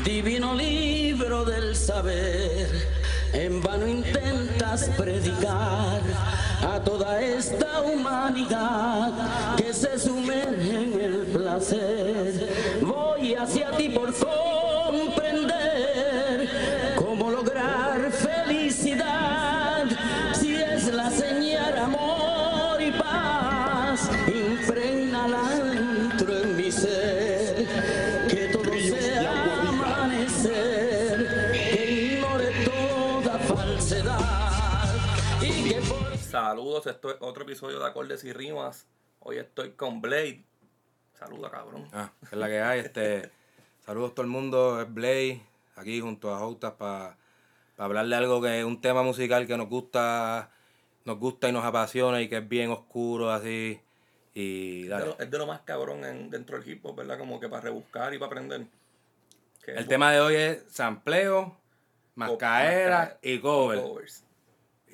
Divino 0.00 0.54
libro 0.54 1.44
del 1.44 1.76
saber, 1.76 2.66
en 3.34 3.60
vano 3.60 3.86
intentas 3.86 4.88
predicar 4.96 6.00
a 6.66 6.80
toda 6.82 7.20
esta 7.20 7.82
humanidad 7.82 9.54
que 9.58 9.74
se 9.74 9.98
sumerge 9.98 10.82
en 10.82 10.98
el 10.98 11.26
placer. 11.26 12.48
Voy 12.80 13.34
hacia 13.34 13.70
ti 13.72 13.90
por 13.90 14.14
comprender 14.14 14.51
Esto 36.84 37.10
es 37.10 37.16
otro 37.20 37.44
episodio 37.44 37.78
de 37.78 37.86
Acordes 37.86 38.24
y 38.24 38.32
Rimas. 38.32 38.86
Hoy 39.20 39.38
estoy 39.38 39.72
con 39.72 40.00
Blade. 40.00 40.42
Saluda, 41.14 41.50
cabrón. 41.50 41.88
Ah, 41.92 42.10
es 42.22 42.32
la 42.32 42.48
que 42.48 42.60
hay. 42.60 42.80
Este, 42.80 43.30
saludos 43.84 44.10
a 44.10 44.14
todo 44.14 44.24
el 44.24 44.30
mundo, 44.30 44.80
es 44.80 44.92
Blay, 44.92 45.42
aquí 45.76 46.00
junto 46.00 46.34
a 46.34 46.38
Joutas 46.38 46.72
para 46.72 47.16
hablar 47.76 48.06
de 48.06 48.16
algo 48.16 48.40
que 48.42 48.58
es 48.58 48.64
un 48.64 48.80
tema 48.80 49.02
musical 49.02 49.46
que 49.46 49.56
nos 49.56 49.68
gusta, 49.68 50.50
nos 51.04 51.18
gusta 51.18 51.48
y 51.48 51.52
nos 51.52 51.64
apasiona 51.64 52.20
y 52.20 52.28
que 52.28 52.38
es 52.38 52.48
bien 52.48 52.70
oscuro 52.70 53.30
así. 53.30 53.80
Y 54.34 54.84
Es 54.84 54.88
de 54.98 55.06
lo- 55.06 55.18
es 55.20 55.30
de 55.30 55.38
lo 55.38 55.46
más 55.46 55.60
cabrón 55.60 56.04
en- 56.04 56.30
dentro 56.30 56.58
del 56.58 56.68
hip 56.68 56.84
hop, 56.84 56.96
¿verdad? 56.96 57.18
Como 57.18 57.38
que 57.38 57.48
para 57.48 57.62
rebuscar 57.62 58.12
y 58.14 58.18
para 58.18 58.26
aprender. 58.28 58.66
Que 59.64 59.72
El 59.72 59.86
tema 59.86 60.10
de 60.10 60.20
hoy 60.20 60.34
es 60.34 60.64
sampleo, 60.68 61.56
mascaera 62.16 63.18
y 63.22 63.38
cover. 63.38 63.80
covers. 63.80 64.21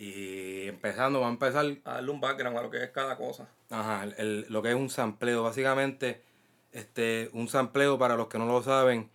Y 0.01 0.69
empezando, 0.69 1.19
vamos 1.21 1.43
a 1.43 1.47
empezar 1.47 1.67
A 1.85 1.95
darle 1.95 2.11
un 2.13 2.21
background 2.21 2.57
a 2.57 2.63
lo 2.63 2.71
que 2.71 2.85
es 2.85 2.91
cada 2.91 3.17
cosa. 3.17 3.49
Ajá, 3.69 4.05
el- 4.05 4.15
el- 4.19 4.47
lo 4.49 4.63
que 4.63 4.69
es 4.71 4.77
un 4.77 4.91
sampleo. 4.91 5.43
Básicamente, 5.43 6.23
este, 6.71 7.29
un 7.33 7.49
sampleo, 7.49 7.99
para 7.99 8.15
los 8.15 8.29
que 8.29 8.39
no 8.39 8.47
lo 8.47 8.63
saben, 8.63 9.11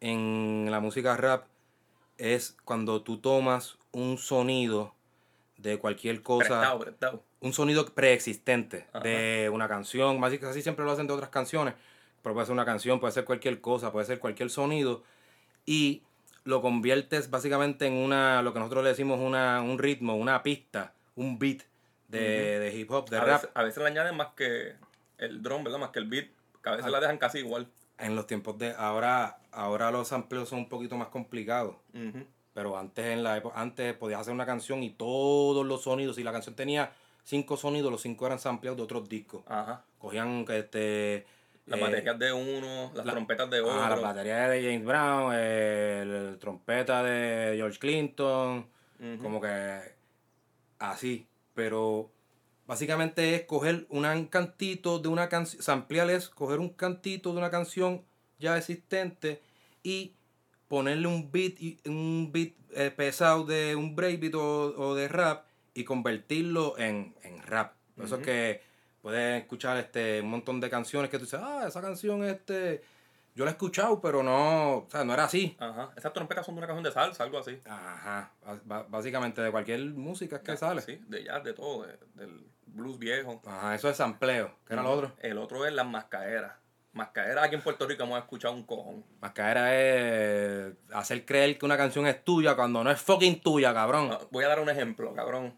en 0.00 0.68
la 0.70 0.78
música 0.80 1.16
rap 1.16 1.46
es 2.18 2.54
cuando 2.64 3.02
tú 3.02 3.16
tomas 3.18 3.78
un 3.92 4.18
sonido 4.18 4.94
de 5.56 5.78
cualquier 5.78 6.22
cosa, 6.22 6.48
Prestado, 6.60 6.78
prestado. 6.80 7.22
un 7.40 7.54
sonido 7.54 7.86
preexistente 7.86 8.86
Ajá. 8.92 9.00
de 9.00 9.50
una 9.50 9.68
canción, 9.68 10.20
más 10.20 10.34
así 10.34 10.60
siempre 10.60 10.84
lo 10.84 10.92
hacen 10.92 11.06
de 11.06 11.14
otras 11.14 11.30
canciones, 11.30 11.72
pero 12.22 12.34
puede 12.34 12.44
ser 12.46 12.52
una 12.52 12.66
canción, 12.66 13.00
puede 13.00 13.14
ser 13.14 13.24
cualquier 13.24 13.62
cosa, 13.62 13.90
puede 13.90 14.04
ser 14.04 14.18
cualquier 14.18 14.50
sonido, 14.50 15.02
y 15.64 16.02
lo 16.46 16.62
conviertes 16.62 17.30
básicamente 17.30 17.86
en 17.86 17.92
una, 17.92 18.40
lo 18.42 18.52
que 18.52 18.58
nosotros 18.60 18.82
le 18.84 18.90
decimos 18.90 19.20
una, 19.20 19.60
un 19.62 19.78
ritmo, 19.78 20.14
una 20.16 20.42
pista, 20.42 20.94
un 21.14 21.38
beat 21.38 21.62
de, 22.08 22.58
de 22.58 22.74
hip 22.74 22.90
hop, 22.90 23.10
de 23.10 23.18
a, 23.18 23.20
rap. 23.20 23.42
veces, 23.42 23.50
a 23.54 23.62
veces 23.62 23.82
le 23.82 23.88
añaden 23.88 24.16
más 24.16 24.28
que 24.36 24.74
el 25.18 25.42
drum, 25.42 25.62
¿verdad? 25.64 25.78
Más 25.78 25.90
que 25.90 25.98
el 25.98 26.06
beat. 26.06 26.26
Que 26.62 26.68
a 26.70 26.72
veces 26.72 26.86
Ah. 26.86 26.90
la 26.90 27.00
dejan 27.00 27.18
casi 27.18 27.38
igual. 27.38 27.68
en 27.98 28.14
los 28.16 28.26
tiempos 28.26 28.58
de 28.58 28.72
ahora 28.76 29.38
ahora 29.52 29.90
los 29.90 30.08
sampleos 30.08 30.48
son 30.50 30.58
un 30.60 30.68
poquito 30.68 30.96
más 30.98 31.08
complicados 31.08 31.76
pero 32.52 32.76
antes 32.78 33.06
en 33.06 33.22
la 33.22 33.36
época 33.38 33.58
antes 33.60 33.94
podías 33.94 34.20
hacer 34.20 34.34
una 34.34 34.44
canción 34.46 34.82
y 34.82 34.90
todos 34.90 35.64
los 35.64 35.82
sonidos 35.84 36.16
si 36.16 36.22
la 36.22 36.30
canción 36.32 36.54
tenía 36.54 36.92
cinco 37.24 37.56
sonidos 37.56 37.90
los 37.90 38.02
cinco 38.02 38.26
eran 38.26 38.38
sampleados 38.38 38.76
de 38.76 38.82
otros 38.82 39.08
discos 39.08 39.42
Ajá. 39.48 39.82
cogían 39.98 40.44
este 40.50 41.24
Las 41.66 41.78
eh, 41.80 41.82
baterías 41.82 42.18
de 42.18 42.32
uno, 42.32 42.92
las 42.94 43.04
la- 43.06 43.12
trompetas 43.12 43.50
de 43.50 43.60
otro. 43.60 43.72
ajá, 43.74 43.90
las 43.90 44.02
baterías 44.02 44.50
de 44.50 44.62
James 44.62 44.84
Brown 44.84 45.32
eh, 45.34 46.00
el, 46.02 46.38
trompeta 46.38 47.02
de 47.02 47.54
George 47.56 47.78
Clinton 47.78 48.66
como 49.20 49.40
que 49.40 49.80
así. 50.78 51.26
Pero 51.54 52.10
básicamente 52.66 53.34
es 53.34 53.42
coger 53.44 53.86
un 53.88 54.26
cantito 54.26 54.98
de 54.98 55.08
una 55.08 55.28
canción 55.28 55.62
samplear 55.62 56.10
es 56.10 56.28
coger 56.28 56.58
un 56.60 56.68
cantito 56.70 57.32
de 57.32 57.38
una 57.38 57.50
canción 57.50 58.04
ya 58.38 58.56
existente 58.56 59.40
y 59.82 60.14
ponerle 60.68 61.06
un 61.08 61.30
beat 61.30 61.60
y- 61.60 61.78
un 61.86 62.30
beat 62.32 62.52
eh, 62.74 62.90
pesado 62.90 63.44
de 63.44 63.74
un 63.76 63.94
breakbeat 63.96 64.34
o, 64.34 64.74
o 64.76 64.94
de 64.94 65.08
rap 65.08 65.46
y 65.74 65.84
convertirlo 65.84 66.78
en, 66.78 67.14
en 67.22 67.42
rap. 67.42 67.74
Por 67.96 68.04
eso 68.06 68.16
es 68.16 68.24
que 68.24 68.60
puedes 69.06 69.40
escuchar 69.42 69.76
este 69.76 70.20
un 70.20 70.30
montón 70.30 70.60
de 70.60 70.68
canciones 70.68 71.08
que 71.08 71.16
tú 71.18 71.24
dices 71.26 71.38
ah 71.40 71.64
esa 71.68 71.80
canción 71.80 72.24
este 72.24 72.82
yo 73.36 73.44
la 73.44 73.52
he 73.52 73.54
escuchado 73.54 74.00
pero 74.00 74.20
no 74.24 74.78
o 74.78 74.86
sea 74.90 75.04
no 75.04 75.14
era 75.14 75.24
así 75.24 75.56
Ajá. 75.60 75.90
Esas 75.96 76.12
trompetas 76.12 76.44
son 76.44 76.56
de 76.56 76.58
una 76.58 76.66
canción 76.66 76.82
de 76.82 76.90
salsa, 76.90 77.22
algo 77.22 77.38
así. 77.38 77.60
Ajá, 77.66 78.32
ba- 78.64 78.84
básicamente 78.88 79.40
de 79.42 79.50
cualquier 79.52 79.80
música 79.84 80.40
que 80.40 80.52
Ya, 80.52 80.56
sale. 80.56 80.80
Sí, 80.80 81.00
de 81.06 81.22
jazz, 81.22 81.44
de 81.44 81.52
todo, 81.52 81.86
de- 81.86 81.98
del 82.14 82.46
blues 82.66 82.98
viejo. 82.98 83.40
Ajá, 83.46 83.74
eso 83.76 83.88
es 83.88 83.96
sampleo. 83.96 84.50
¿Qué 84.66 84.72
era 84.74 84.82
lo 84.82 84.90
otro? 84.90 85.12
El 85.20 85.38
otro 85.38 85.64
es 85.66 85.72
las 85.72 85.86
mascaeras. 85.86 86.54
Mascaeras 86.94 87.44
aquí 87.44 87.54
en 87.54 87.62
Puerto 87.62 87.86
Rico 87.86 88.02
hemos 88.04 88.18
escuchado 88.18 88.54
un 88.54 88.64
cojón. 88.64 89.04
Mascaera 89.20 89.72
es 89.80 90.72
hacer 90.92 91.24
creer 91.24 91.56
que 91.58 91.64
una 91.66 91.76
canción 91.76 92.06
es 92.08 92.24
tuya 92.24 92.56
cuando 92.56 92.82
no 92.82 92.90
es 92.90 93.00
fucking 93.00 93.40
tuya, 93.40 93.72
cabrón. 93.72 94.10
Ah, 94.12 94.18
Voy 94.32 94.44
a 94.44 94.48
dar 94.48 94.58
un 94.60 94.68
ejemplo, 94.70 95.14
cabrón. 95.14 95.54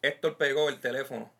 Héctor 0.00 0.36
pegó 0.38 0.68
el 0.70 0.78
teléfono. 0.80 1.30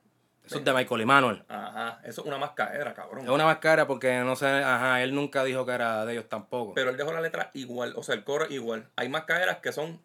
Eso 0.47 0.59
es 0.59 0.65
de 0.65 0.73
Michael 0.73 1.01
Emanuel. 1.01 1.43
Ajá, 1.49 2.01
eso 2.05 2.21
es 2.21 2.27
una 2.27 2.39
mascaera, 2.39 2.95
cabrón. 2.95 3.25
Es 3.25 3.31
una 3.31 3.45
mascara 3.45 3.87
porque 3.87 4.19
no 4.21 4.37
sé, 4.37 4.47
ajá, 4.47 5.03
él 5.03 5.15
nunca 5.15 5.43
dijo 5.45 5.67
que 5.67 5.73
era 5.73 6.05
de 6.07 6.13
ellos 6.13 6.29
tampoco. 6.29 6.73
Pero 6.75 6.91
él 6.91 6.97
dejó 6.97 7.13
la 7.13 7.21
letra 7.21 7.51
igual, 7.55 7.93
o 7.97 8.03
sea, 8.03 8.15
el 8.15 8.23
coro 8.25 8.47
igual. 8.49 8.89
Hay 8.97 9.09
mascaeras 9.09 9.59
que 9.59 9.73
son, 9.73 10.01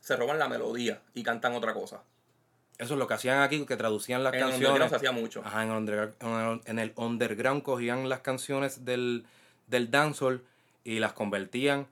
se 0.00 0.16
roban 0.16 0.38
la 0.38 0.48
melodía 0.48 1.00
y 1.14 1.22
cantan 1.22 1.54
otra 1.54 1.74
cosa. 1.74 2.02
Eso 2.78 2.94
es 2.94 2.98
lo 2.98 3.06
que 3.06 3.14
hacían 3.14 3.40
aquí, 3.42 3.64
que 3.66 3.76
traducían 3.76 4.24
las 4.24 4.32
En 4.32 4.40
el 4.40 4.44
canciones. 4.46 4.68
underground 4.70 4.90
se 4.90 4.96
hacía 4.96 5.12
mucho. 5.12 5.42
Ajá, 5.44 5.62
en 5.62 5.70
el, 5.70 5.76
underground, 5.76 6.62
en 6.68 6.78
el- 6.78 6.92
underground 6.96 7.62
cogían 7.62 8.08
las 8.08 8.20
canciones 8.20 8.84
del, 8.84 9.24
del 9.68 9.90
dancehall 9.90 10.42
y 10.82 10.98
las 10.98 11.12
convertían 11.12 11.86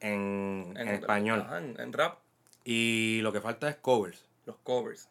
en, 0.00 0.74
en 0.76 0.88
español. 0.88 1.42
Ajá, 1.46 1.58
en, 1.58 1.78
en 1.78 1.92
rap, 1.92 2.18
Y 2.64 3.20
lo 3.22 3.32
que 3.32 3.40
falta 3.40 3.68
es 3.68 3.76
covers. 3.76 4.24
los 4.46 4.56
covers. 4.64 5.08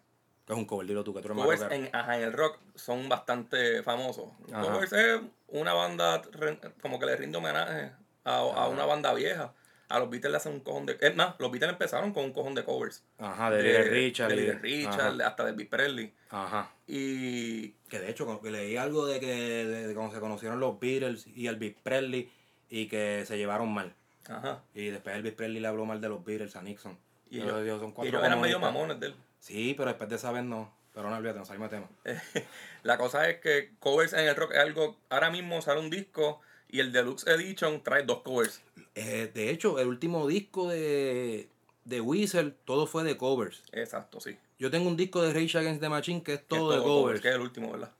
Que 0.49 0.53
es 0.53 0.57
un 0.59 0.65
cover, 0.65 0.87
dilo 0.87 1.03
tú, 1.03 1.13
que 1.13 1.21
tú 1.21 1.27
eres 1.27 1.35
más 1.37 1.43
Covers 1.45 1.61
rockero. 1.61 1.85
en, 1.85 1.95
ajá, 1.95 2.17
en 2.17 2.23
el 2.23 2.33
rock 2.33 2.57
son 2.73 3.07
bastante 3.07 3.83
famosos. 3.83 4.29
Ajá. 4.51 4.63
Covers 4.63 4.93
es 4.93 5.21
una 5.49 5.73
banda 5.73 6.23
re- 6.31 6.59
como 6.81 6.97
que 6.99 7.05
le 7.05 7.15
rinde 7.17 7.37
homenaje 7.37 7.91
a, 8.23 8.37
a 8.39 8.67
una 8.67 8.83
banda 8.85 9.13
vieja. 9.13 9.53
A 9.89 9.99
los 9.99 10.09
Beatles 10.09 10.31
le 10.31 10.37
hacen 10.37 10.53
un 10.53 10.59
cojón 10.61 10.87
de... 10.87 10.97
Es 11.01 11.15
más, 11.15 11.35
los 11.39 11.51
Beatles 11.51 11.71
empezaron 11.73 12.13
con 12.13 12.23
un 12.23 12.31
cojón 12.33 12.55
de 12.55 12.63
covers. 12.63 13.03
Ajá, 13.19 13.51
de, 13.51 13.61
Little 13.61 13.83
Richard. 13.91 14.29
de 14.29 14.35
y- 14.35 14.39
Little 14.39 14.59
Richard, 14.59 15.21
hasta 15.21 15.43
de 15.45 15.51
Elvis 15.51 15.67
Presley. 15.67 16.13
Ajá. 16.31 16.71
Y 16.87 17.69
Que 17.89 17.99
de 17.99 18.09
hecho, 18.09 18.25
como 18.25 18.41
que 18.41 18.49
leí 18.49 18.75
algo 18.75 19.05
de 19.05 19.19
que 19.19 19.27
de, 19.27 19.87
de 19.87 19.93
cómo 19.93 20.11
se 20.11 20.19
conocieron 20.19 20.59
los 20.59 20.79
Beatles 20.79 21.27
y 21.27 21.45
Elvis 21.45 21.75
Presley 21.83 22.31
y 22.71 22.87
que 22.87 23.23
se 23.27 23.37
llevaron 23.37 23.71
mal. 23.71 23.93
Ajá. 24.27 24.61
Y 24.73 24.87
después 24.87 25.15
Elvis 25.15 25.33
Presley 25.33 25.59
le 25.59 25.67
habló 25.67 25.85
mal 25.85 26.01
de 26.01 26.09
los 26.09 26.23
Beatles 26.25 26.55
a 26.55 26.63
Nixon. 26.63 26.97
Y 27.31 27.41
ellos, 27.41 27.61
ellos 27.61 27.79
son 27.79 27.89
y 27.89 27.93
cuatro 27.93 28.09
ellos 28.17 28.23
eran 28.25 28.41
medio 28.41 28.59
mamones 28.59 28.99
de 28.99 29.07
él. 29.07 29.15
Sí, 29.39 29.73
pero 29.75 29.89
después 29.89 30.09
de 30.09 30.17
saber 30.17 30.43
no. 30.43 30.73
Pero 30.93 31.09
no 31.09 31.15
olvídate, 31.15 31.39
no 31.39 31.45
salimos 31.45 31.71
de 31.71 31.77
tema. 31.77 31.89
La 32.83 32.97
cosa 32.97 33.29
es 33.29 33.39
que 33.39 33.71
covers 33.79 34.13
en 34.13 34.27
el 34.27 34.35
rock 34.35 34.51
es 34.53 34.59
algo... 34.59 34.97
Ahora 35.09 35.29
mismo 35.29 35.61
sale 35.61 35.79
un 35.79 35.89
disco 35.89 36.41
y 36.67 36.79
el 36.79 36.91
Deluxe 36.91 37.27
Edition 37.27 37.81
trae 37.83 38.03
dos 38.03 38.21
covers. 38.21 38.61
Eh, 38.95 39.31
de 39.33 39.49
hecho, 39.49 39.79
el 39.79 39.87
último 39.87 40.27
disco 40.27 40.67
de, 40.69 41.47
de 41.85 42.01
Weezer, 42.01 42.51
todo 42.65 42.85
fue 42.85 43.03
de 43.03 43.17
covers. 43.17 43.63
Exacto, 43.71 44.19
sí. 44.19 44.37
Yo 44.57 44.69
tengo 44.69 44.89
un 44.89 44.97
disco 44.97 45.21
de 45.21 45.33
Rage 45.33 45.57
Against 45.57 45.81
the 45.81 45.89
Machine 45.89 46.21
que 46.21 46.33
es 46.33 46.47
todo, 46.47 46.69
Que 46.69 46.75
es 46.75 46.81
de 46.81 46.87
covers. 46.87 47.21
Que 47.21 47.29
es 47.29 47.35
el 47.35 47.41
último, 47.41 47.71
¿verdad? 47.71 47.91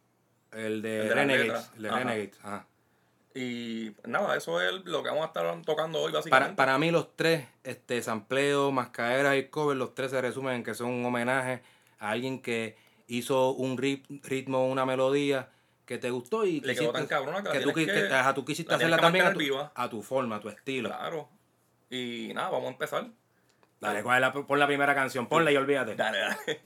El 0.51 0.81
de, 0.81 1.01
El 1.01 1.07
de 1.09 1.15
Renegades. 1.15 1.71
El 1.75 1.83
de. 1.83 1.91
Renegades. 1.91 2.39
Ajá. 2.41 2.67
Y 3.35 3.91
nada, 4.05 4.35
eso 4.35 4.59
es 4.59 4.83
lo 4.85 5.03
que 5.03 5.09
vamos 5.09 5.23
a 5.23 5.27
estar 5.27 5.61
tocando 5.61 5.99
hoy 5.99 6.11
Para, 6.11 6.19
básicamente. 6.19 6.55
para 6.55 6.77
mí 6.79 6.89
los 6.91 7.15
tres, 7.15 7.45
este, 7.63 8.01
sampleo, 8.01 8.71
mascaderas 8.71 9.37
y 9.37 9.43
cover, 9.45 9.77
los 9.77 9.93
tres 9.93 10.11
se 10.11 10.19
resumen 10.19 10.55
en 10.55 10.63
que 10.63 10.73
son 10.73 10.89
un 10.89 11.05
homenaje 11.05 11.61
a 11.99 12.09
alguien 12.09 12.41
que 12.41 12.75
hizo 13.07 13.51
un 13.51 13.77
rit- 13.77 14.05
ritmo, 14.23 14.67
una 14.67 14.85
melodía 14.85 15.49
que 15.85 15.97
te 15.97 16.09
gustó 16.09 16.45
y 16.45 16.59
Le 16.61 16.75
quedó 16.75 16.91
tan 16.91 17.07
cabrona 17.07 17.43
que 17.43 17.59
la 17.59 17.63
tú, 17.65 17.73
que- 17.73 17.85
que- 17.85 18.07
ajá, 18.13 18.33
tú 18.33 18.43
quisiste 18.45 18.73
hacerla 18.73 18.97
también 18.97 19.25
a 19.25 19.29
tu, 19.29 19.35
mantener 19.39 19.51
viva. 19.57 19.71
a 19.75 19.89
tu 19.89 20.01
forma, 20.01 20.35
a 20.37 20.39
tu 20.39 20.49
estilo. 20.49 20.89
Claro. 20.89 21.29
Y 21.89 22.31
nada, 22.33 22.49
vamos 22.49 22.67
a 22.67 22.71
empezar. 22.71 23.07
Dale, 23.79 24.03
¿cuál 24.03 24.17
es 24.17 24.21
la, 24.21 24.33
pon 24.33 24.59
la 24.59 24.67
primera 24.67 24.93
canción, 24.93 25.27
ponla 25.27 25.51
y 25.51 25.55
olvídate. 25.57 25.95
Dale, 25.95 26.17
dale. 26.19 26.61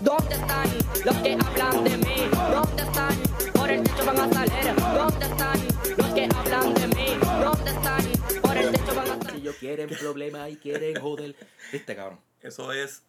¿Dónde 0.00 0.34
están 0.34 0.68
los 1.04 1.16
que 1.16 1.32
hablan 1.34 1.84
de 1.84 1.96
mí? 1.96 2.14
¿Dónde 2.52 2.82
están? 2.82 3.25
Por 3.66 3.74
el 3.74 3.82
techo 3.82 4.06
van 4.06 4.20
a 4.20 4.32
salir. 4.32 4.74
¿Dónde 4.76 5.26
están 5.26 5.58
los 5.96 6.06
que 6.14 6.28
hablan 6.36 6.74
de 6.74 6.86
mí? 6.86 7.06
¿Dónde 7.20 7.70
están? 7.72 8.40
Por 8.40 8.56
el 8.56 8.70
techo 8.70 8.94
van 8.94 9.10
a 9.10 9.16
salir. 9.16 9.30
Si 9.32 9.36
ellos 9.38 9.56
quieren 9.56 9.88
problemas 9.88 10.50
y 10.50 10.56
quieren 10.56 11.00
joder. 11.00 11.34
Viste, 11.72 11.96
cabrón. 11.96 12.20
Eso 12.40 12.72
es. 12.72 13.02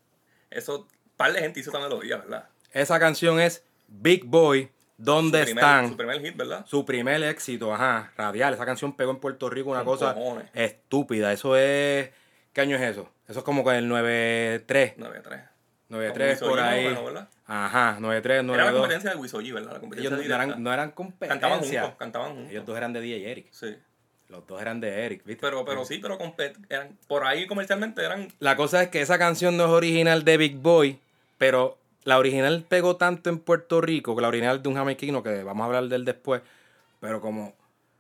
Eso. 0.50 0.88
Par 1.16 1.32
de 1.34 1.42
gente 1.42 1.60
hizo 1.60 1.70
esta 1.70 1.80
melodía, 1.80 2.18
¿verdad? 2.18 2.50
Esa 2.72 3.00
canción 3.00 3.40
es 3.40 3.64
Big 3.88 4.26
Boy 4.26 4.72
¿Dónde 4.98 5.42
Su 5.42 5.46
primer- 5.46 5.64
están? 5.64 5.90
Su 5.90 5.98
primer 5.98 6.22
hit, 6.26 6.36
¿verdad? 6.36 6.66
Su 6.66 6.86
primer 6.86 7.22
éxito, 7.22 7.72
ajá, 7.72 8.12
radial. 8.18 8.56
Esa 8.56 8.66
canción 8.66 8.96
pegó 8.96 9.12
en 9.12 9.18
Puerto 9.20 9.48
Rico 9.52 9.70
una 9.70 9.84
Con 9.84 9.94
cosa 9.96 10.16
cojones. 10.16 10.50
estúpida. 10.56 11.32
Eso 11.34 11.56
es. 11.56 12.10
¿Qué 12.52 12.62
año 12.62 12.78
es 12.78 12.82
eso? 12.82 13.08
Eso 13.28 13.40
es 13.40 13.46
como 13.46 13.64
con 13.64 13.76
el 13.76 13.88
93. 13.88 14.96
9-3. 14.98 15.50
93 15.90 16.40
Con 16.40 16.50
por 16.50 16.60
ahí. 16.60 16.86
más 16.86 16.94
o 16.94 17.02
menos, 17.02 17.14
¿verdad? 17.14 17.30
Ajá, 17.46 17.98
93, 18.00 18.34
Era 18.36 18.42
la 18.44 18.48
92. 18.48 18.80
competencia 18.82 19.10
de 19.12 19.16
Wiso 19.18 19.42
G, 19.42 19.54
¿verdad? 19.54 19.74
La 19.74 19.80
competencia 19.80 20.10
Ellos 20.10 20.28
no 20.28 20.36
eran, 20.36 20.64
no 20.64 20.74
eran 20.74 20.92
Cantaban 20.92 21.60
competencia. 21.60 21.82
juntos, 21.82 21.98
cantaban 21.98 22.34
juntos. 22.34 22.52
Ellos 22.52 22.66
dos 22.66 22.78
eran 22.78 22.94
de 22.94 23.02
DJ 23.02 23.32
Eric. 23.32 23.48
Sí. 23.52 23.76
Los 24.30 24.46
dos 24.46 24.62
eran 24.62 24.82
de 24.82 25.06
Eric, 25.06 25.24
¿viste? 25.24 25.40
Pero, 25.42 25.64
pero 25.64 25.86
sí, 25.86 26.00
pero 26.00 26.18
eran, 26.70 26.98
por 27.08 27.26
ahí 27.26 27.48
comercialmente 27.48 28.04
eran 28.04 28.28
La 28.40 28.58
cosa 28.58 28.84
es 28.84 28.90
que 28.90 29.02
esa 29.02 29.18
canción 29.18 29.56
no 29.56 29.64
es 29.66 29.70
original 29.70 30.26
de 30.26 30.36
Big 30.36 30.58
Boy, 30.58 31.00
pero 31.38 31.78
la 32.04 32.18
original 32.18 32.66
pegó 32.68 32.98
tanto 32.98 33.30
en 33.30 33.40
Puerto 33.40 33.80
Rico, 33.80 34.16
que 34.16 34.22
la 34.22 34.28
original 34.28 34.62
de 34.62 34.68
un 34.68 34.76
jamaiquino, 34.76 35.24
que 35.24 35.44
vamos 35.44 35.64
a 35.64 35.66
hablar 35.68 35.86
del 35.86 36.04
después, 36.04 36.42
pero 37.00 37.22
como 37.22 37.54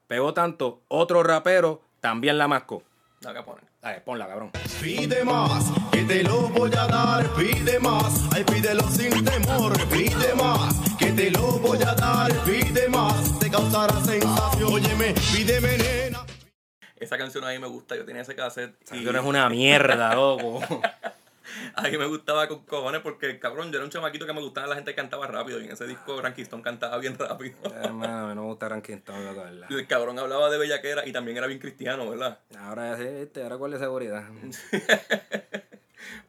pegó 0.07 0.33
tanto, 0.33 0.81
otro 0.89 1.23
rapero 1.23 1.81
también 2.01 2.37
la 2.37 2.49
mascó. 2.49 2.83
La 3.21 3.33
que 3.33 3.43
ponen. 3.43 3.65
Dale, 3.81 4.01
ponla, 4.01 4.27
cabrón. 4.27 4.51
Pide 4.81 5.23
más, 5.23 5.71
que 5.91 6.03
te 6.03 6.23
lo 6.23 6.49
voy 6.49 6.71
a 6.73 6.87
dar, 6.87 7.27
pide 7.35 7.79
más, 7.79 8.27
ay 8.33 8.43
pídelo 8.43 8.83
sin 8.89 9.25
temor, 9.25 9.73
pide 9.89 10.33
más, 10.35 10.75
que 10.97 11.11
te 11.11 11.31
lo 11.31 11.59
voy 11.59 11.81
a 11.81 11.93
dar, 11.93 12.31
pide 12.43 12.87
más, 12.89 13.39
te 13.39 13.49
causará 13.49 13.99
sensación, 14.01 14.73
óyeme, 14.73 15.13
pídeme 15.33 15.77
nena. 15.77 16.25
Esa 16.95 17.17
canción 17.17 17.43
a 17.43 17.49
mí 17.49 17.59
me 17.59 17.67
gusta, 17.67 17.95
yo 17.95 18.05
tenía 18.05 18.21
ese 18.21 18.35
cassette. 18.35 18.75
Esa 18.83 18.95
y 18.95 19.03
canción 19.03 19.15
es 19.15 19.23
una 19.23 19.49
mierda, 19.49 20.15
loco. 20.15 20.59
A 21.75 21.83
mí 21.83 21.97
me 21.97 22.05
gustaba 22.05 22.47
con 22.47 22.65
cojones 22.65 23.01
porque, 23.01 23.39
cabrón, 23.39 23.71
yo 23.71 23.77
era 23.77 23.85
un 23.85 23.91
chamaquito 23.91 24.25
que 24.25 24.33
me 24.33 24.41
gustaba 24.41 24.67
la 24.67 24.75
gente 24.75 24.91
que 24.91 24.95
cantaba 24.95 25.27
rápido 25.27 25.59
y 25.61 25.65
en 25.65 25.71
ese 25.71 25.87
disco 25.87 26.21
Rankiston 26.21 26.61
cantaba 26.61 26.97
bien 26.97 27.17
rápido. 27.17 27.55
Hermano, 27.83 28.25
a 28.25 28.29
mí 28.29 28.35
no 28.35 28.41
me 28.43 28.47
gusta 28.47 28.69
Ranking 28.69 28.95
Stone, 28.95 29.23
loco, 29.25 29.41
Y 29.47 29.51
¿verdad? 29.51 29.71
el 29.71 29.87
cabrón 29.87 30.19
hablaba 30.19 30.49
de 30.49 30.57
bellaquera 30.57 31.05
y 31.05 31.11
también 31.11 31.37
era 31.37 31.47
bien 31.47 31.59
cristiano, 31.59 32.09
¿verdad? 32.09 32.39
Ahora 32.59 32.91
ya 32.91 32.97
sé. 32.97 33.29
Ahora 33.43 33.57
cuál 33.57 33.73
es 33.73 33.79
seguridad. 33.79 34.23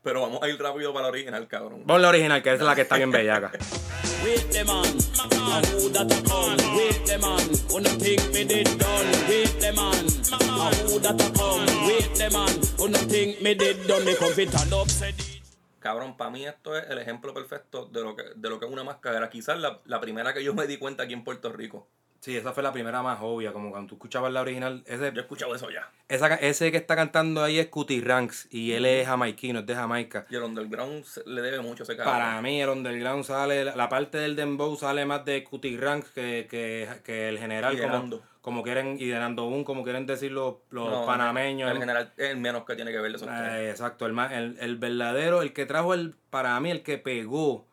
Pero 0.02 0.22
vamos 0.22 0.42
a 0.42 0.48
ir 0.48 0.60
rápido 0.60 0.92
para 0.92 1.04
la 1.04 1.08
original, 1.08 1.46
cabrón. 1.48 1.84
Pon 1.86 2.00
la 2.02 2.08
original, 2.08 2.42
que 2.42 2.50
esa 2.50 2.62
es 2.62 2.66
la 2.66 2.74
que 2.74 2.82
está 2.82 2.96
bien 2.96 3.10
bellaca. 3.10 3.50
Wait 4.24 4.50
the 4.50 4.64
man, 4.64 4.84
a 4.84 5.60
who 5.76 5.90
that 5.90 6.10
a 6.10 6.22
come? 6.28 6.76
Wait 6.76 7.04
the 7.06 7.18
man, 7.18 7.48
wanna 7.70 7.90
think 7.90 8.32
me 8.32 8.44
did 8.44 8.66
done? 8.78 9.06
Wait 9.28 9.60
the 9.60 9.72
man, 9.72 10.06
a 10.32 10.74
who 10.90 10.98
that 10.98 11.20
a 11.20 11.30
come? 11.38 11.86
Wait 11.86 12.14
the 12.14 12.30
man, 12.30 12.60
wanna 12.78 12.98
think 12.98 13.40
me 13.40 13.54
did 13.54 13.86
done? 13.86 14.04
Me 14.04 14.14
come 14.16 14.32
fit 14.32 14.52
and 14.54 14.72
up 14.72 14.88
said 14.88 15.14
it. 15.18 15.38
Cabrón, 15.78 16.16
para 16.16 16.30
mí 16.30 16.44
esto 16.44 16.76
es 16.76 16.90
el 16.90 16.98
ejemplo 16.98 17.32
perfecto 17.32 17.86
de 17.86 18.02
lo 18.02 18.16
que, 18.16 18.24
de 18.34 18.50
lo 18.50 18.58
que 18.58 18.66
es 18.66 18.72
una 18.72 18.82
máscara. 18.82 19.30
Quizás 19.30 19.58
la, 19.58 19.80
la 19.84 20.00
primera 20.00 20.34
que 20.34 20.42
yo 20.42 20.52
me 20.52 20.66
di 20.66 20.76
cuenta 20.76 21.04
aquí 21.04 21.12
en 21.12 21.22
Puerto 21.22 21.52
Rico. 21.52 21.88
Sí, 22.20 22.36
esa 22.36 22.52
fue 22.52 22.64
la 22.64 22.72
primera 22.72 23.00
más 23.00 23.18
obvia, 23.22 23.52
como 23.52 23.70
cuando 23.70 23.88
tú 23.90 23.94
escuchabas 23.94 24.32
la 24.32 24.40
original. 24.40 24.82
Ese, 24.86 25.12
Yo 25.12 25.20
he 25.20 25.22
escuchado 25.22 25.54
eso 25.54 25.70
ya. 25.70 25.88
esa, 26.08 26.34
ese 26.34 26.72
que 26.72 26.76
está 26.76 26.96
cantando 26.96 27.44
ahí 27.44 27.60
es 27.60 27.68
Cutie 27.68 28.00
Ranks 28.00 28.48
y 28.50 28.72
él 28.72 28.86
es 28.86 29.06
jamaiquino, 29.06 29.60
es 29.60 29.66
de 29.66 29.74
Jamaica. 29.76 30.26
Y 30.28 30.34
el 30.34 30.42
underground 30.42 31.04
le 31.26 31.42
debe 31.42 31.60
mucho 31.60 31.82
a 31.82 31.84
ese 31.84 31.96
cabrón. 31.96 32.14
Para 32.14 32.42
mí, 32.42 32.60
el 32.60 32.68
underground 32.70 33.22
sale, 33.24 33.64
la, 33.64 33.88
parte 33.88 34.18
del 34.18 34.34
dembow 34.34 34.76
sale 34.76 35.06
más 35.06 35.24
de 35.24 35.44
Cutie 35.44 35.78
Ranks 35.78 36.10
que, 36.10 36.48
que, 36.50 36.88
que 37.04 37.28
el 37.28 37.38
general, 37.38 37.74
Y 37.78 37.82
como, 37.82 38.20
como 38.40 38.62
quieren, 38.64 38.96
y 38.98 39.06
de 39.06 39.16
Nando 39.16 39.44
Boom, 39.48 39.62
como 39.62 39.84
quieren 39.84 40.04
decir 40.06 40.32
los, 40.32 40.56
los 40.70 40.90
No, 40.90 41.06
panameños. 41.06 41.70
En 41.70 41.78
general, 41.78 42.12
es 42.16 42.30
el 42.30 42.38
menos 42.38 42.64
que 42.64 42.74
tiene 42.74 42.90
que 42.90 42.98
ver 42.98 43.12
de 43.12 43.16
esos. 43.16 43.28
Eh, 43.30 43.70
exacto, 43.70 44.06
el, 44.06 44.18
el, 44.18 44.56
el 44.58 44.76
verdadero, 44.76 45.40
el 45.42 45.52
que 45.52 45.66
trajo 45.66 45.94
el, 45.94 46.16
para 46.30 46.58
mí, 46.58 46.72
el 46.72 46.82
que 46.82 46.98
pegó 46.98 47.64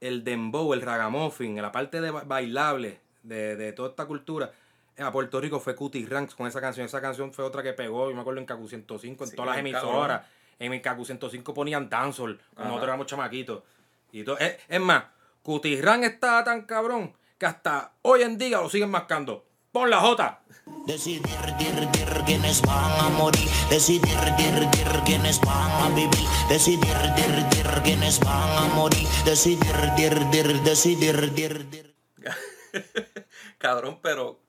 el 0.00 0.22
dembow, 0.22 0.72
el 0.72 0.82
ragamuffin, 0.82 1.60
la 1.60 1.72
parte 1.72 2.00
de 2.00 2.12
ba- 2.12 2.22
bailable 2.24 3.00
de, 3.22 3.56
de 3.56 3.72
toda 3.72 3.90
esta 3.90 4.06
cultura, 4.06 4.50
eh, 4.96 5.02
a 5.02 5.12
Puerto 5.12 5.40
Rico 5.40 5.60
fue 5.60 5.74
Cutie 5.74 6.06
Ranks 6.06 6.34
con 6.34 6.46
esa 6.46 6.60
canción. 6.60 6.86
Esa 6.86 7.00
canción 7.00 7.32
fue 7.32 7.44
otra 7.44 7.62
que 7.62 7.72
pegó, 7.72 8.08
yo 8.08 8.14
me 8.14 8.20
acuerdo 8.20 8.40
en 8.40 8.46
Cacu 8.46 8.68
105, 8.68 9.24
en 9.24 9.30
Sí, 9.30 9.36
todas 9.36 9.50
las 9.50 9.58
emisoras. 9.58 10.26
En 10.58 10.70
mi 10.72 10.80
Cacu 10.80 11.04
105 11.04 11.54
ponían 11.54 11.88
Ajá. 11.92 12.06
nosotros 12.08 12.82
éramos 12.82 13.06
chamaquitos. 13.06 13.62
Y 14.10 14.24
todo, 14.24 14.38
es, 14.38 14.56
es 14.68 14.80
más, 14.80 15.04
Cutie 15.42 15.80
Ranks 15.80 16.08
estaba 16.08 16.42
tan 16.42 16.62
cabrón 16.62 17.14
que 17.38 17.46
hasta 17.46 17.92
hoy 18.02 18.22
en 18.22 18.36
día 18.38 18.60
lo 18.60 18.68
siguen 18.68 18.90
mascando. 18.90 19.44
Pon 19.70 19.90
la 19.90 20.00
Jota. 20.00 20.40
Decidir, 20.86 21.22
dir, 21.58 21.90
dir, 21.92 22.22
quiénes 22.26 22.60
van 22.62 22.92
a 23.00 23.08
morir. 23.10 23.48
Decidir, 23.70 24.18
dir, 24.36 24.68
dir, 24.70 25.02
quiénes 25.04 25.40
van 25.40 25.70
a 25.70 25.88
vivir. 25.94 26.26
Decidir, 26.48 26.96
dir, 27.14 27.48
dir, 27.50 27.82
quiénes 27.84 28.18
van 28.20 28.64
a 28.64 28.74
morir. 28.74 29.06
Decidir, 29.24 29.76
dir, 29.96 30.30
dir, 30.30 30.62
decidir, 30.62 31.34
dir, 31.34 31.70
dir. 31.70 31.94
Cabrón, 33.58 34.00
pero 34.02 34.40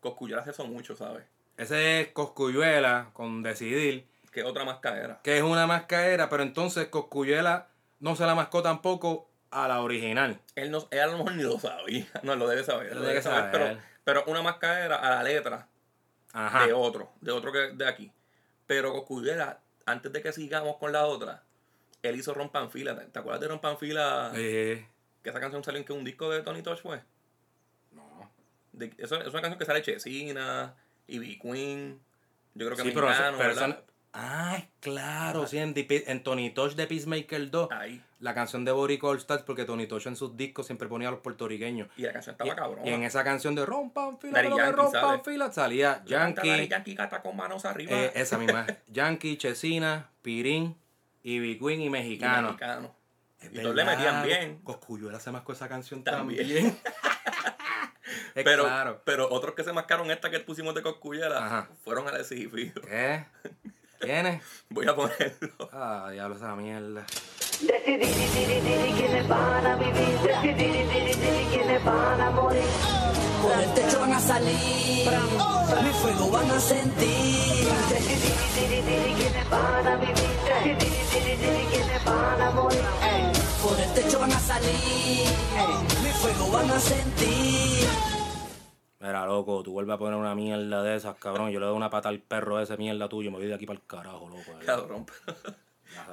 Coscullar 0.00 0.40
hace 0.40 0.50
eso 0.50 0.66
mucho, 0.66 0.96
¿sabes? 0.96 1.24
Ese 1.56 2.00
es 2.00 2.08
Coscuyuela 2.08 3.10
con 3.12 3.42
Decidir. 3.42 4.06
Que 4.32 4.42
otra 4.42 4.64
máscara. 4.64 5.20
que 5.22 5.36
es 5.36 5.42
una 5.44 5.66
mascaera, 5.66 6.28
pero 6.28 6.42
entonces 6.42 6.88
Coscuyuela 6.88 7.68
no 8.00 8.16
se 8.16 8.26
la 8.26 8.34
mascó 8.34 8.62
tampoco 8.62 9.28
a 9.52 9.68
la 9.68 9.80
original. 9.80 10.40
Él, 10.56 10.72
no, 10.72 10.88
él 10.90 10.98
a 11.00 11.06
lo 11.06 11.18
mejor 11.18 11.34
ni 11.34 11.42
lo 11.44 11.58
sabía. 11.60 12.06
No, 12.24 12.34
lo 12.34 12.48
debe 12.48 12.64
saber. 12.64 12.88
Lo 12.88 12.94
Lo 12.94 13.00
debe 13.02 13.12
debe 13.12 13.22
saber. 13.22 13.52
saber. 13.52 13.78
Pero, 14.04 14.22
pero 14.22 14.24
una 14.32 14.42
máscara 14.42 14.96
a 14.96 15.10
la 15.10 15.22
letra 15.22 15.68
Ajá. 16.32 16.66
de 16.66 16.72
otro. 16.72 17.12
De 17.20 17.30
otro 17.30 17.52
que 17.52 17.58
de 17.74 17.86
aquí. 17.86 18.10
Pero 18.66 18.92
Coscullar, 18.92 19.60
antes 19.86 20.12
de 20.12 20.20
que 20.20 20.32
sigamos 20.32 20.76
con 20.78 20.90
la 20.90 21.06
otra, 21.06 21.44
él 22.02 22.16
hizo 22.16 22.34
Rompanfila. 22.34 22.98
¿Te, 22.98 23.04
te 23.06 23.18
acuerdas 23.20 23.40
de 23.42 23.48
Rompanfila? 23.48 24.32
Eh, 24.34 24.84
Que 25.22 25.30
esa 25.30 25.38
canción 25.38 25.62
salió 25.62 25.78
en 25.78 25.84
que 25.86 25.92
un 25.92 26.02
disco 26.04 26.28
de 26.30 26.42
Tony 26.42 26.62
Touch 26.62 26.80
fue. 26.82 27.00
De- 28.74 28.92
eso 28.98 29.16
es 29.20 29.28
una 29.28 29.40
canción 29.40 29.58
que 29.58 29.64
sale 29.64 29.82
Chesina, 29.82 30.74
Ivy 31.06 31.38
Queen. 31.38 32.00
Yo 32.54 32.66
creo 32.66 32.76
que 32.76 32.82
Sí, 32.82 32.90
pero, 32.94 33.10
eso- 33.10 33.20
mexicano, 33.22 33.38
pero 33.38 33.50
eso 33.52 33.84
Ah, 34.16 34.62
claro, 34.78 35.44
sí, 35.48 35.58
en, 35.58 35.74
Tony 36.22 36.50
Touch 36.50 36.74
de 36.74 36.86
Peacemaker 36.86 37.50
2, 37.50 37.68
Ahí. 37.72 38.00
la 38.20 38.32
canción 38.32 38.64
de 38.64 38.70
Boric 38.70 39.02
All 39.02 39.16
Stars, 39.18 39.42
porque 39.42 39.64
Tony 39.64 39.88
Touch 39.88 40.06
en 40.06 40.14
sus 40.14 40.36
discos 40.36 40.66
siempre 40.66 40.86
ponía 40.86 41.08
a 41.08 41.10
los 41.10 41.18
puertorriqueños. 41.18 41.88
Y 41.96 42.02
la 42.02 42.12
canción 42.12 42.34
estaba 42.34 42.54
cabrón. 42.54 42.86
Y 42.86 42.90
en 42.90 43.02
esa 43.02 43.24
canción 43.24 43.56
de 43.56 43.66
Rompan 43.66 44.20
fila, 44.20 44.40
rompan 44.70 45.24
fila, 45.24 45.50
salía 45.52 46.00
Yankee, 46.06 46.68
Yankee 46.68 46.94
gata 46.94 47.20
con 47.22 47.36
manos 47.36 47.64
arriba. 47.64 47.90
eh, 47.90 48.12
esa 48.14 48.38
misma, 48.38 48.64
Yankee, 48.86 49.36
Chesina, 49.36 50.08
Pirín, 50.22 50.76
Ivy 51.24 51.58
Queen 51.58 51.80
y 51.80 51.86
Y 51.86 51.90
Mexicano. 51.90 52.48
mexicano. 52.52 52.94
Es 53.40 53.50
Y 53.52 53.62
todos 53.62 53.74
le 53.74 53.84
metían 53.84 54.22
bien. 54.24 54.58
Coscuyuela 54.62 55.18
se 55.18 55.32
mascó 55.32 55.52
esa 55.54 55.68
canción 55.68 56.04
También. 56.04 56.38
también. 56.46 56.78
Pero, 58.34 58.64
claro. 58.64 59.00
pero 59.04 59.28
otros 59.30 59.54
que 59.54 59.64
se 59.64 59.72
marcaron 59.72 60.10
esta 60.10 60.30
que 60.30 60.40
pusimos 60.40 60.74
de 60.74 60.82
Coscuyela 60.82 61.44
Ajá. 61.46 61.68
fueron 61.84 62.08
Alex 62.08 62.32
y 62.32 62.46
Fido. 62.46 62.80
¿Qué? 62.82 63.24
¿Quiénes? 64.00 64.42
Voy 64.68 64.86
a 64.86 64.94
ponerlo. 64.94 65.70
Ah, 65.72 66.08
diablo, 66.12 66.36
esa 66.36 66.54
mierda. 66.56 67.06
Decidir, 67.60 67.98
decidir, 68.00 68.62
decidir 68.62 68.94
quiénes 68.96 69.28
van 69.28 69.66
a 69.66 69.76
vivir. 69.76 69.94
Decidir, 69.94 70.56
decidir, 70.56 71.04
decidir 71.06 71.46
quiénes 71.50 71.84
van 71.84 72.20
a 72.20 72.30
morir. 72.30 72.62
Por 73.42 73.52
el 73.62 73.74
techo 73.74 74.00
van 74.00 74.12
a 74.14 74.20
salir, 74.20 75.06
mi 75.82 75.90
fuego 76.00 76.30
van 76.30 76.50
a 76.50 76.58
sentir. 76.58 77.68
Decidir, 77.90 78.18
decidir, 78.18 78.84
decidir 78.84 79.16
quiénes 79.16 79.50
van 79.50 79.86
a 79.86 79.96
vivir. 79.96 80.16
Decidir, 80.16 80.78
decidir, 80.78 81.38
decidir 81.38 81.66
quiénes 81.70 82.04
van 82.04 82.40
a 82.42 82.50
morir. 82.50 82.80
Por 83.62 83.80
el 83.80 83.94
techo 83.94 84.18
van 84.18 84.32
a 84.32 84.40
salir, 84.40 85.26
fuego 86.24 86.50
van 86.52 86.70
a 86.70 86.80
sentir. 86.80 87.86
Mira, 89.00 89.26
loco, 89.26 89.62
tú 89.62 89.72
vuelves 89.72 89.94
a 89.94 89.98
poner 89.98 90.14
una 90.18 90.34
mierda 90.34 90.82
de 90.82 90.96
esas, 90.96 91.16
cabrón. 91.16 91.50
Yo 91.50 91.60
le 91.60 91.66
doy 91.66 91.76
una 91.76 91.90
pata 91.90 92.08
al 92.08 92.20
perro 92.20 92.56
de 92.56 92.64
esa 92.64 92.76
mierda 92.78 93.08
tuyo. 93.08 93.30
Me 93.30 93.36
voy 93.38 93.46
de 93.46 93.54
aquí 93.54 93.66
para 93.66 93.78
el 93.78 93.86
carajo, 93.86 94.28
loco. 94.30 94.40
eh. 94.60 94.64
Cabrón. 94.64 95.06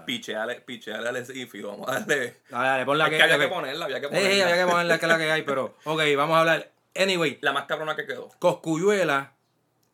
Picheale, 0.05 0.55
picheale 0.61 1.07
a 1.07 1.09
Alex 1.09 1.29
y 1.33 1.45
Fido. 1.45 1.69
Vamos 1.71 1.87
a 1.89 1.99
darle. 1.99 2.41
Dale, 2.49 2.67
dale, 2.67 2.85
ponla 2.85 3.05
Es 3.05 3.09
que, 3.11 3.17
que 3.17 3.23
había 3.23 3.39
que 3.39 3.47
ponerla, 3.47 3.85
había 3.85 3.99
que 4.01 4.05
Eh, 4.07 4.09
ponerla. 4.09 4.43
había 4.49 4.65
que 4.65 4.71
ponerla 4.71 4.99
que 4.99 5.05
es 5.05 5.11
la 5.11 5.17
que 5.17 5.31
hay, 5.31 5.41
pero. 5.43 5.75
Ok, 5.85 6.01
vamos 6.17 6.35
a 6.35 6.39
hablar. 6.41 6.71
Anyway, 6.95 7.37
La 7.41 7.53
más 7.53 7.65
cabrona 7.65 7.95
que 7.95 8.05
quedó. 8.05 8.29
Coscuyuela 8.39 9.33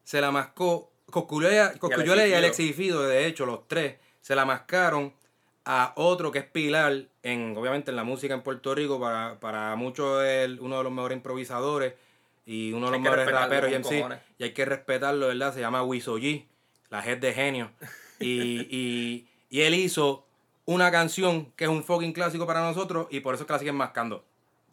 se 0.03 0.19
la 0.19 0.31
mascó. 0.31 0.91
Coscuyuela, 1.11 1.73
Coscuyuela 1.79 2.23
y 2.23 2.29
Fido. 2.29 2.37
Alexis 2.39 2.75
Fido, 2.75 3.03
de 3.03 3.27
hecho, 3.27 3.45
los 3.45 3.67
tres, 3.67 3.97
se 4.21 4.35
la 4.35 4.43
mascaron 4.45 5.13
a 5.63 5.93
otro 5.95 6.31
que 6.31 6.39
es 6.39 6.45
Pilar, 6.45 7.05
en, 7.27 7.57
obviamente 7.57 7.91
en 7.91 7.97
la 7.97 8.03
música 8.03 8.33
en 8.33 8.41
Puerto 8.41 8.73
Rico, 8.73 8.99
para, 8.99 9.39
para 9.39 9.75
muchos 9.75 10.23
es 10.23 10.49
uno 10.59 10.77
de 10.77 10.83
los 10.83 10.93
mejores 10.93 11.17
improvisadores 11.17 11.93
y 12.45 12.71
uno 12.71 12.85
de 12.87 12.93
los 12.93 13.01
mejores 13.01 13.29
raperos 13.29 13.71
y 13.71 13.75
MC. 13.75 13.97
cojones. 13.97 14.19
Y 14.37 14.43
hay 14.45 14.53
que 14.53 14.65
respetarlo, 14.65 15.27
¿verdad? 15.27 15.53
Se 15.53 15.59
llama 15.59 15.83
Wiso 15.83 16.17
G, 16.17 16.45
la 16.89 17.05
head 17.05 17.17
de 17.17 17.33
genio. 17.33 17.71
Y, 18.19 18.29
y, 18.69 19.27
y 19.49 19.61
él 19.61 19.73
hizo 19.73 20.25
una 20.65 20.89
canción 20.89 21.51
que 21.57 21.65
es 21.65 21.69
un 21.69 21.83
fucking 21.83 22.13
clásico 22.13 22.47
para 22.47 22.61
nosotros 22.61 23.07
y 23.09 23.19
por 23.19 23.33
eso 23.35 23.43
es 23.43 23.47
que 23.47 23.53
la 23.53 23.59
siguen 23.59 23.75
mascando. 23.75 24.23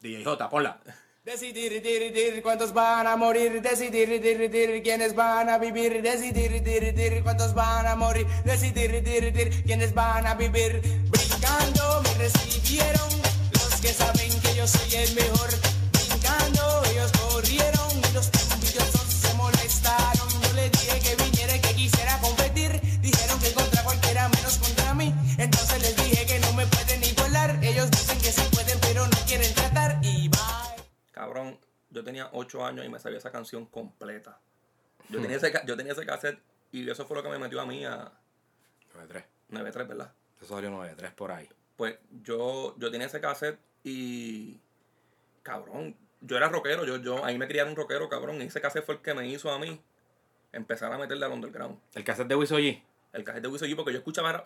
DJ 0.01 0.25
J, 0.25 0.49
ponla. 0.49 0.81
Decidir, 1.25 1.83
dir, 1.83 2.13
dir, 2.13 2.43
cuántos 2.43 2.75
van 2.75 3.07
a 3.07 3.17
morir. 3.17 3.63
Decidir, 3.63 4.21
dir, 4.21 4.51
dir, 4.51 4.83
quiénes 4.83 5.15
van 5.15 5.49
a 5.49 5.57
vivir. 5.57 6.03
Decidir, 6.03 6.63
dir, 6.63 6.95
dir, 6.95 7.23
cuántos 7.23 7.55
van 7.55 7.87
a 7.87 7.97
morir. 7.97 8.27
Decidir, 8.45 9.03
dir, 9.03 9.33
dir, 9.33 9.65
quiénes 9.65 9.95
van 9.95 10.27
a 10.27 10.35
vivir. 10.35 10.83
Brincando 11.11 12.03
me 12.03 12.15
recibieron 12.25 13.09
los 13.53 13.81
que 13.81 13.95
saben 13.95 14.39
que 14.43 14.55
yo 14.55 14.69
soy 14.69 14.97
el 14.97 15.15
mejor. 15.15 15.74
8 32.33 32.65
años 32.65 32.85
y 32.85 32.89
me 32.89 32.99
sabía 32.99 33.19
esa 33.19 33.31
canción 33.31 33.67
completa. 33.67 34.39
Yo 35.09 35.21
tenía 35.21 35.37
ese, 35.37 35.53
yo 35.67 35.77
tenía 35.77 35.93
ese 35.93 36.07
cassette 36.07 36.39
y 36.73 36.89
eso 36.89 37.07
fue 37.07 37.17
lo 37.17 37.23
que 37.23 37.29
me 37.29 37.39
metió 37.39 37.61
a 37.61 37.67
mí 37.67 37.85
a 37.85 38.11
9-3. 38.95 39.25
9-3, 39.51 39.89
¿verdad? 39.89 40.13
Eso 40.41 40.55
salió 40.55 40.71
9-3 40.71 41.15
por 41.15 41.33
ahí. 41.33 41.49
Pues 41.77 41.97
yo, 42.23 42.75
yo 42.79 42.91
tenía 42.91 43.07
ese 43.07 43.21
cassette 43.21 43.59
y. 43.83 44.61
Cabrón, 45.43 45.95
yo 46.21 46.37
era 46.37 46.49
rockero, 46.49 46.85
yo, 46.85 46.97
yo, 46.97 47.25
ahí 47.25 47.37
me 47.37 47.47
criaron 47.47 47.77
rockero, 47.77 48.09
cabrón. 48.09 48.41
Y 48.41 48.47
ese 48.47 48.61
cassette 48.61 48.85
fue 48.85 48.95
el 48.97 49.03
que 49.03 49.13
me 49.13 49.29
hizo 49.29 49.51
a 49.51 49.59
mí 49.59 49.81
empezar 50.53 50.93
a 50.93 50.99
meterle 50.99 51.27
al 51.27 51.33
underground. 51.33 51.79
El 51.95 52.05
cassette 52.05 52.29
de 52.29 52.37
Wiso 52.37 52.59
G. 52.59 52.81
El 53.13 53.25
cassette 53.25 53.43
de 53.43 53.49
Wiso 53.49 53.67
G, 53.67 53.77
porque 53.77 53.93
yo 53.93 53.99
escuchaba 53.99 54.45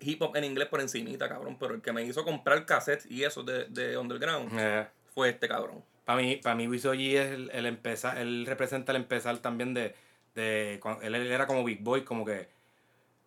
hip 0.00 0.20
hop 0.22 0.36
en 0.36 0.44
inglés 0.44 0.68
por 0.68 0.80
encimita, 0.80 1.28
cabrón. 1.28 1.56
Pero 1.58 1.74
el 1.74 1.82
que 1.82 1.92
me 1.92 2.02
hizo 2.02 2.24
comprar 2.24 2.66
cassette 2.66 3.06
y 3.08 3.22
eso 3.22 3.42
de, 3.42 3.66
de 3.66 3.96
underground 3.96 4.50
Eh, 4.58 4.88
fue 5.14 5.30
este 5.30 5.48
cabrón. 5.48 5.84
Para 6.10 6.22
mí, 6.22 6.36
para 6.36 6.54
mí 6.56 6.66
Wiso 6.66 6.92
G 6.94 7.18
es 7.18 7.30
el, 7.30 7.50
el 7.52 7.66
empezar, 7.66 8.18
él 8.18 8.44
representa 8.46 8.90
el 8.92 8.96
empezar 8.96 9.38
también 9.38 9.74
de, 9.74 9.94
de 10.34 10.80
él, 11.02 11.14
él 11.14 11.26
era 11.30 11.46
como 11.46 11.62
Big 11.64 11.80
Boy, 11.82 12.02
como 12.02 12.24
que 12.24 12.48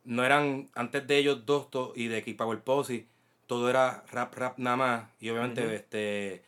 no 0.04 0.26
eran, 0.26 0.70
antes 0.76 1.08
de 1.08 1.18
ellos 1.18 1.46
dos 1.46 1.72
to- 1.72 1.94
y 1.96 2.08
de 2.08 2.22
Kid 2.24 2.36
Power 2.36 2.60
Posse, 2.60 3.08
todo 3.48 3.70
era 3.70 4.04
rap, 4.12 4.34
rap 4.36 4.58
nada 4.58 4.76
más. 4.76 5.10
Y 5.22 5.30
obviamente, 5.30 5.64
Ujú. 5.64 5.72
este, 5.72 6.44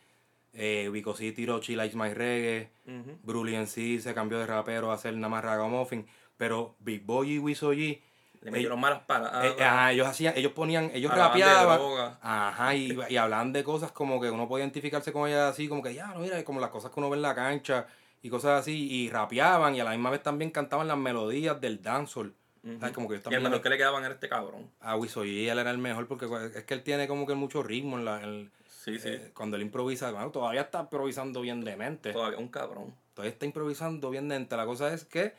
eh, 0.52 0.90
Vico 0.92 1.14
C 1.14 1.32
tiró 1.32 1.60
She 1.60 1.74
Likes 1.74 1.96
My 1.96 2.12
Reggae, 2.12 2.68
Ujú. 2.86 3.18
Brully 3.22 3.54
en 3.54 3.66
sí 3.66 3.98
se 4.00 4.12
cambió 4.12 4.38
de 4.38 4.46
rapero 4.46 4.90
a 4.90 4.94
hacer 4.94 5.14
nada 5.14 5.28
más 5.30 5.42
ragamuffin, 5.44 6.06
pero 6.36 6.76
Big 6.80 7.02
Boy 7.04 7.32
y 7.32 7.38
Wiso 7.38 7.72
G, 7.72 8.00
Le 8.42 8.50
metieron 8.50 8.78
malas 8.80 9.00
palabras. 9.02 9.54
eh, 9.58 9.64
ajá, 9.64 9.92
ellos 9.92 10.06
hacían, 10.06 10.34
ellos 10.36 10.52
ponían, 10.52 10.90
ellos 10.94 11.10
de 11.12 11.18
rapeaban, 11.18 11.80
ajá, 12.20 12.74
y, 12.74 12.96
y 13.08 13.16
hablaban 13.16 13.52
de 13.52 13.64
cosas 13.64 13.92
como 13.92 14.20
que 14.20 14.30
uno 14.30 14.46
podía 14.48 14.64
identificarse 14.64 15.12
con 15.12 15.28
ellas 15.28 15.50
así, 15.52 15.68
como 15.68 15.82
que 15.82 15.94
ya, 15.94 16.08
no, 16.08 16.20
mira, 16.20 16.42
como 16.44 16.60
las 16.60 16.70
cosas 16.70 16.90
que 16.90 17.00
uno 17.00 17.10
ve 17.10 17.16
en 17.16 17.22
la 17.22 17.34
cancha 17.34 17.86
y 18.22 18.30
cosas 18.30 18.60
así, 18.60 18.88
y 18.90 19.10
rapeaban 19.10 19.74
y 19.74 19.80
a 19.80 19.84
la 19.84 19.90
misma 19.90 20.10
vez 20.10 20.22
también 20.22 20.50
cantaban 20.50 20.88
las 20.88 20.96
melodías 20.96 21.60
del 21.60 21.82
dancehall. 21.82 22.34
¿sabes? 22.80 22.92
Como 22.96 23.08
que 23.08 23.20
yo 23.20 23.30
y 23.30 23.34
el 23.34 23.42
mejor 23.42 23.62
que 23.62 23.68
le 23.68 23.76
quedaban 23.78 24.02
era 24.04 24.14
este 24.14 24.28
cabrón. 24.28 24.68
a 24.80 24.96
Wiso 24.96 25.24
G, 25.24 25.48
él 25.48 25.56
era 25.60 25.70
el 25.70 25.78
mejor 25.78 26.08
porque 26.08 26.26
es 26.56 26.64
que 26.64 26.74
él 26.74 26.82
tiene 26.82 27.06
como 27.06 27.24
que 27.24 27.34
mucho 27.36 27.62
ritmo 27.62 27.96
en 27.96 28.04
la, 28.04 28.20
en- 28.24 28.50
Sí, 28.66 28.98
sí. 28.98 29.08
eh, 29.08 29.30
cuando 29.34 29.54
él 29.56 29.62
improvisa, 29.62 30.10
bueno, 30.10 30.30
todavía 30.30 30.62
está 30.62 30.80
improvisando 30.80 31.40
bien 31.42 31.62
demente, 31.64 32.12
Todavía 32.12 32.38
un 32.38 32.48
cabrón. 32.48 32.92
todavía 33.14 33.32
está 33.32 33.46
improvisando 33.46 34.10
bien 34.10 34.28
demente, 34.28 34.56
la 34.56 34.66
cosa 34.66 34.92
es 34.92 35.04
que, 35.04 35.32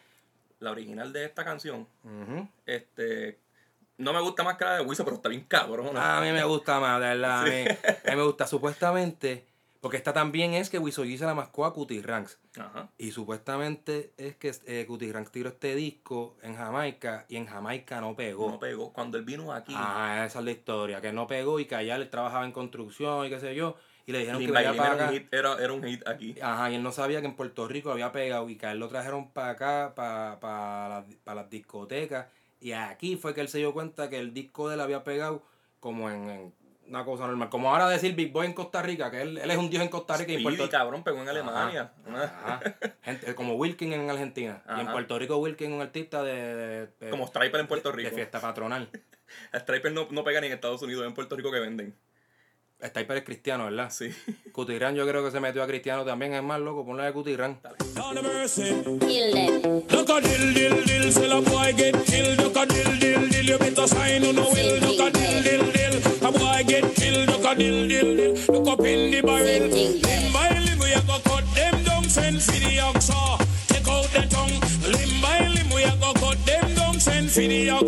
La 0.59 0.71
original 0.71 1.13
de 1.13 1.25
esta 1.25 1.43
canción, 1.45 1.87
este. 2.65 3.39
No 3.97 4.13
me 4.13 4.21
gusta 4.21 4.43
más 4.43 4.57
que 4.57 4.65
la 4.65 4.75
de 4.75 4.81
Wiso, 4.83 5.03
pero 5.03 5.15
está 5.15 5.29
bien 5.29 5.45
cabrón. 5.47 5.97
A 5.97 6.21
mí 6.21 6.31
me 6.31 6.43
gusta 6.43 6.79
más, 6.79 6.99
de 7.01 7.07
verdad. 7.07 7.41
A, 7.41 7.45
mí, 7.45 7.65
a 8.05 8.11
mí 8.11 8.15
me 8.15 8.23
gusta 8.23 8.45
supuestamente. 8.45 9.47
Porque 9.79 9.97
esta 9.97 10.11
también 10.11 10.53
es 10.55 10.69
que 10.71 10.79
Wisogi 10.79 11.17
se 11.17 11.25
la 11.25 11.35
mascó 11.35 11.63
a 11.65 11.73
Cutie 11.73 12.01
Ranks. 12.01 12.39
Ajá. 12.59 12.89
Y 12.97 13.11
supuestamente 13.11 14.11
es 14.17 14.35
que 14.35 14.51
eh, 14.65 14.85
Cutie 14.87 15.13
Ranks 15.13 15.31
tiró 15.31 15.49
este 15.49 15.75
disco 15.75 16.35
en 16.41 16.55
Jamaica 16.55 17.25
y 17.29 17.37
en 17.37 17.45
Jamaica 17.45 18.01
no 18.01 18.15
pegó. 18.15 18.49
No 18.49 18.59
pegó. 18.59 18.91
Cuando 18.91 19.17
él 19.17 19.23
vino 19.23 19.53
aquí, 19.53 19.73
Ah, 19.75 20.23
esa 20.27 20.39
es 20.39 20.45
la 20.45 20.51
historia. 20.51 20.99
Que 20.99 21.13
no 21.13 21.27
pegó 21.27 21.59
y 21.59 21.65
que 21.65 21.75
allá 21.75 21.95
él 21.95 22.09
trabajaba 22.09 22.43
en 22.45 22.51
construcción 22.51 23.27
y 23.27 23.29
qué 23.29 23.39
sé 23.39 23.53
yo. 23.55 23.77
Y 24.07 24.11
le 24.13 24.19
dijeron 24.19 24.39
que 24.43 24.51
venía 24.51 24.73
para 24.73 24.93
era, 24.93 24.93
acá. 24.95 25.05
un 25.05 25.13
hit, 25.13 25.33
era, 25.33 25.53
era 25.61 25.73
un 25.73 25.83
hit 25.83 26.07
aquí. 26.07 26.35
Ajá, 26.41 26.71
y 26.71 26.75
él 26.75 26.81
no 26.81 26.91
sabía 26.91 27.19
que 27.21 27.27
en 27.27 27.35
Puerto 27.35 27.67
Rico 27.67 27.91
había 27.91 28.11
pegado 28.11 28.49
y 28.49 28.55
que 28.55 28.65
a 28.65 28.71
él 28.71 28.79
lo 28.79 28.87
trajeron 28.87 29.31
para 29.31 29.49
acá, 29.51 29.93
para, 29.95 30.39
para, 30.39 30.89
las, 30.89 31.15
para 31.25 31.41
las 31.41 31.49
discotecas. 31.49 32.27
Y 32.59 32.71
aquí 32.71 33.17
fue 33.17 33.33
que 33.35 33.41
él 33.41 33.49
se 33.49 33.57
dio 33.59 33.73
cuenta 33.73 34.09
que 34.09 34.17
el 34.17 34.33
disco 34.33 34.69
de 34.69 34.75
él 34.75 34.81
había 34.81 35.03
pegado 35.03 35.43
como 35.81 36.09
en, 36.09 36.29
en 36.29 36.53
una 36.87 37.03
cosa 37.03 37.27
normal. 37.27 37.49
Como 37.49 37.69
ahora 37.69 37.89
decir 37.89 38.15
Big 38.15 38.31
Boy 38.31 38.45
en 38.45 38.53
Costa 38.53 38.81
Rica, 38.81 39.11
que 39.11 39.21
él, 39.21 39.37
él 39.39 39.51
es 39.51 39.57
un 39.57 39.69
dios 39.69 39.83
en 39.83 39.89
Costa 39.89 40.15
Rica 40.15 40.31
y 40.31 40.35
en 40.37 40.43
Puerto 40.43 40.69
cabrón, 40.69 41.03
pegó 41.03 41.21
en 41.21 41.27
Alemania. 41.27 41.91
Ajá. 42.15 42.61
Gente- 43.03 43.35
como 43.35 43.55
Wilkin 43.55 43.91
en 43.91 44.09
Argentina. 44.09 44.63
Y 44.77 44.79
en. 44.81 44.87
Puerto 44.87 45.19
Rico 45.19 45.35
Wilkin 45.35 45.73
un 45.73 45.81
artista 45.81 46.23
de, 46.23 46.55
de- 46.55 46.87
de- 46.87 47.09
Como 47.09 47.27
Striper 47.27 47.59
en 47.59 47.67
Puerto 47.67 47.91
de 47.91 47.97
Rico. 47.97 48.15
fiesta 48.15 48.39
patronal. 48.39 48.89
Striper 49.53 49.91
no, 49.91 50.07
no 50.11 50.23
pega 50.23 50.39
ni 50.39 50.47
en 50.47 50.53
Estados 50.53 50.81
Unidos, 50.81 51.03
es 51.03 51.09
en 51.09 51.13
Puerto 51.13 51.35
Rico 51.35 51.51
que 51.51 51.59
venden. 51.59 51.93
Sniper 52.79 53.17
es 53.17 53.23
cristiano, 53.23 53.65
¿verdad? 53.65 53.89
Sí. 53.89 54.09
Cutirán 54.51 54.95
yo 54.95 55.07
creo 55.07 55.23
que 55.25 55.31
se 55.31 55.39
metió 55.39 55.63
a 55.63 55.67
cristiano 55.67 56.05
también. 56.05 56.33
Es 56.33 56.43
más 56.43 56.59
loco, 56.59 56.85
ponle 56.85 57.05
de 57.05 57.13
Cutirán. 57.13 57.59
Lord 57.95 58.17
have 58.17 58.33
mercy. 58.33 58.83
Kill 58.99 59.33
them. 59.33 59.83
Look 59.89 60.09
a 60.09 60.21
dill, 60.21 60.53
dill, 60.53 60.85
dill, 60.85 61.13
till 61.13 61.31
a 61.31 61.41
boy 61.41 61.73
get 61.75 62.05
killed. 62.05 62.37
Look 62.37 62.55
a 62.55 62.65
dill, 62.67 62.99
dill, 62.99 63.29
dill, 63.29 63.45
you 63.45 63.57
better 63.57 63.87
sign 63.87 64.23
on 64.25 64.35
the 64.35 64.41
will. 64.41 64.79
Look 64.79 64.99
a 64.99 65.11
dill, 65.11 65.43
dill, 65.43 65.71
dill, 65.71 66.27
a 66.27 66.31
boy 66.31 66.63
get 66.67 66.95
killed. 66.95 67.27
Look 67.29 67.45
a 67.45 67.55
dill, 67.55 67.87
dill, 67.87 68.15
dill, 68.15 68.33
look 68.53 68.67
up 68.67 68.85
in 68.85 69.11
the 69.11 69.21
barrel. 69.21 69.69
Limb 69.69 70.33
by 70.33 70.49
limb, 70.59 70.79
we 70.79 70.93
a 70.93 71.01
go 71.01 71.17
cut 71.25 71.45
them 71.55 71.83
down, 71.83 72.03
send 72.03 72.41
for 72.41 72.51
the 72.51 72.77
oxa. 72.77 73.39
Take 73.67 73.87
out 73.87 74.05
the 74.13 74.27
tongue. 74.29 74.53
Limb 74.85 75.21
by 75.21 75.47
limb, 75.47 75.69
we 75.73 75.83
a 75.83 75.95
go 75.99 76.13
cut 76.13 76.37
them 76.45 76.75
down, 76.75 76.99
send 76.99 77.31
for 77.31 77.41
the 77.41 77.67
oxa. 77.69 77.86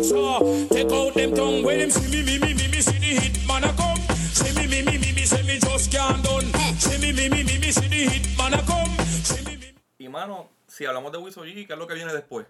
Y 9.98 10.08
mano, 10.08 10.48
si 10.66 10.86
hablamos 10.86 11.12
de 11.12 11.18
Wiso 11.18 11.44
G, 11.44 11.66
¿qué 11.66 11.72
es 11.72 11.78
lo 11.78 11.86
que 11.86 11.94
viene 11.94 12.12
después? 12.12 12.46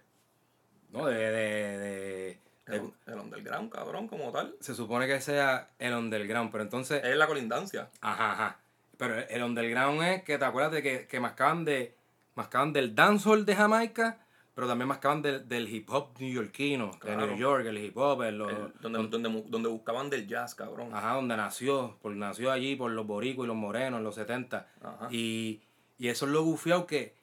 No, 0.92 1.06
de, 1.06 1.14
de, 1.16 1.30
de- 1.30 1.78
de- 1.78 2.76
El, 2.76 2.92
el 3.06 3.14
underground, 3.18 3.72
cabrón, 3.72 4.06
como 4.06 4.30
tal. 4.30 4.54
se 4.60 4.74
supone 4.74 5.06
que 5.08 5.20
sea 5.20 5.70
el 5.78 5.94
underground, 5.94 6.52
pero 6.52 6.62
entonces, 6.62 7.02
Es 7.04 7.16
la 7.16 7.26
colindancia. 7.26 7.88
ajá, 8.00 8.32
ajá. 8.32 8.58
Pero 8.96 9.18
el 9.18 9.42
underground 9.42 10.02
es 10.02 10.22
que 10.22 10.38
te 10.38 10.44
acuerdas 10.44 10.72
de 10.72 10.82
que, 10.82 11.06
que 11.06 11.20
mascaban 11.20 11.64
de 11.64 11.94
mascaban 12.36 12.72
del 12.72 12.94
dancehall 12.94 13.44
de 13.44 13.56
Jamaica, 13.56 14.18
pero 14.54 14.66
también 14.66 14.88
mascaban 14.88 15.22
del, 15.22 15.48
del 15.48 15.68
hip 15.68 15.88
hop 15.90 16.08
neoyorquino, 16.18 16.90
de 16.92 16.98
Claro. 16.98 17.26
New 17.26 17.36
York, 17.36 17.66
el 17.66 17.78
hip 17.78 17.96
hop, 17.96 18.22
el- 18.22 18.38
los- 18.38 18.50
El- 18.52 18.72
donde, 18.80 19.08
donde, 19.08 19.44
donde 19.48 19.68
buscaban 19.68 20.10
del 20.10 20.26
jazz, 20.26 20.54
cabrón. 20.54 20.94
ajá, 20.94 21.14
donde 21.14 21.36
nació, 21.36 21.96
por, 22.02 22.12
nació 22.16 22.50
allí 22.52 22.76
por 22.76 22.90
los 22.90 23.06
boricos 23.06 23.44
y 23.44 23.48
los 23.48 23.56
morenos 23.56 23.98
en 23.98 24.04
los 24.04 24.14
70. 24.14 24.68
Ajá. 24.82 25.08
Y, 25.10 25.60
y 25.98 26.08
eso 26.08 26.26
es 26.26 26.32
lo 26.32 26.42
bufiado 26.42 26.86
que 26.86 27.14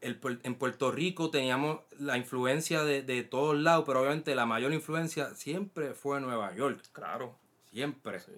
el, 0.00 0.20
en 0.42 0.54
Puerto 0.56 0.92
Rico 0.92 1.30
teníamos 1.30 1.80
la 1.98 2.18
influencia 2.18 2.84
de, 2.84 3.02
de 3.02 3.22
todos 3.22 3.56
lados, 3.56 3.84
pero 3.86 4.00
obviamente 4.02 4.34
la 4.34 4.44
mayor 4.44 4.72
influencia 4.74 5.34
siempre 5.34 5.94
fue 5.94 6.20
Nueva 6.20 6.54
York. 6.54 6.78
Claro. 6.92 7.36
Siempre. 7.72 8.20
Sí. 8.20 8.30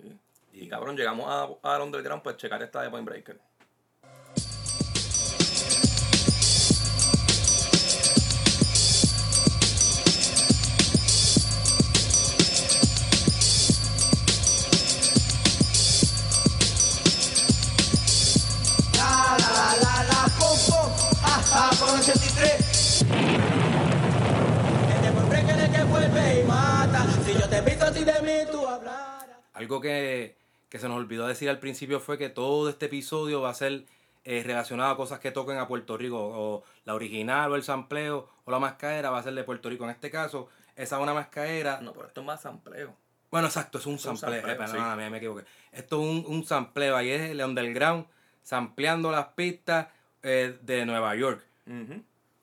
Y 0.53 0.69
cabrón, 0.69 0.97
llegamos 0.97 1.26
a, 1.29 1.75
al 1.75 1.83
underground, 1.83 2.23
pues 2.23 2.37
checar 2.37 2.62
esta 2.62 2.81
de 2.83 2.88
Point 2.91 3.05
Breaker. 3.07 3.38
Vuelve 26.09 26.41
y 26.41 26.45
mata. 26.45 27.05
Si 27.25 27.33
yo 27.35 27.49
te 27.49 27.61
visto 27.61 27.85
así 27.85 28.05
de 28.05 28.21
mí, 28.23 28.51
tú 28.51 28.67
hablarás. 28.67 29.27
Algo 29.55 29.81
que, 29.81 30.37
que 30.69 30.79
se 30.79 30.89
nos 30.89 30.97
olvidó 30.99 31.27
decir 31.27 31.49
al 31.49 31.59
principio 31.59 32.01
fue 32.01 32.19
que 32.19 32.29
todo 32.29 32.69
este 32.69 32.87
episodio 32.87 33.41
va 33.41 33.51
a 33.51 33.55
ser 33.55 33.85
eh, 34.25 34.43
relacionado 34.45 34.91
a 34.91 34.97
cosas 34.97 35.19
que 35.21 35.31
toquen 35.31 35.59
a 35.59 35.67
Puerto 35.69 35.97
Rico. 35.97 36.19
O 36.19 36.65
la 36.85 36.95
original, 36.95 37.51
o 37.53 37.57
el 37.57 37.63
sampleo, 37.63 38.29
o 38.45 38.51
la 38.51 38.59
mascaera 38.59 39.11
va 39.11 39.19
a 39.19 39.23
ser 39.23 39.35
de 39.35 39.45
Puerto 39.45 39.69
Rico. 39.71 39.85
En 39.85 39.91
este 39.91 40.11
caso, 40.11 40.49
esa 40.77 40.97
es 40.97 41.03
una 41.03 41.15
mascaera. 41.15 41.81
No, 41.81 41.93
pero 41.93 42.07
esto 42.09 42.21
es 42.21 42.27
más 42.27 42.41
sampleo. 42.43 42.95
Bueno, 43.31 43.49
exacto, 43.49 43.79
es 43.79 43.87
un 43.87 43.95
un 43.95 43.99
sampleo. 43.99 44.35
sampleo, 44.43 44.55
Eh, 44.55 44.67
sí. 44.67 44.73
perdóname, 44.73 45.11
me 45.11 45.17
equivoqué. 45.19 45.45
Esto 45.73 46.01
es 46.01 46.07
un, 46.09 46.25
un 46.33 46.45
sampleo. 46.45 46.97
Ahí 46.97 47.11
es 47.11 47.31
el 47.31 47.41
underground 47.43 48.07
sampleando 48.43 49.11
las 49.11 49.27
pistas 49.29 49.89
eh, 50.23 50.57
de 50.63 50.87
Nueva 50.87 51.15
York. 51.17 51.43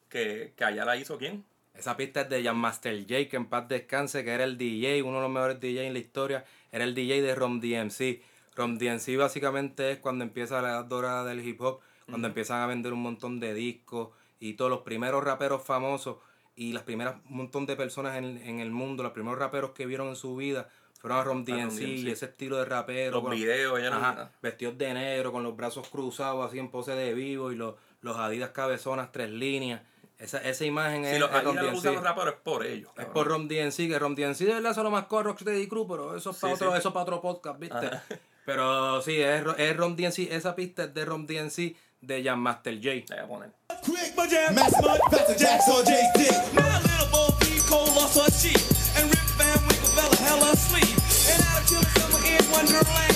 Que, 0.10 0.53
que 0.55 0.63
allá 0.65 0.84
la 0.86 0.96
hizo 0.98 1.17
quién? 1.17 1.43
Esa 1.73 1.97
pista 1.97 2.21
es 2.21 2.29
de 2.29 2.43
Jan 2.43 2.57
Master 2.57 2.97
J, 3.01 3.27
que 3.29 3.35
en 3.35 3.45
paz 3.47 3.67
descanse, 3.67 4.23
que 4.23 4.31
era 4.31 4.43
el 4.43 4.57
DJ, 4.57 5.01
uno 5.03 5.17
de 5.17 5.23
los 5.23 5.31
mejores 5.31 5.59
DJ 5.59 5.87
en 5.87 5.93
la 5.93 5.99
historia. 5.99 6.45
Era 6.71 6.83
el 6.83 6.93
DJ 6.93 7.21
de 7.21 7.33
Rom 7.35 7.59
DMC. 7.59 8.21
Rom 8.55 8.77
DMC 8.77 9.17
básicamente 9.17 9.91
es 9.91 9.97
cuando 9.97 10.23
empieza 10.23 10.61
la 10.61 10.69
edad 10.69 10.85
dorada 10.85 11.25
del 11.25 11.45
hip 11.45 11.59
hop, 11.61 11.79
cuando 12.07 12.27
empiezan 12.27 12.61
a 12.61 12.67
vender 12.67 12.93
un 12.93 13.01
montón 13.01 13.39
de 13.39 13.53
discos 13.55 14.09
y 14.39 14.53
todos 14.53 14.69
los 14.69 14.81
primeros 14.81 15.23
raperos 15.23 15.63
famosos 15.63 16.17
y 16.55 16.73
las 16.73 16.83
primeras 16.83 17.15
un 17.29 17.37
montón 17.37 17.65
de 17.65 17.75
personas 17.75 18.17
en, 18.17 18.37
en 18.37 18.59
el 18.59 18.69
mundo, 18.69 19.01
los 19.01 19.11
primeros 19.13 19.39
raperos 19.39 19.71
que 19.71 19.87
vieron 19.87 20.09
en 20.09 20.15
su 20.15 20.35
vida 20.35 20.69
fueron 20.99 21.17
a 21.19 21.23
Rom 21.23 21.43
DMC 21.43 21.81
y 21.81 22.09
ese 22.11 22.25
estilo 22.25 22.57
de 22.57 22.65
rapero. 22.65 23.13
Los 23.13 23.23
videos, 23.39 23.81
no- 23.81 23.95
Ajá, 23.97 24.31
vestidos 24.43 24.77
de 24.77 24.93
negro, 24.93 25.31
con 25.31 25.41
los 25.43 25.55
brazos 25.57 25.89
cruzados, 25.89 26.45
así 26.47 26.59
en 26.59 26.69
pose 26.69 26.91
de 26.91 27.13
vivo, 27.15 27.51
y 27.51 27.55
los, 27.55 27.73
los 28.01 28.15
Adidas 28.17 28.51
cabezonas, 28.51 29.11
tres 29.11 29.31
líneas. 29.31 29.81
Esa, 30.20 30.38
esa 30.39 30.63
imagen 30.65 31.03
Si 31.03 31.12
es, 31.12 31.20
los 31.20 31.29
es 31.32 31.43
Rom 31.43 31.58
Adidas 31.58 31.63
lo 31.63 31.70
DMC. 31.72 31.77
usan 31.79 31.93
los 31.96 32.03
raperos 32.03 32.34
es 32.36 32.39
por 32.41 32.65
ellos. 32.65 32.91
Es 32.98 33.05
por 33.05 33.27
Rom 33.27 33.48
DMC, 33.48 33.75
que 33.89 34.00
Rom 34.00 34.15
DMC 34.15 34.38
de 34.39 34.53
verdad 34.53 34.74
se 34.74 34.84
lo 34.84 34.91
mascó 34.91 35.20
a 35.20 35.24
Rocksteady 35.24 35.67
Crew, 35.67 35.88
pero 35.88 36.15
eso 36.15 36.32
es 36.32 36.38
para 36.38 36.55
Sí, 36.55 36.55
otro, 36.63 36.72
sí. 36.72 36.77
eso 36.79 36.88
es 36.89 36.93
para 36.93 37.03
otro 37.03 37.22
podcast, 37.22 37.60
¿viste? 37.60 37.77
Ajá. 37.88 38.03
Pero 38.46 39.01
sí, 39.01 39.20
es, 39.22 39.43
es 39.58 39.77
Rom 39.77 39.96
DMC, 39.96 40.20
esa 40.32 40.55
pista 40.55 40.84
es 40.86 40.93
de 40.93 41.05
Rom 41.05 41.25
DMC 41.25 41.75
de 42.01 42.24
Jam 42.24 42.39
Master 42.39 42.75
J. 42.82 43.05
La 43.15 43.24
voy 43.24 43.24
a 43.24 43.27
poner. 43.27 43.51
Quick, 43.84 44.15
my 44.17 44.29
jam, 44.29 44.55
Max 44.55 44.74
Mud, 44.82 45.00
Pastor 45.12 45.36
Jack's 45.38 45.67
on 45.70 45.86
Jay's 45.86 46.12
dick. 46.15 46.53
My 46.53 46.62
little 46.79 47.08
Bo 47.12 47.36
Peep 47.39 47.63
Cole 47.67 47.88
lost 47.96 48.15
her 48.17 48.29
cheek. 48.32 48.60
And 48.98 49.10
Rip 49.10 49.29
Van 49.38 49.60
Winkle 49.67 49.91
fell 49.96 50.12
hell 50.27 50.43
asleep. 50.51 50.96
And 51.32 51.41
out 51.48 51.62
of 51.62 51.67
children 51.67 51.91
summer 51.96 52.25
in 52.27 52.51
Wonderland. 52.51 53.15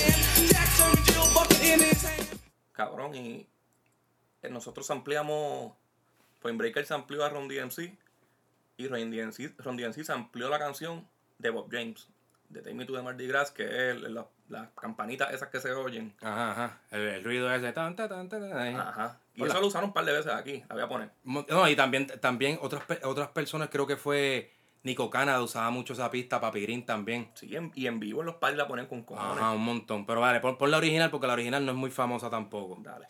Jackson 0.50 0.88
and 0.96 1.06
Jill 1.06 1.28
bucket 1.34 1.62
in 1.64 1.80
his 1.82 2.02
hand. 2.04 2.28
Cabrón, 2.74 3.16
y 3.16 3.48
eh, 4.42 4.50
nosotros 4.50 4.90
ampliamos. 4.92 5.74
Point 6.40 6.58
Breaker 6.58 6.86
se 6.86 6.94
amplió 6.94 7.24
a 7.26 7.30
Ron 7.30 7.48
DMC. 7.48 7.98
Y 8.78 8.88
Ron 8.88 9.10
DMC, 9.12 9.56
Ron 9.60 9.76
DMC 9.78 10.04
se 10.04 10.12
amplió 10.14 10.50
la 10.50 10.60
canción 10.60 11.08
de 11.40 11.50
Bob 11.50 11.68
James. 11.72 12.08
De 12.50 12.62
Take 12.62 12.76
Me 12.76 12.86
to 12.86 12.94
the 12.94 13.02
Mardi 13.02 13.28
Gras, 13.28 13.52
que 13.52 13.90
es 13.92 14.02
la- 14.02 14.26
las 14.48 14.70
campanitas 14.80 15.34
esas 15.34 15.50
que 15.50 15.60
se 15.60 15.74
oyen. 15.74 16.14
Ajá, 16.22 16.52
ajá. 16.52 16.80
El, 16.92 17.02
el 17.02 17.24
ruido 17.24 17.54
ese. 17.54 17.74
Tan, 17.74 17.96
tan, 17.98 18.08
tan. 18.30 18.78
Ajá. 18.78 19.20
Y 19.36 19.42
Hola. 19.42 19.52
eso 19.52 19.62
lo 19.62 19.68
usaron 19.68 19.90
un 19.90 19.94
par 19.94 20.06
de 20.06 20.14
veces 20.14 20.32
aquí. 20.32 20.64
La 20.70 20.76
voy 20.76 20.84
a 20.84 20.88
poner. 20.88 21.10
No, 21.26 21.68
y 21.68 21.76
también, 21.76 22.08
también 22.22 22.58
otras, 22.62 22.84
otras 23.04 23.28
personas, 23.30 23.68
creo 23.70 23.86
que 23.86 23.98
fue 23.98 24.54
Nico 24.84 25.10
Canada, 25.10 25.42
usaba 25.42 25.70
mucho 25.72 25.92
esa 25.92 26.10
pista, 26.10 26.40
Papi 26.40 26.62
Green 26.62 26.86
también. 26.86 27.30
Sí, 27.34 27.54
en- 27.54 27.74
y 27.76 27.88
en 27.88 28.00
vivo 28.00 28.22
en 28.22 28.28
los 28.28 28.36
parties 28.36 28.58
la 28.60 28.68
ponen 28.70 28.86
con 28.86 29.04
cojones. 29.04 29.38
Ajá, 29.44 29.52
un 29.52 29.66
montón. 29.66 30.06
Pero 30.06 30.22
vale, 30.22 30.40
pon, 30.40 30.58
pon 30.58 30.72
la 30.72 30.78
original 30.78 31.12
porque 31.12 31.28
la 31.28 31.34
original 31.34 31.66
no 31.66 31.74
es 31.74 31.78
muy 31.78 31.92
famosa 31.92 32.30
tampoco. 32.30 32.78
Dale. 32.82 33.08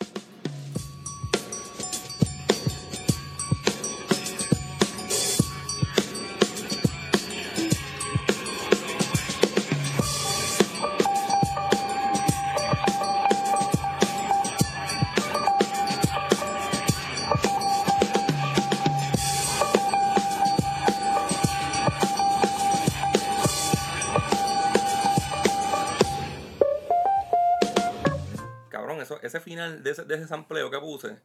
Final 29.48 29.82
de 29.82 29.90
ese, 29.90 30.04
de 30.04 30.14
ese 30.16 30.26
sampleo 30.28 30.70
que 30.70 30.78
puse 30.78 31.16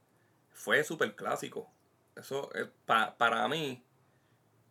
fue 0.53 0.83
súper 0.83 1.15
clásico. 1.15 1.69
Eso, 2.15 2.53
es, 2.53 2.67
pa- 2.85 3.15
para 3.17 3.47
mí, 3.47 3.83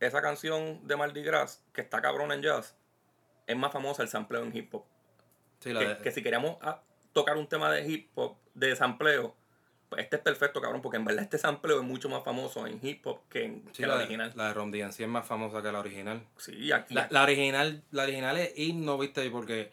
esa 0.01 0.23
canción 0.23 0.87
de 0.87 0.97
Mardi 0.97 1.23
Gras, 1.23 1.63
que 1.73 1.81
está 1.81 2.01
cabrón 2.01 2.33
en 2.33 2.43
jazz, 2.43 2.77
es 3.47 3.57
más 3.57 3.73
famosa 3.73 4.03
el 4.03 4.09
sampleo 4.09 4.43
en 4.45 4.57
hip 4.57 4.75
hop. 4.75 4.85
Sí, 5.61 5.73
la 5.73 5.81
Que, 5.81 5.87
de- 5.89 5.99
que 5.99 6.11
si 6.13 6.23
queríamos 6.23 6.57
ah, 6.63 6.83
tocar 7.13 7.37
un 7.37 7.47
tema 7.49 7.71
de 7.71 7.87
hip 7.89 8.11
hop, 8.17 8.37
de 8.55 8.75
sampleo, 8.77 9.35
pues 9.89 10.05
este 10.05 10.17
es 10.17 10.23
perfecto, 10.23 10.61
cabrón, 10.61 10.81
porque 10.83 10.97
en 10.97 11.05
verdad 11.05 11.23
este 11.25 11.37
sampleo 11.39 11.79
es 11.81 11.85
mucho 11.85 12.09
más 12.09 12.23
famoso 12.25 12.67
en 12.67 12.79
hip 12.83 13.07
hop 13.07 13.21
que 13.29 13.45
en 13.45 13.65
sí, 13.73 13.83
que 13.83 13.87
la, 13.87 13.97
original. 13.97 14.33
la 14.37 14.49
de 14.49 14.55
Ron 14.55 14.71
DMC 14.71 15.01
es 15.01 15.09
más 15.09 15.27
famosa 15.27 15.61
que 15.63 15.71
la 15.73 15.81
original. 15.81 16.27
Sí, 16.39 16.73
aquí. 16.73 16.95
La, 16.95 17.09
la 17.11 17.23
original 17.25 17.83
la 17.91 18.05
original 18.05 18.39
es 18.39 18.53
himno, 18.57 18.97
viste, 18.99 19.29
porque 19.31 19.71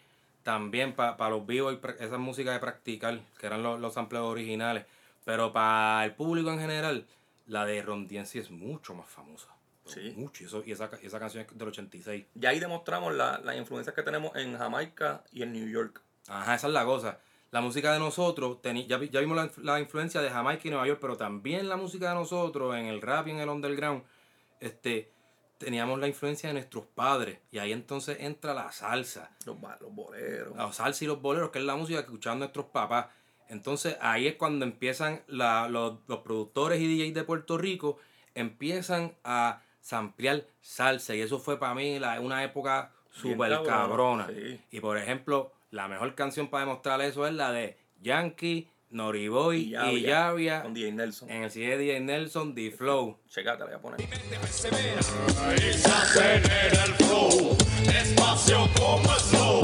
también 0.54 0.94
para 0.94 1.30
los 1.30 1.46
vivos, 1.46 1.76
y 2.00 2.04
esa 2.04 2.18
música 2.18 2.52
de 2.52 2.60
practicar, 2.60 3.20
que 3.40 3.46
eran 3.46 3.62
los, 3.62 3.80
los 3.80 3.94
sampleos 3.94 4.26
originales. 4.26 4.84
Pero 5.24 5.54
para 5.54 6.04
el 6.06 6.16
público 6.16 6.50
en 6.52 6.58
general, 6.60 7.06
la 7.46 7.66
de 7.66 7.84
Ron 7.84 8.08
DMC 8.08 8.38
es 8.38 8.50
mucho 8.50 8.96
más 8.96 9.08
famosa. 9.08 9.50
Sí. 9.86 10.12
Mucho. 10.18 10.44
Y, 10.44 10.48
eso- 10.48 10.64
y 10.66 10.72
esa, 10.72 10.90
y 11.04 11.06
esa 11.06 11.20
canción 11.20 11.46
es 11.48 11.56
del 11.56 11.68
86. 11.68 12.26
Ya 12.34 12.50
ahí 12.50 12.60
demostramos 12.60 13.14
la- 13.14 13.38
las 13.44 13.58
influencias 13.58 13.96
que 13.96 14.02
tenemos 14.02 14.36
en 14.36 14.58
Jamaica 14.58 15.24
y 15.32 15.44
en 15.44 15.54
New 15.54 15.68
York. 15.70 16.02
Ajá, 16.28 16.56
esa 16.56 16.66
es 16.66 16.74
la 16.74 16.84
cosa. 16.84 17.20
La 17.52 17.62
música 17.62 17.94
de 17.94 18.00
nosotros, 18.00 18.58
teni- 18.64 18.88
ya, 18.88 19.00
ya 19.04 19.20
vimos 19.20 19.38
la, 19.38 19.52
la 19.62 19.80
influencia 19.80 20.20
de 20.20 20.32
Jamaica 20.32 20.62
y 20.68 20.72
Nueva 20.72 20.88
York, 20.88 20.98
pero 21.00 21.16
también 21.16 21.70
la 21.70 21.78
música 21.78 22.10
de 22.10 22.16
nosotros, 22.16 22.76
en 22.76 22.86
el 22.88 23.02
rap 23.04 23.28
y 23.28 23.32
en 23.32 23.38
el 23.40 23.50
underground, 23.50 24.02
este, 24.60 25.12
teníamos 25.60 26.00
la 26.00 26.08
influencia 26.08 26.50
de 26.50 26.54
nuestros 26.54 26.86
padres. 26.86 27.38
Y 27.52 27.60
ahí 27.60 27.72
entonces 27.72 28.18
entra 28.22 28.56
la 28.56 28.72
salsa. 28.72 29.30
Los, 29.46 29.58
boleros. 29.94 30.56
La 30.58 30.72
salsa 30.74 31.04
y 31.04 31.08
los 31.08 31.22
boleros, 31.22 31.52
que 31.52 31.60
es 31.60 31.66
la 31.66 31.76
música 31.76 32.00
que 32.00 32.06
escuchaban 32.08 32.40
nuestros 32.40 32.66
papás. 32.68 33.08
Entonces 33.50 33.96
ahí 34.02 34.26
es 34.28 34.36
cuando 34.36 34.66
empiezan 34.66 35.22
la- 35.28 35.68
los, 35.70 36.00
los 36.08 36.20
productores 36.20 36.80
y 36.82 36.88
DJs 36.88 37.14
de 37.14 37.24
Puerto 37.24 37.58
Rico, 37.58 37.98
empiezan 38.36 39.14
a 39.24 39.62
samplear 39.82 40.46
salsa. 40.62 41.14
Y 41.16 41.22
eso 41.22 41.40
fue 41.40 41.60
para 41.60 41.76
mí 41.76 42.00
la- 42.00 42.20
una 42.22 42.44
época 42.44 42.92
súper 43.12 43.52
cabrona. 43.64 44.28
sí. 44.28 44.60
Y 44.72 44.80
por 44.80 44.98
ejemplo, 44.98 45.52
la 45.72 45.88
mejor 45.88 46.16
canción 46.16 46.48
para 46.50 46.66
demostrar 46.66 47.02
eso 47.02 47.28
es 47.28 47.34
la 47.34 47.52
de 47.52 47.78
Yankee, 48.02 48.70
Noriboy 48.92 49.76
y 49.76 50.02
Yavia 50.02 50.64
Con 50.64 50.74
DJ 50.74 50.92
Nelson. 50.92 51.30
en 51.30 51.44
el 51.44 51.52
CD 51.52 51.78
DJ 51.78 52.00
Nelson, 52.00 52.56
The 52.56 52.72
Flow. 52.72 53.20
Checate, 53.30 53.60
la 53.60 53.66
voy 53.66 53.74
a 53.76 53.80
poner. 53.82 54.02
el 54.02 54.08
flow, 56.96 57.56
despacio 57.86 58.68
como 58.78 59.14
slow. 59.16 59.62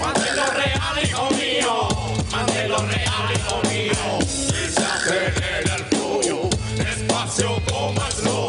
Manténlo 0.00 0.46
real, 0.52 1.04
hijo 1.04 1.30
mío, 1.30 1.88
manténlo 2.32 2.78
real, 2.78 3.32
hijo 3.34 3.60
mío. 3.68 4.18
Y 4.22 4.24
se 4.70 4.84
acelera 4.84 5.76
el 5.76 5.84
flow, 5.84 6.50
despacio 6.76 7.60
como 7.70 8.00
slow. 8.10 8.47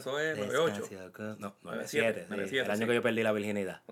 eso 0.00 0.18
es 0.18 0.38
98. 0.38 1.36
No, 1.38 1.54
97, 1.62 2.26
97, 2.28 2.48
sí, 2.48 2.56
97, 2.56 2.64
el 2.64 2.70
año 2.70 2.80
sí. 2.80 2.86
que 2.86 2.94
yo 2.94 3.02
perdí 3.02 3.22
la 3.22 3.32
virginidad. 3.32 3.82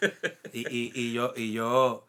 y, 0.52 0.60
y, 0.68 0.92
y 0.94 1.12
yo, 1.12 1.32
y 1.36 1.52
yo 1.52 2.06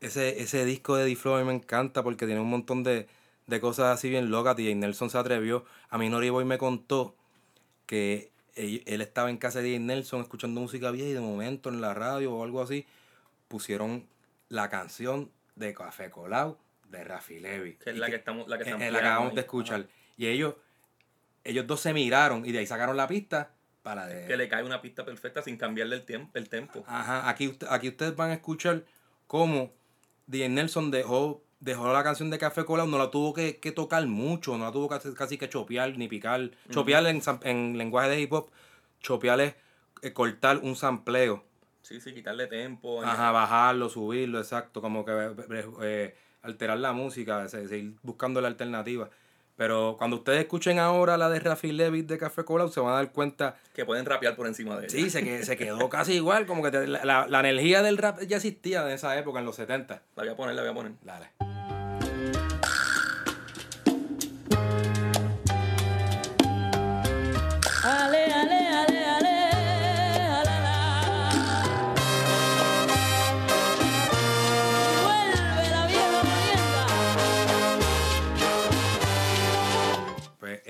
ese, 0.00 0.42
ese 0.42 0.64
disco 0.64 0.96
de 0.96 1.04
D-Flow 1.04 1.44
me 1.44 1.54
encanta 1.54 2.02
porque 2.02 2.26
tiene 2.26 2.40
un 2.40 2.50
montón 2.50 2.82
de, 2.82 3.06
de 3.46 3.60
cosas 3.60 3.94
así 3.94 4.08
bien 4.08 4.30
locas. 4.30 4.56
DJ 4.56 4.74
Nelson 4.74 5.10
se 5.10 5.18
atrevió. 5.18 5.64
A 5.88 5.98
mí 5.98 6.08
Nori 6.08 6.30
Boy 6.30 6.44
me 6.44 6.58
contó 6.58 7.16
que 7.86 8.30
él, 8.54 8.82
él 8.86 9.00
estaba 9.00 9.30
en 9.30 9.36
casa 9.36 9.60
de 9.60 9.66
DJ 9.66 9.80
Nelson 9.80 10.22
escuchando 10.22 10.60
música 10.60 10.90
vieja 10.90 11.10
y 11.10 11.12
de 11.12 11.20
momento 11.20 11.68
en 11.68 11.80
la 11.80 11.94
radio 11.94 12.34
o 12.34 12.44
algo 12.44 12.62
así 12.62 12.86
pusieron 13.48 14.06
la 14.48 14.68
canción 14.68 15.30
de 15.54 15.74
Café 15.74 16.10
Colau 16.10 16.58
de 16.88 17.04
Rafi 17.04 17.40
Levy. 17.40 17.74
Que 17.74 17.90
es 17.90 17.98
la 17.98 18.08
que 18.08 18.16
estamos, 18.16 18.48
la 18.48 18.56
que 18.58 18.64
eh, 18.64 18.66
estamos 18.66 18.86
eh, 18.86 18.90
la 18.90 18.98
acabamos 18.98 19.34
de 19.34 19.40
escuchar. 19.40 19.86
Y 20.16 20.26
ellos, 20.26 20.54
ellos 21.48 21.66
dos 21.66 21.80
se 21.80 21.92
miraron 21.94 22.44
y 22.46 22.52
de 22.52 22.58
ahí 22.58 22.66
sacaron 22.66 22.96
la 22.96 23.06
pista 23.08 23.50
para 23.82 24.06
de... 24.06 24.26
Que 24.26 24.36
le 24.36 24.48
cae 24.48 24.62
una 24.64 24.80
pista 24.82 25.04
perfecta 25.04 25.42
sin 25.42 25.56
cambiarle 25.56 25.96
el 25.96 26.04
tiempo, 26.04 26.30
el 26.34 26.48
tempo. 26.48 26.84
Ajá, 26.86 27.28
aquí, 27.28 27.56
aquí 27.70 27.88
ustedes 27.88 28.16
van 28.16 28.30
a 28.30 28.34
escuchar 28.34 28.84
cómo 29.26 29.72
DJ 30.26 30.48
Nelson 30.48 30.90
dejó, 30.90 31.42
dejó 31.60 31.92
la 31.92 32.02
canción 32.02 32.30
de 32.30 32.38
Café 32.38 32.64
Cola, 32.64 32.84
no 32.86 32.98
la 32.98 33.10
tuvo 33.10 33.32
que, 33.32 33.58
que 33.58 33.70
tocar 33.72 34.04
mucho, 34.06 34.58
no 34.58 34.64
la 34.64 34.72
tuvo 34.72 34.88
casi, 34.88 35.12
casi 35.14 35.38
que 35.38 35.48
chopear 35.48 35.96
ni 35.96 36.08
picar. 36.08 36.50
Chopear 36.70 37.06
en, 37.06 37.20
sam- 37.20 37.40
en 37.44 37.78
lenguaje 37.78 38.08
de 38.10 38.20
hip 38.20 38.32
hop, 38.32 38.50
chopear 39.00 39.40
es 39.40 39.54
eh, 40.02 40.12
cortar 40.12 40.58
un 40.58 40.74
sampleo. 40.76 41.44
Sí, 41.82 42.00
sí, 42.00 42.12
quitarle 42.12 42.48
tempo. 42.48 43.00
Ajá, 43.04 43.30
bajarlo, 43.30 43.88
subirlo, 43.88 44.38
exacto, 44.40 44.82
como 44.82 45.04
que 45.04 45.12
eh, 45.82 46.16
alterar 46.42 46.78
la 46.78 46.92
música, 46.92 47.48
se- 47.48 47.68
seguir 47.68 47.94
buscando 48.02 48.40
la 48.40 48.48
alternativa. 48.48 49.08
Pero 49.56 49.96
cuando 49.98 50.16
ustedes 50.18 50.40
escuchen 50.40 50.78
ahora 50.78 51.16
la 51.16 51.30
de 51.30 51.40
Rafi 51.40 51.72
Levitt 51.72 52.06
de 52.06 52.18
Café 52.18 52.44
Cola, 52.44 52.68
se 52.68 52.78
van 52.80 52.92
a 52.92 52.96
dar 52.96 53.10
cuenta 53.12 53.56
Que 53.74 53.84
pueden 53.86 54.04
rapear 54.04 54.36
por 54.36 54.46
encima 54.46 54.76
de 54.76 54.86
ella. 54.86 54.90
Sí, 54.90 55.08
se, 55.10 55.24
que- 55.24 55.42
se 55.44 55.56
quedó 55.58 55.88
casi 55.88 56.12
igual, 56.14 56.46
como 56.46 56.62
que 56.62 56.70
te- 56.70 56.86
la, 56.86 57.04
la- 57.04 57.26
la 57.26 57.40
energía 57.40 57.82
del 57.82 57.96
rap 57.98 58.20
ya 58.22 58.36
existía 58.36 58.82
en 58.86 58.92
esa 58.92 59.16
época, 59.18 59.38
en 59.40 59.46
los 59.46 59.56
70. 59.56 60.02
La 60.16 60.22
voy 60.22 60.28
a 60.32 60.36
poner, 60.36 60.54
la 60.54 60.62
voy 60.62 60.70
a 60.70 60.74
poner. 60.74 60.92
Dale. 61.02 61.65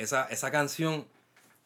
Esa, 0.06 0.24
esa 0.30 0.50
canción, 0.50 1.06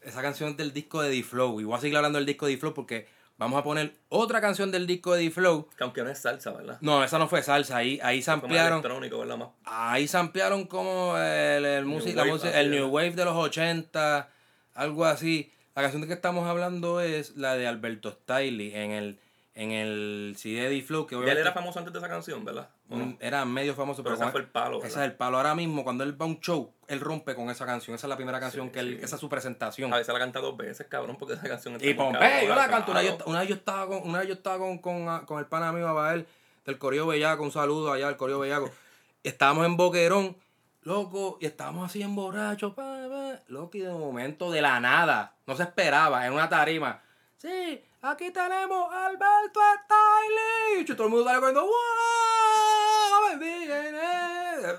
esa 0.03 0.20
canción 0.22 0.57
del 0.57 0.72
disco 0.72 1.00
de 1.03 1.11
D-Flow. 1.11 1.61
Y 1.61 1.64
voy 1.64 1.76
a 1.76 1.81
seguir 1.81 1.96
hablando 1.96 2.18
del 2.18 2.26
disco 2.26 2.46
de 2.46 2.53
D-Flow 2.53 2.74
porque 2.74 3.07
vamos 3.38 3.59
a 3.59 3.62
poner 3.62 3.94
otra 4.09 4.40
canción 4.40 4.70
del 4.70 4.87
disco 4.87 5.14
de 5.14 5.22
D-Flow. 5.24 5.68
Que 5.76 5.85
aunque 5.85 6.03
no 6.03 6.11
es 6.11 6.18
salsa, 6.18 6.50
¿verdad? 6.53 6.79
No, 6.81 7.03
esa 7.05 7.18
no 7.18 7.29
fue 7.29 7.42
salsa, 7.42 7.76
ahí, 7.76 8.00
ahí 8.03 8.20
samplearon. 8.22 8.81
electrónico, 8.81 9.18
¿verdad? 9.20 9.37
Más. 9.38 9.48
Ahí 9.64 10.09
samplearon 10.09 10.66
como 10.66 11.16
el, 11.16 11.64
el, 11.64 11.85
music- 11.85 12.14
la 12.16 12.22
Wave, 12.22 12.33
música- 12.33 12.61
el 12.61 12.70
New. 12.70 12.88
Wave 12.88 13.12
de 13.12 13.24
los 13.24 13.37
80, 13.37 14.29
algo 14.74 15.05
así. 15.05 15.53
La 15.76 15.83
canción 15.83 16.03
de 16.03 16.09
que 16.09 16.14
estamos 16.14 16.46
hablando 16.48 17.00
es 17.00 17.37
la 17.37 17.55
de 17.57 17.66
Alberto 17.66 18.11
Stiley 18.11 18.74
en 18.74 18.90
el, 18.90 19.20
en 19.55 19.73
el 19.73 20.35
CD 20.39 20.63
de 20.63 20.69
D-Flow, 20.71 21.07
que 21.07 21.17
él 21.17 21.29
era 21.29 21.53
famoso 21.53 21.79
antes 21.81 21.93
de 21.93 21.99
esa 21.99 22.09
canción, 22.09 22.45
¿verdad? 22.45 22.69
Mm, 22.89 23.15
era 23.21 23.45
medio 23.45 23.75
famoso, 23.75 24.03
Pero 24.03 24.15
pero, 24.15 24.25
ese 24.27 24.33
fue 24.33 24.41
el 24.43 24.47
palo, 24.49 24.79
Ese 24.79 24.87
es 24.89 24.95
¿verdad? 24.95 25.11
el 25.11 25.17
palo. 25.17 25.37
Ahora 25.39 25.55
mismo, 25.55 25.83
cuando 25.85 26.05
él 26.05 26.21
va 26.21 26.25
a 26.25 26.29
un 26.29 26.41
show, 26.41 26.73
él 26.87 27.01
rompe 27.01 27.35
con 27.35 27.51
esa 27.51 27.67
canción. 27.67 27.95
Esa 27.95 28.07
es 28.07 28.09
la 28.09 28.17
primera 28.17 28.39
canción 28.41 28.67
Sí, 28.67 28.73
que 28.73 28.81
él, 28.81 28.97
sí. 28.99 29.05
esa 29.05 29.17
es 29.17 29.21
su 29.21 29.29
presentación. 29.29 29.93
A 29.93 29.97
veces 29.97 30.13
la 30.13 30.21
canta 30.21 30.41
dos 30.41 30.57
veces, 30.57 30.87
cabrón, 30.89 31.17
porque 31.19 31.35
esa 31.35 31.49
canción 31.49 31.75
está 31.75 31.87
Y 31.87 31.95
Pompey, 31.95 32.47
yo 32.47 32.55
la 32.55 32.69
canto. 32.69 32.93
Una, 32.93 33.01
vez 33.01 33.19
yo, 33.19 33.25
una 33.27 33.41
vez 33.41 33.49
yo 33.49 33.55
estaba 33.57 33.87
con, 33.87 34.09
una 34.09 34.19
vez 34.21 34.29
yo 34.29 34.35
estaba 34.35 34.59
con, 34.59 34.79
con, 34.79 35.09
ah, 35.09 35.25
con 35.27 35.39
el 35.41 35.47
pana 35.47 35.73
mío 35.73 35.89
Abael 35.89 36.27
del 36.65 36.79
Corio 36.79 37.07
Bellaco, 37.07 37.43
un 37.43 37.53
saludo 37.53 37.93
allá 37.93 38.09
al 38.09 38.17
Corio 38.17 38.39
Bellaco. 38.39 38.71
Estábamos 39.25 39.67
en 39.67 39.77
Boquerón, 39.77 40.37
loco, 40.83 41.39
y 41.41 41.47
estábamos 41.47 41.87
así 41.91 42.03
en 42.03 42.15
borrachos, 42.15 42.73
pa, 42.75 42.83
pa, 43.11 43.41
loco, 43.49 43.77
y 43.77 43.81
de 43.81 43.91
momento, 43.93 44.51
de 44.51 44.63
la 44.63 44.81
nada, 44.81 45.35
no 45.47 45.57
se 45.57 45.65
esperaba, 45.65 46.27
en 46.27 46.33
una 46.33 46.49
tarima. 46.49 47.03
Sí, 47.37 47.83
aquí 48.03 48.31
tenemos 48.31 48.93
a 48.93 49.07
Alberto 49.07 49.61
Stylish. 49.85 50.91
Y 50.91 50.95
todo 50.95 51.05
el 51.07 51.11
mundo 51.13 51.25
sale 51.27 51.39
corriendo, 51.41 51.63
¡Wow! 51.63 51.71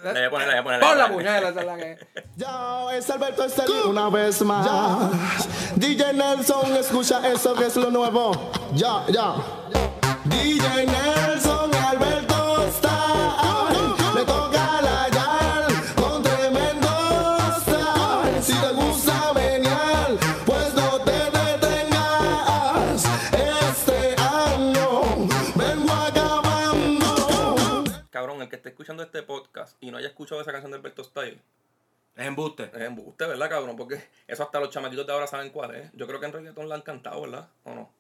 La 0.04 0.12
voy 0.14 0.24
a 0.24 0.30
poner, 0.30 0.48
la 0.48 0.54
voy 0.54 0.60
a 0.60 0.64
poner, 0.64 0.80
Pon 0.80 0.98
la 0.98 1.06
voy 1.06 1.06
a 1.06 1.08
poner. 1.08 1.12
puñalada, 1.12 1.50
esa 1.50 1.60
es 1.62 1.66
la 1.66 1.78
que. 1.78 2.00
Ya 2.36 2.96
es 2.96 3.10
Alberto 3.10 3.44
Estelí 3.46 3.74
una 3.86 4.10
vez 4.10 4.42
más. 4.42 4.68
DJ 5.76 6.14
Nelson, 6.14 6.76
escucha 6.78 7.28
eso 7.28 7.54
que 7.56 7.66
es 7.66 7.76
lo 7.76 7.92
nuevo. 7.92 8.32
Ya, 8.74 9.04
ya. 9.10 9.36
DJ 10.26 10.86
Nelson 10.88 11.61
escuchando 29.02 29.20
este 29.20 29.24
podcast 29.24 29.78
y 29.82 29.92
no 29.92 29.98
haya 29.98 30.08
escuchado 30.08 30.42
esa 30.42 30.52
canción 30.52 30.72
de 30.72 30.78
Alberto 30.78 31.04
Style, 31.04 31.40
Es 32.16 32.26
embuste. 32.28 32.64
es 32.74 32.82
embuste, 32.82 33.26
¿verdad, 33.26 33.50
cabrón? 33.50 33.76
Porque 33.76 34.04
eso 34.28 34.44
hasta 34.44 34.60
los 34.60 34.70
chamaquitos 34.70 35.06
de 35.08 35.14
ahora 35.14 35.28
saben 35.28 35.50
cuál 35.52 35.76
es. 35.76 35.92
Yo 35.94 36.08
creo 36.08 36.20
que 36.20 36.26
en 36.28 36.34
reggaetón 36.34 36.70
la 36.70 36.76
han 36.76 36.82
cantado, 36.82 37.22
¿verdad? 37.22 37.50
¿O 37.64 37.74
no? 37.74 37.92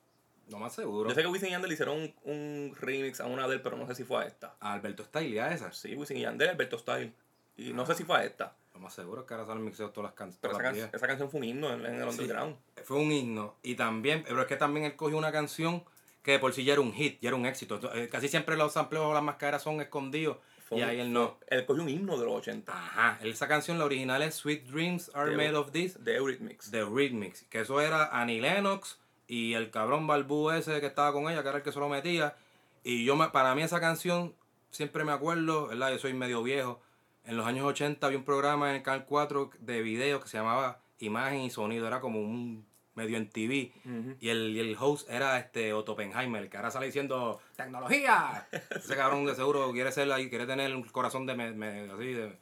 No 0.47 0.57
más 0.59 0.73
seguro. 0.73 1.09
Yo 1.09 1.15
sé 1.15 1.21
que 1.21 1.27
Wisin 1.27 1.47
y 1.49 1.51
Yandel 1.51 1.69
le 1.69 1.73
hicieron 1.75 1.97
un, 1.97 2.13
un 2.23 2.75
remix 2.79 3.21
a 3.21 3.25
una 3.25 3.47
de 3.47 3.55
él, 3.55 3.61
pero 3.61 3.77
no 3.77 3.87
sé 3.87 3.95
si 3.95 4.03
fue 4.03 4.23
a 4.23 4.27
esta. 4.27 4.55
A 4.59 4.73
Alberto 4.73 5.03
Style, 5.03 5.39
a 5.39 5.53
esa. 5.53 5.71
Sí, 5.71 5.95
Wisin 5.95 6.17
y 6.17 6.21
Yandel, 6.21 6.49
Alberto 6.49 6.77
Style. 6.77 7.13
Y 7.57 7.71
no 7.73 7.85
sé 7.85 7.95
si 7.95 8.03
fue 8.03 8.17
a 8.17 8.23
esta. 8.25 8.53
Lo 8.73 8.79
más 8.79 8.93
seguro 8.93 9.21
es 9.21 9.27
que 9.27 9.33
ahora 9.33 9.45
salen 9.45 9.63
mixeos 9.63 9.93
todas 9.93 10.09
las 10.09 10.15
canciones. 10.15 10.39
Pero 10.41 10.53
esa, 10.53 10.63
can- 10.63 10.89
esa 10.93 11.07
canción 11.07 11.29
fue 11.29 11.39
un 11.39 11.43
himno 11.45 11.73
en, 11.73 11.85
en 11.85 12.01
el 12.01 12.07
underground. 12.07 12.57
Fue 12.83 12.97
un 12.97 13.11
himno. 13.11 13.55
Y 13.63 13.75
también, 13.75 14.23
pero 14.27 14.41
es 14.41 14.47
que 14.47 14.57
también 14.57 14.85
él 14.85 14.95
cogió 14.95 15.17
una 15.17 15.31
canción 15.31 15.83
que 16.23 16.33
de 16.33 16.39
por 16.39 16.53
sí 16.53 16.63
ya 16.65 16.73
era 16.73 16.81
un 16.81 16.93
hit, 16.93 17.19
ya 17.21 17.29
era 17.29 17.35
un 17.35 17.45
éxito. 17.45 17.79
Eh, 17.95 18.09
Casi 18.09 18.27
siempre 18.27 18.55
los 18.57 18.73
sampleos 18.73 19.05
o 19.05 19.13
las 19.13 19.23
máscaras 19.23 19.61
son 19.63 19.79
escondidos. 19.81 20.37
Fue 20.71 20.79
y 20.79 20.83
un- 20.83 20.89
ahí 20.89 20.99
él 21.01 21.11
no. 21.13 21.37
Él 21.47 21.65
cogió 21.65 21.83
un 21.83 21.89
himno 21.89 22.17
de 22.17 22.25
los 22.25 22.33
80. 22.35 22.71
Ajá. 22.73 23.19
Esa 23.21 23.47
canción, 23.47 23.77
la 23.77 23.85
original 23.85 24.21
es 24.21 24.35
Sweet 24.35 24.63
Dreams 24.67 25.11
Are 25.13 25.31
De- 25.31 25.35
Made 25.37 25.55
of 25.55 25.71
This. 25.71 26.03
De 26.03 26.15
Eurythmics. 26.15 26.71
The 26.71 26.85
Rhythmics. 26.85 27.43
Que 27.49 27.59
eso 27.61 27.81
era 27.81 28.05
Annie 28.19 28.39
Lennox 28.41 28.97
y 29.27 29.53
el 29.53 29.69
cabrón 29.69 30.07
Balbú 30.07 30.49
ese 30.51 30.79
que 30.79 30.87
estaba 30.87 31.11
con 31.13 31.29
ella, 31.29 31.43
que 31.43 31.49
era 31.49 31.57
el 31.57 31.63
que 31.63 31.71
se 31.71 31.79
lo 31.79 31.89
metía. 31.89 32.35
Y 32.83 33.03
yo, 33.05 33.15
me- 33.15 33.29
para 33.29 33.53
mí 33.53 33.61
esa 33.63 33.79
canción, 33.81 34.33
siempre 34.69 35.03
me 35.03 35.11
acuerdo, 35.11 35.67
¿verdad? 35.67 35.91
Yo 35.91 35.99
soy 35.99 36.13
medio 36.13 36.41
viejo. 36.41 36.81
En 37.25 37.37
los 37.37 37.45
años 37.45 37.65
80 37.65 38.07
había 38.07 38.17
un 38.17 38.25
programa 38.25 38.69
en 38.69 38.77
el 38.77 38.81
Canal 38.81 39.05
4 39.05 39.51
de 39.59 39.81
video 39.81 40.19
que 40.21 40.27
se 40.29 40.37
llamaba 40.37 40.79
Imagen 40.99 41.41
y 41.41 41.49
Sonido. 41.51 41.85
Era 41.85 41.99
como 41.99 42.19
un 42.21 42.65
medio 42.95 43.17
en 43.17 43.29
TV. 43.29 43.71
y, 44.19 44.29
el, 44.29 44.55
y 44.55 44.59
el 44.59 44.75
host 44.79 45.09
era 45.09 45.37
este 45.39 45.73
Otto 45.73 45.93
Oppenheimer, 45.93 46.49
que 46.49 46.57
ahora 46.57 46.71
sale 46.71 46.87
diciendo 46.87 47.39
¡Tecnología! 47.55 48.47
Ese 48.75 48.95
cabrón 48.95 49.25
de 49.25 49.35
seguro 49.35 49.71
quiere 49.71 49.91
ser 49.91 50.11
ahí, 50.11 50.29
quiere 50.29 50.45
tener 50.45 50.75
un 50.75 50.83
corazón 50.83 51.25
de, 51.25 51.35
me- 51.35 51.51
me- 51.53 51.91
así 51.91 52.13
de... 52.13 52.37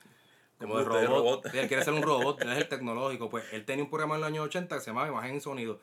Como 0.60 0.78
de 0.78 0.84
robot. 0.84 1.06
robot. 1.08 1.52
Sí, 1.52 1.58
él 1.58 1.68
quiere 1.70 1.84
ser 1.86 1.94
un 1.94 2.02
robot, 2.02 2.42
él 2.42 2.52
es 2.52 2.58
el 2.58 2.68
tecnológico. 2.68 3.30
Pues 3.30 3.46
él 3.54 3.64
tenía 3.64 3.84
un 3.84 3.90
programa 3.90 4.16
en 4.16 4.22
los 4.22 4.28
años 4.28 4.46
80 4.48 4.76
que 4.76 4.82
se 4.82 4.88
llamaba 4.88 5.08
Imagen 5.08 5.38
y 5.38 5.40
Sonido. 5.40 5.80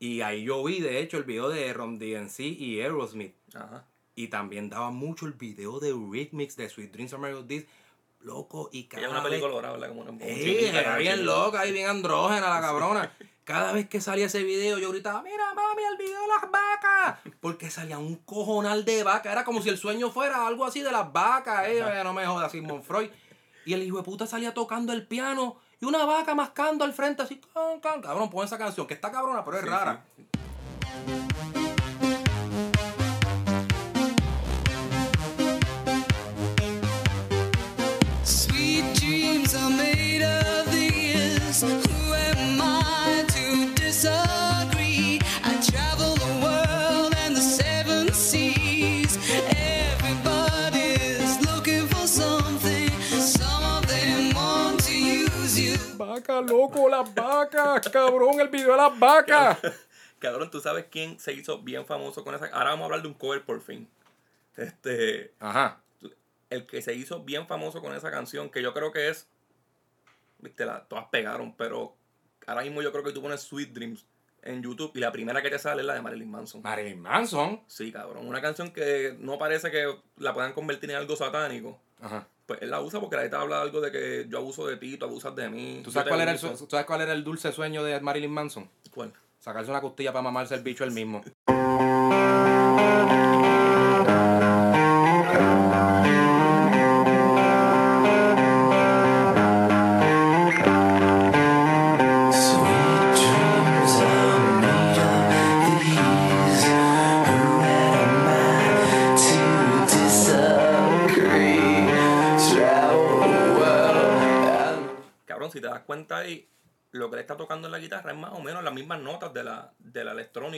Y 0.00 0.22
ahí 0.22 0.42
yo 0.42 0.64
vi, 0.64 0.80
de 0.80 0.98
hecho, 0.98 1.18
el 1.18 1.22
video 1.22 1.48
de 1.48 1.72
Ron 1.72 2.00
DNC 2.00 2.40
y 2.40 2.80
Aerosmith. 2.80 3.36
Ajá. 3.54 3.84
Y 4.16 4.26
también 4.26 4.68
daba 4.68 4.90
mucho 4.90 5.26
el 5.26 5.34
video 5.34 5.78
de 5.78 5.92
Rhythmics 5.92 6.56
de 6.56 6.68
Sweet 6.68 6.90
Dreams 6.92 7.12
Are 7.12 7.22
Made 7.22 7.34
of 7.34 7.46
This. 7.46 7.64
Loco, 8.22 8.68
y 8.72 8.84
cada 8.84 9.04
es 9.04 9.08
una 9.10 9.22
película 9.22 9.52
dorada, 9.52 9.72
¿verdad? 9.74 9.88
Como 9.88 10.00
una, 10.02 10.10
como 10.10 10.20
Sí, 10.24 10.56
era 10.64 10.96
bien 10.96 11.24
loca 11.24 11.64
y 11.66 11.72
bien 11.72 11.88
andrógena 11.88 12.50
la 12.50 12.60
cabrona. 12.60 13.12
Cada 13.44 13.72
vez 13.72 13.88
que 13.88 14.00
salía 14.00 14.26
ese 14.26 14.44
video 14.44 14.78
yo 14.78 14.90
gritaba, 14.90 15.20
mira 15.22 15.52
mami, 15.54 15.82
el 15.90 15.98
video 15.98 16.20
de 16.20 16.28
las 16.28 16.42
vacas. 16.42 17.18
Porque 17.40 17.70
salía 17.70 17.98
un 17.98 18.16
cojonal 18.16 18.84
de 18.84 19.02
vaca. 19.02 19.32
Era 19.32 19.44
como 19.44 19.60
si 19.60 19.68
el 19.68 19.78
sueño 19.78 20.10
fuera 20.10 20.46
algo 20.46 20.64
así 20.64 20.80
de 20.80 20.92
las 20.92 21.12
vacas. 21.12 21.66
Eh, 21.66 21.82
no 22.04 22.12
me 22.12 22.24
jodas, 22.24 22.52
Sigmund 22.52 22.84
Freud. 22.84 23.10
Y 23.64 23.74
el 23.74 23.82
hijo 23.82 23.96
de 23.96 24.04
puta 24.04 24.26
salía 24.26 24.54
tocando 24.54 24.92
el 24.92 25.06
piano 25.06 25.56
y 25.80 25.84
una 25.84 26.04
vaca 26.04 26.34
mascando 26.34 26.84
al 26.84 26.92
frente 26.92 27.22
así. 27.22 27.40
Can, 27.52 27.80
can. 27.80 28.00
Cabrón, 28.00 28.30
pon 28.30 28.44
esa 28.44 28.58
canción, 28.58 28.86
que 28.86 28.94
está 28.94 29.10
cabrona, 29.10 29.44
pero 29.44 29.56
es 29.56 29.64
Sí, 29.64 29.68
rara. 29.68 30.04
Loco, 56.40 56.88
las 56.88 57.14
vacas, 57.14 57.88
cabrón, 57.88 58.40
el 58.40 58.48
video 58.48 58.72
de 58.72 58.76
las 58.76 58.98
vacas. 58.98 59.58
Cabrón, 60.18 60.52
¿tú 60.52 60.60
sabes 60.60 60.86
quién 60.88 61.18
se 61.18 61.32
hizo 61.32 61.58
bien 61.58 61.84
famoso 61.84 62.22
con 62.22 62.32
esa? 62.36 62.46
Ahora 62.46 62.70
vamos 62.70 62.82
a 62.82 62.84
hablar 62.84 63.02
de 63.02 63.08
un 63.08 63.14
cover 63.14 63.44
por 63.44 63.60
fin. 63.60 63.88
Este, 64.56 65.32
Ajá. 65.40 65.80
el 66.48 66.64
que 66.64 66.80
se 66.80 66.94
hizo 66.94 67.24
bien 67.24 67.48
famoso 67.48 67.80
con 67.80 67.92
esa 67.92 68.08
canción, 68.12 68.48
que 68.48 68.62
yo 68.62 68.72
creo 68.72 68.92
que 68.92 69.08
es, 69.08 69.26
viste, 70.38 70.64
la, 70.64 70.84
todas 70.84 71.06
pegaron, 71.06 71.56
pero 71.56 71.96
ahora 72.46 72.62
mismo 72.62 72.82
yo 72.82 72.92
creo 72.92 73.02
que 73.02 73.10
tú 73.10 73.20
pones 73.20 73.40
Sweet 73.40 73.72
Dreams 73.72 74.06
en 74.42 74.62
YouTube 74.62 74.92
y 74.94 75.00
la 75.00 75.10
primera 75.10 75.42
que 75.42 75.50
te 75.50 75.58
sale 75.58 75.80
es 75.80 75.86
la 75.86 75.94
de 75.94 76.02
Marilyn 76.02 76.30
Manson. 76.30 76.62
Marilyn 76.62 77.00
Manson. 77.00 77.60
Sí, 77.66 77.90
cabrón, 77.90 78.28
una 78.28 78.40
canción 78.40 78.70
que 78.70 79.16
no 79.18 79.38
parece 79.38 79.72
que 79.72 79.92
la 80.18 80.32
puedan 80.32 80.52
convertir 80.52 80.90
en 80.90 80.96
algo 80.98 81.16
satánico. 81.16 81.80
Ajá. 82.00 82.28
Pues 82.52 82.60
él 82.60 82.70
la 82.70 82.82
usa 82.82 83.00
porque 83.00 83.16
la 83.16 83.22
neta 83.22 83.40
habla 83.40 83.62
algo 83.62 83.80
de 83.80 83.90
que 83.90 84.26
yo 84.28 84.36
abuso 84.36 84.66
de 84.66 84.76
ti, 84.76 84.98
tú 84.98 85.06
abusas 85.06 85.34
de 85.34 85.48
mí. 85.48 85.80
¿Tú 85.82 85.90
sabes, 85.90 86.08
cuál 86.08 86.20
era 86.20 86.32
el, 86.32 86.38
¿tú 86.38 86.66
sabes 86.68 86.84
cuál 86.84 87.00
era 87.00 87.14
el 87.14 87.24
dulce 87.24 87.50
sueño 87.50 87.82
de 87.82 87.98
Marilyn 87.98 88.30
Manson? 88.30 88.68
¿Cuál? 88.92 89.10
Sacarse 89.38 89.70
una 89.70 89.80
costilla 89.80 90.12
para 90.12 90.22
mamarse 90.22 90.54
el 90.54 90.62
bicho 90.62 90.84
él 90.84 90.90
mismo. 90.90 91.22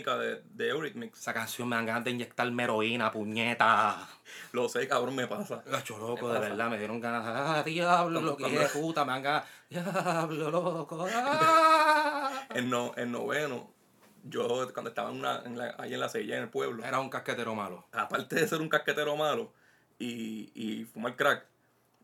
La 0.02 0.12
electrónica 0.12 0.16
de, 0.18 0.42
de 0.64 0.68
Eurythmics. 0.70 1.18
Esa 1.20 1.33
canción 1.35 1.68
me 1.68 1.76
dan 1.76 1.87
ganas 1.87 2.04
de 2.04 2.11
inyectarme 2.11 2.64
heroína, 2.64 3.12
puñeta. 3.12 4.09
Lo 4.52 4.68
sé, 4.68 4.87
cabrón, 4.88 5.14
me 5.14 5.26
pasa. 5.26 5.62
Gacho 5.66 5.98
loco, 5.98 6.33
de 6.33 6.40
verdad, 6.40 6.68
me 6.70 6.78
dieron 6.78 7.00
ganas. 7.00 7.24
Ah, 7.26 7.62
diablo, 7.64 8.20
lo 8.20 8.37
que 8.37 8.46
es 8.62 8.70
puta, 8.72 9.04
me 9.04 9.12
dan 9.12 9.22
ganas. 9.22 9.44
Diablo, 9.70 10.50
loco. 10.50 11.07
ah. 11.14 12.46
En, 12.50 12.70
no, 12.70 12.92
en 12.96 13.12
noveno, 13.12 13.70
yo 14.24 14.48
cuando 14.72 14.90
estaba 14.90 15.11
en 15.11 15.18
una, 15.18 15.42
en 15.44 15.59
la- 15.59 15.74
ahí 15.78 15.94
en 15.94 16.00
la 16.00 16.09
silla, 16.09 16.37
en 16.37 16.44
el 16.44 16.48
pueblo, 16.48 16.85
Era 16.85 17.00
un 17.00 17.11
casquetero 17.11 17.54
malo. 17.54 17.87
aparte 17.92 18.37
de 18.37 18.48
ser 18.48 18.61
un 18.61 18.68
casquetero 18.68 19.16
malo 19.16 19.52
y, 19.98 20.50
y 20.54 20.85
fumar 20.85 21.16
crack, 21.16 21.46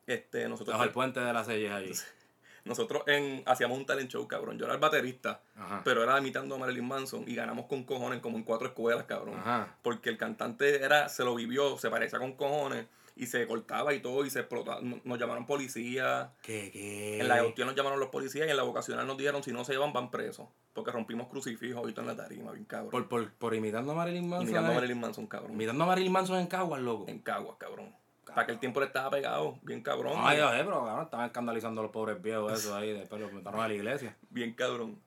este, 0.06 0.48
nosotros, 0.48 0.72
Bajo 0.74 0.84
el 0.84 0.90
puente 0.90 1.20
de 1.20 1.32
las 1.32 1.46
sellas 1.46 1.72
ahí. 1.74 1.92
nosotros 2.64 3.02
en, 3.06 3.42
hacíamos 3.46 3.78
un 3.78 3.86
talent 3.86 4.10
show, 4.10 4.26
cabrón. 4.28 4.58
Yo 4.58 4.64
era 4.66 4.74
el 4.74 4.80
baterista, 4.80 5.40
Ajá. 5.56 5.82
pero 5.84 6.02
era 6.02 6.18
imitando 6.18 6.54
a 6.54 6.58
Marilyn 6.58 6.86
Manson 6.86 7.24
y 7.26 7.34
ganamos 7.34 7.66
con 7.66 7.84
cojones 7.84 8.20
como 8.20 8.36
en 8.36 8.44
cuatro 8.44 8.68
escuelas, 8.68 9.04
cabrón. 9.04 9.36
Ajá. 9.38 9.76
Porque 9.82 10.10
el 10.10 10.16
cantante 10.18 10.82
era, 10.82 11.08
se 11.08 11.24
lo 11.24 11.34
vivió, 11.34 11.78
se 11.78 11.90
parecía 11.90 12.18
con 12.18 12.32
cojones. 12.34 12.86
y 13.16 13.26
se 13.26 13.46
cortaba 13.46 13.92
y 13.92 14.00
todo 14.00 14.24
y 14.24 14.30
se 14.30 14.38
explotaba. 14.40 14.80
Nos 14.80 15.18
llamaron 15.18 15.44
policías. 15.44 16.28
¿Qué, 16.42 16.70
qué? 16.72 17.20
En 17.20 17.28
la 17.28 17.34
Agustín 17.34 17.66
nos 17.66 17.74
llamaron 17.74 18.00
los 18.00 18.08
policías 18.08 18.46
y 18.46 18.50
en 18.50 18.56
la 18.56 18.62
vocacional 18.62 19.06
nos 19.06 19.18
dijeron 19.18 19.42
si 19.42 19.52
no 19.52 19.62
se 19.64 19.72
llevan 19.72 19.92
van 19.92 20.10
presos. 20.10 20.48
Porque 20.72 20.90
rompimos 20.90 21.28
crucifijos 21.28 21.76
ahorita 21.78 22.00
en 22.00 22.06
la 22.06 22.16
tarima, 22.16 22.52
bien 22.52 22.64
cabrón. 22.64 22.90
Por, 22.90 23.08
por, 23.08 23.30
por 23.34 23.54
imitando 23.54 23.92
a 23.92 23.94
Marilyn 23.94 24.26
Manson. 24.26 24.48
Imitando 24.48 24.70
a. 24.70 24.74
Marilyn 24.74 25.00
Manson, 25.00 25.26
cabrón. 25.26 25.52
Imitando 25.52 25.84
a 25.84 25.86
Marilyn 25.88 26.12
Manson 26.12 26.38
en 26.38 26.46
Caguas, 26.46 26.80
loco. 26.80 27.04
En 27.08 27.18
Caguas, 27.18 27.56
cabrón. 27.58 27.94
Para 28.26 28.46
que 28.46 28.52
el 28.52 28.58
tiempo 28.60 28.80
le 28.80 28.86
estaba 28.86 29.10
pegado, 29.10 29.58
bien 29.62 29.82
cabrón. 29.82 30.14
Ay, 30.18 30.36
Dios, 30.36 30.52
eh, 30.54 30.62
pero 30.64 30.84
cabrón, 30.84 31.04
estaban 31.04 31.26
escandalizando 31.26 31.80
a 31.80 31.84
los 31.84 31.92
pobres 31.92 32.22
viejos 32.22 32.52
eso 32.52 32.76
ahí, 32.76 32.92
después 32.92 33.20
los 33.20 33.32
metieron 33.32 33.60
a 33.60 33.66
la 33.68 33.74
iglesia. 33.74 34.16
Bien 34.28 34.52
cabrón. 34.54 35.00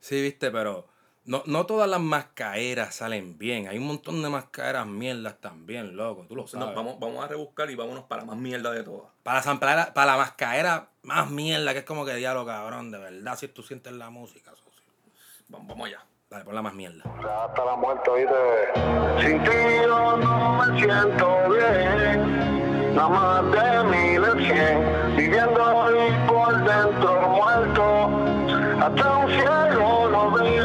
Sí, 0.00 0.20
viste, 0.20 0.50
pero 0.50 0.88
no, 1.24 1.44
no 1.46 1.66
todas 1.66 1.88
las 1.88 2.00
mascaeras 2.00 2.96
salen 2.96 3.38
bien. 3.38 3.68
Hay 3.68 3.78
un 3.78 3.86
montón 3.86 4.20
de 4.22 4.28
mascaeras 4.28 4.84
mierdas 4.88 5.40
también, 5.40 5.96
loco. 5.96 6.26
Tú 6.28 6.34
lo 6.34 6.48
sabes. 6.48 6.66
Nos 6.66 6.74
vamos, 6.74 6.98
vamos 6.98 7.24
a 7.24 7.28
rebuscar 7.28 7.70
y 7.70 7.76
vámonos 7.76 8.04
para 8.04 8.22
la 8.22 8.26
más 8.26 8.36
mierda 8.36 8.72
de 8.72 8.82
todas. 8.82 9.08
Para, 9.22 9.38
la 9.38 9.42
samplear- 9.44 9.92
para 9.92 10.12
la 10.12 10.18
mascaera 10.18 10.88
más 11.02 11.30
mierda, 11.30 11.72
que 11.72 11.80
es 11.80 11.84
como 11.84 12.04
que 12.04 12.14
diablo, 12.16 12.44
cabrón, 12.44 12.90
de 12.90 12.98
verdad, 12.98 13.38
si 13.38 13.46
tú 13.46 13.62
sientes 13.62 13.92
la 13.92 14.10
música, 14.10 14.50
socio. 14.50 14.82
Vamos, 15.48 15.68
vamos 15.68 15.86
allá. 15.86 16.04
Dale, 16.32 16.44
pon 16.46 16.54
la 16.54 16.62
más 16.62 16.72
mierda. 16.72 17.02
hasta 17.44 17.62
la 17.62 17.76
muerte, 17.76 18.10
oíste. 18.10 18.34
Sin 19.20 19.44
ti 19.44 19.50
yo 19.84 20.16
no 20.16 20.64
me 20.64 20.80
siento 20.80 21.26
bien, 21.50 22.94
nada 22.94 23.08
más 23.10 23.42
de 23.52 23.84
mil 23.90 24.24
en 24.24 24.38
cien, 24.38 25.14
viviendo 25.14 25.60
ahí 25.62 26.26
por 26.26 26.56
dentro 26.64 27.28
muerto, 27.28 28.08
hasta 28.82 29.16
un 29.18 29.30
cielo 29.30 30.08
lo 30.08 30.30
ve. 30.30 30.60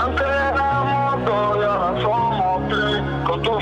Antes 0.00 0.26
éramos 0.26 1.24
dos 1.24 1.56
y 1.58 1.62
ahora 1.64 2.00
somos 2.02 2.68
tres, 2.68 3.02
con 3.26 3.42
tu 3.42 3.60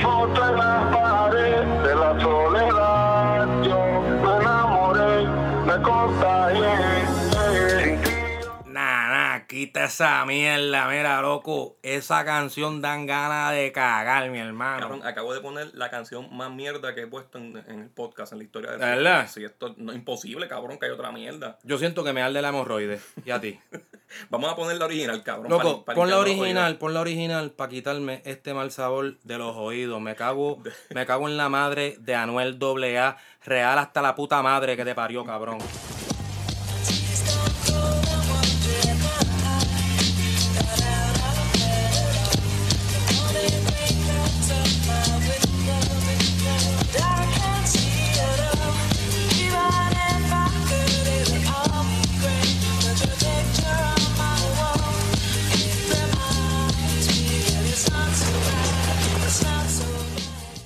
quita 9.69 9.85
esa 9.85 10.25
mierda, 10.25 10.89
mira, 10.89 11.21
loco. 11.21 11.77
Esa 11.83 12.25
canción 12.25 12.81
dan 12.81 13.05
ganas 13.07 13.53
de 13.53 13.71
cagar, 13.71 14.31
mi 14.31 14.39
hermano. 14.39 14.81
Cabrón, 14.81 15.07
acabo 15.07 15.35
de 15.35 15.41
poner 15.41 15.71
la 15.75 15.91
canción 15.91 16.35
más 16.35 16.51
mierda 16.51 16.95
que 16.95 17.03
he 17.03 17.07
puesto 17.07 17.37
en, 17.37 17.57
en 17.67 17.81
el 17.83 17.91
podcast, 17.91 18.33
en 18.33 18.39
la 18.39 18.45
historia 18.45 18.71
de 18.73 18.79
¿De 18.79 18.85
verdad? 18.87 19.29
Sí, 19.31 19.45
esto 19.45 19.75
no 19.77 19.93
es 19.93 19.99
imposible, 19.99 20.49
cabrón, 20.49 20.79
que 20.79 20.87
hay 20.87 20.93
otra 20.93 21.13
mierda. 21.13 21.59
Yo 21.65 21.77
siento 21.77 22.03
que 22.03 22.15
me 22.15 22.23
arde 22.23 22.41
la 22.41 22.49
hemorroide. 22.49 22.99
¿Y 23.27 23.31
a 23.31 23.41
ti? 23.41 23.61
Vamos 24.31 24.51
a 24.51 24.57
poner 24.57 24.79
la 24.79 24.87
original, 24.87 25.23
cabrón. 25.23 25.51
Loco, 25.51 25.85
para- 25.85 25.85
para 25.85 25.97
pon 25.97 26.09
la 26.11 26.17
limpiar 26.17 26.29
los 26.37 26.41
original, 26.41 26.65
oídos. 26.65 26.79
pon 26.81 26.95
la 26.95 27.01
original 27.01 27.51
para 27.51 27.69
quitarme 27.71 28.23
este 28.25 28.55
mal 28.55 28.71
sabor 28.71 29.19
de 29.21 29.37
los 29.39 29.55
oídos. 29.55 30.01
Me 30.01 30.17
cago, 30.17 30.63
me 30.95 31.05
cago 31.05 31.29
en 31.29 31.37
la 31.37 31.51
madre 31.51 31.97
de 32.01 32.15
Anuel 32.15 32.59
AA, 32.59 33.17
real 33.45 33.79
hasta 33.79 34.01
la 34.01 34.15
puta 34.15 34.41
madre 34.41 34.77
que 34.79 34.85
te 34.87 34.95
parió, 34.95 35.25
cabrón. 35.27 35.59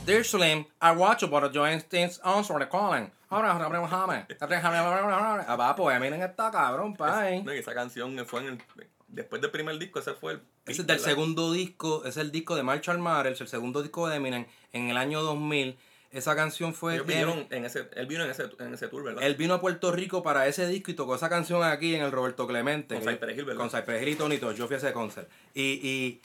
Dear 0.04 0.24
Slim, 0.24 0.66
I 0.80 0.96
watch 0.96 1.22
about 1.22 1.44
the 1.44 1.50
joint 1.58 1.84
things 1.88 2.18
answer 2.24 2.58
the 2.58 2.68
calling. 2.68 3.10
Ahora, 3.30 3.52
Ah, 3.54 5.74
pues 5.76 6.00
miren 6.00 6.22
esta 6.22 6.50
cabrón, 6.50 6.96
pay. 6.96 7.44
Esa 7.56 7.72
canción 7.72 8.18
fue 8.26 8.40
en 8.40 8.46
el. 8.48 8.58
Después 9.06 9.40
del 9.40 9.52
primer 9.52 9.78
disco, 9.78 10.00
ese 10.00 10.14
fue 10.14 10.32
el. 10.32 10.40
Ese 10.66 10.80
es 10.82 10.86
del 10.86 10.98
segundo 10.98 11.52
disco, 11.52 12.04
es 12.04 12.16
el 12.16 12.32
disco 12.32 12.56
de 12.56 12.64
Marshall 12.64 12.98
Mathers, 12.98 13.40
el 13.42 13.48
segundo 13.48 13.82
disco 13.82 14.08
de 14.08 14.16
Eminem, 14.16 14.46
en 14.72 14.90
el 14.90 14.96
año 14.96 15.22
2000. 15.22 15.78
Esa 16.10 16.36
canción 16.36 16.74
fue... 16.74 16.96
Ellos 16.96 17.06
vinieron 17.06 17.46
en 17.48 17.64
ese, 17.64 17.88
él 17.94 18.06
vino 18.06 18.24
en 18.24 18.30
ese, 18.30 18.44
en 18.58 18.74
ese 18.74 18.88
tour, 18.88 19.02
¿verdad? 19.02 19.22
Él 19.22 19.34
vino 19.34 19.54
a 19.54 19.60
Puerto 19.62 19.90
Rico 19.92 20.22
para 20.22 20.46
ese 20.46 20.66
disco 20.66 20.90
y 20.90 20.94
tocó 20.94 21.14
esa 21.14 21.30
canción 21.30 21.64
aquí 21.64 21.94
en 21.94 22.02
el 22.02 22.12
Roberto 22.12 22.46
Clemente. 22.46 22.96
Con 22.96 23.08
Cypress 23.08 23.38
Hill, 23.38 23.44
¿verdad? 23.46 23.60
Con 23.60 23.70
Cypress 23.70 24.02
Hill 24.02 24.08
y 24.08 24.16
Tonito. 24.16 24.52
Yo 24.52 24.66
fui 24.66 24.74
a 24.74 24.76
ese 24.76 24.92
concert. 24.92 25.30
Y, 25.54 25.62
y, 25.62 26.20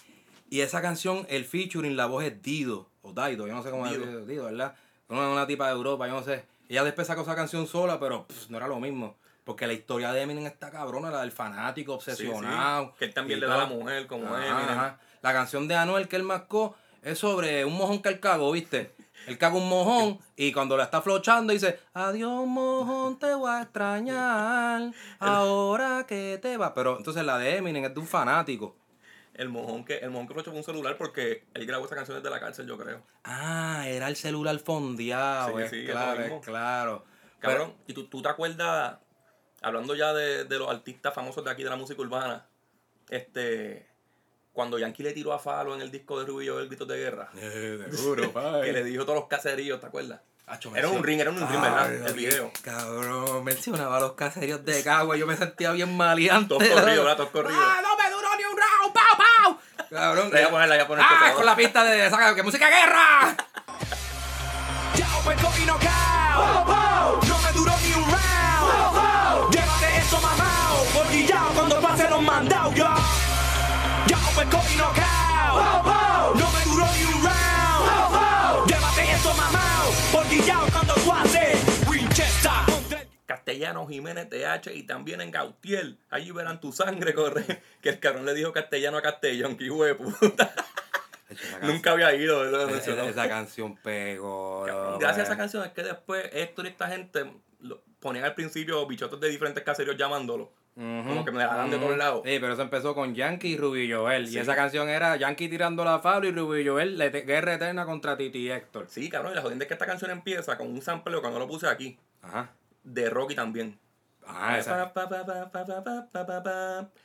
y 0.49 0.59
esa 0.59 0.81
canción, 0.81 1.25
el 1.29 1.45
featuring, 1.45 1.95
la 1.95 2.05
voz 2.05 2.25
es 2.25 2.41
Dido. 2.41 2.89
O 3.07 3.13
Daido, 3.13 3.47
yo 3.47 3.53
no 3.53 3.63
sé 3.63 3.69
cómo 3.69 3.87
Dido. 3.87 4.19
es 4.19 4.27
Dido, 4.27 4.45
¿verdad? 4.45 4.75
Una, 5.09 5.29
una 5.29 5.47
tipa 5.47 5.67
de 5.67 5.73
Europa, 5.73 6.07
yo 6.07 6.13
no 6.13 6.23
sé. 6.23 6.45
Ella 6.69 6.83
después 6.83 7.07
sacó 7.07 7.21
esa 7.21 7.35
canción 7.35 7.65
sola, 7.67 7.99
pero 7.99 8.25
pff, 8.27 8.49
no 8.49 8.57
era 8.57 8.67
lo 8.67 8.79
mismo. 8.79 9.15
Porque 9.45 9.65
la 9.65 9.73
historia 9.73 10.11
de 10.11 10.21
Eminem 10.21 10.45
está 10.45 10.69
cabrona, 10.69 11.09
la 11.09 11.21
del 11.21 11.31
fanático 11.31 11.93
obsesionado. 11.93 12.85
Sí, 12.85 12.91
sí. 12.91 12.95
Que 12.99 13.05
él 13.05 13.13
también 13.13 13.39
le 13.39 13.47
da 13.47 13.55
a 13.55 13.57
la 13.59 13.65
mujer 13.67 14.05
como 14.07 14.25
Ajá, 14.27 14.45
Eminem. 14.45 14.69
ajá. 14.77 14.99
La 15.21 15.33
canción 15.33 15.67
de 15.67 15.75
Anuel 15.75 16.07
que 16.09 16.17
él 16.17 16.23
mascó 16.23 16.75
es 17.01 17.17
sobre 17.17 17.63
un 17.63 17.77
mojón 17.77 18.01
que 18.01 18.09
él 18.09 18.19
cagó, 18.19 18.51
¿viste? 18.51 18.93
Él 19.27 19.37
caga 19.37 19.55
un 19.55 19.67
mojón 19.69 20.19
y 20.35 20.51
cuando 20.51 20.75
la 20.77 20.83
está 20.83 21.01
flochando 21.01 21.51
dice, 21.53 21.79
adiós 21.93 22.45
mojón, 22.45 23.17
te 23.19 23.33
voy 23.33 23.49
a 23.51 23.61
extrañar, 23.61 24.91
ahora 25.19 26.05
que 26.07 26.39
te 26.41 26.57
va. 26.57 26.73
Pero 26.73 26.97
entonces 26.97 27.23
la 27.25 27.37
de 27.37 27.57
Eminem 27.57 27.85
es 27.85 27.93
de 27.93 27.99
un 27.99 28.07
fanático. 28.07 28.75
El 29.37 29.49
mojón 29.49 29.85
que 29.85 29.97
el 29.99 30.09
mojón 30.09 30.27
que 30.27 30.33
lo 30.33 30.41
echó 30.41 30.49
fue 30.49 30.57
un 30.59 30.65
celular 30.65 30.97
porque 30.97 31.45
él 31.53 31.65
grabó 31.65 31.85
esa 31.85 31.95
canción 31.95 32.17
desde 32.17 32.29
la 32.29 32.39
cárcel, 32.39 32.67
yo 32.67 32.77
creo. 32.77 33.03
Ah, 33.23 33.83
era 33.87 34.07
el 34.07 34.15
celular 34.15 34.57
fondeado, 34.59 35.59
Sí, 35.59 35.67
sí, 35.69 35.85
claro, 35.85 36.41
claro. 36.41 37.05
Cabrón, 37.39 37.75
y 37.85 37.93
tú, 37.93 38.07
tú 38.07 38.21
te 38.21 38.29
acuerdas, 38.29 38.97
hablando 39.61 39.93
ya 39.95 40.11
de, 40.13 40.45
de 40.45 40.57
los 40.57 40.69
artistas 40.69 41.13
famosos 41.13 41.43
de 41.45 41.51
aquí 41.51 41.63
de 41.63 41.69
la 41.69 41.75
música 41.75 42.01
urbana, 42.01 42.47
este, 43.09 43.87
cuando 44.53 44.79
Yankee 44.79 45.03
le 45.03 45.13
tiró 45.13 45.33
a 45.33 45.39
Falo 45.39 45.75
en 45.75 45.81
el 45.81 45.91
disco 45.91 46.19
de 46.19 46.25
Rubio 46.25 46.59
el 46.59 46.67
Gritos 46.67 46.87
de 46.87 46.97
Guerra, 46.97 47.29
Eh, 47.35 47.79
seguro, 47.91 48.33
que 48.63 48.73
le 48.73 48.83
dijo 48.83 49.03
todos 49.05 49.19
los 49.19 49.27
caseríos, 49.27 49.79
¿te 49.79 49.85
acuerdas? 49.85 50.19
Acho, 50.47 50.73
Era 50.75 50.87
un 50.87 51.03
ring, 51.03 51.19
era 51.19 51.29
un 51.29 51.37
ring, 51.37 51.61
¿verdad? 51.61 51.93
El 52.07 52.13
video. 52.13 52.51
Cabrón, 52.63 53.43
mencionaba 53.43 53.99
los 53.99 54.13
caseríos 54.13 54.63
de 54.63 54.81
Cagua, 54.81 55.17
yo 55.17 55.27
me 55.27 55.35
sentía 55.35 55.71
bien 55.73 55.95
maleante. 55.95 56.47
Todos 56.47 56.63
corridos, 56.69 57.03
¿verdad? 57.03 57.17
Todos 57.17 57.29
corridos. 57.31 57.61
¡Ah, 57.61 57.81
no 57.81 57.97
me 57.97 58.09
duró 58.09 58.29
ni 58.37 58.43
un 58.45 58.57
round! 58.57 58.93
¡Pau, 58.93 59.17
pau! 59.17 59.59
Cabrón. 59.89 60.29
Le 60.31 60.39
voy 60.39 60.47
a 60.47 60.49
poner, 60.49 60.69
le 60.69 60.75
voy 60.75 60.83
a 60.83 60.87
poner 60.87 61.05
¡Ah, 61.07 61.31
con 61.33 61.45
la 61.45 61.55
pista 61.55 61.83
de 61.83 62.07
esa 62.07 62.35
que 62.35 62.43
música 62.43 62.69
guerra! 62.69 63.35
Yao, 64.95 65.21
pesco 65.25 65.51
y 65.61 65.65
knockout. 65.65 67.23
No 67.27 67.39
me 67.39 67.51
duró 67.53 67.73
ni 67.83 67.93
un 67.93 68.03
round. 68.09 69.53
Llévate 69.53 69.97
eso, 69.97 70.19
mamao. 70.19 70.85
Porque 70.93 71.25
yao 71.25 71.49
cuando 71.53 71.79
pase 71.81 72.09
los 72.09 72.21
mandados, 72.21 72.73
yo. 72.75 72.85
Yao, 74.07 74.31
pesco 74.35 74.61
y 74.73 74.75
knockout. 74.75 76.06
Castellano, 83.57 83.87
Jiménez, 83.87 84.29
TH 84.29 84.71
y 84.75 84.83
también 84.83 85.21
en 85.21 85.31
Gautier. 85.31 85.95
Allí 86.09 86.31
verán 86.31 86.59
tu 86.61 86.71
sangre 86.71 87.13
correr. 87.13 87.61
Que 87.81 87.89
el 87.89 87.99
cabrón 87.99 88.25
le 88.25 88.33
dijo 88.33 88.51
castellano 88.51 88.97
a 88.97 89.01
Castellón, 89.01 89.55
que 89.57 89.65
hijo 89.65 89.83
de 89.83 89.95
puta. 89.95 90.53
Nunca 91.61 91.91
había 91.91 92.13
ido, 92.15 92.43
lo 92.45 92.67
Esa, 92.69 93.27
canción 93.27 93.75
pegó. 93.77 94.65
Gracias 94.99 95.19
a 95.19 95.31
esa 95.31 95.37
canción 95.37 95.63
es 95.65 95.71
que 95.71 95.83
después 95.83 96.29
Héctor 96.33 96.65
y 96.65 96.69
esta 96.69 96.87
gente 96.87 97.31
lo- 97.61 97.81
ponían 97.99 98.25
al 98.25 98.33
principio 98.35 98.85
bichotes 98.87 99.19
de 99.19 99.29
diferentes 99.29 99.63
caseríos 99.63 99.97
llamándolo. 99.97 100.51
Como 100.75 101.25
que 101.25 101.31
me 101.31 101.39
dejaban 101.41 101.71
de 101.71 101.77
Ujú. 101.77 101.85
todos 101.85 101.97
lados. 101.97 102.21
Sí, 102.23 102.37
pero 102.39 102.53
eso 102.53 102.61
empezó 102.61 102.93
con 102.93 103.15
Yankee 103.15 103.53
y 103.53 103.57
Ruby 103.57 103.91
Joel. 103.91 104.27
Sí. 104.27 104.35
Y 104.35 104.37
esa 104.39 104.55
canción 104.55 104.87
era 104.89 105.15
Yankee 105.17 105.49
tirando 105.49 105.83
la 105.83 105.97
Fablo 105.99 106.27
y 106.27 106.31
Ruby 106.31 106.67
Joel, 106.67 106.97
la 106.99 107.09
guerra 107.09 107.55
eterna 107.55 107.85
contra 107.85 108.15
Titi 108.15 108.49
Héctor. 108.51 108.85
Sí, 108.87 109.09
cabrón, 109.09 109.31
y 109.31 109.35
la 109.35 109.41
jodienda 109.41 109.63
es 109.63 109.67
que 109.67 109.73
esta 109.73 109.87
canción 109.87 110.11
empieza 110.11 110.55
con 110.55 110.67
un 110.67 110.81
sampleo 110.81 111.19
que 111.21 111.29
no 111.29 111.39
lo 111.39 111.47
puse 111.47 111.67
aquí. 111.67 111.97
Ajá 112.21 112.51
de 112.87 113.09
Rocky 113.09 113.35
también. 113.35 113.77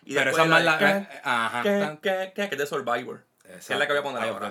Y 0.05 0.15
Pero 0.15 0.31
esa 0.31 0.43
es 0.43 0.49
más 0.49 0.65
la. 0.65 1.09
Eh, 1.65 1.99
que. 2.03 2.33
Que, 2.35 2.43
es 2.45 2.59
de 2.59 2.67
Survivor. 2.67 3.25
Exacto. 3.45 3.67
Que 3.67 3.73
es 3.73 3.79
la 3.79 3.87
que 3.87 3.93
voy 3.93 4.01
a 4.01 4.03
poner 4.03 4.23
ahora. 4.29 4.51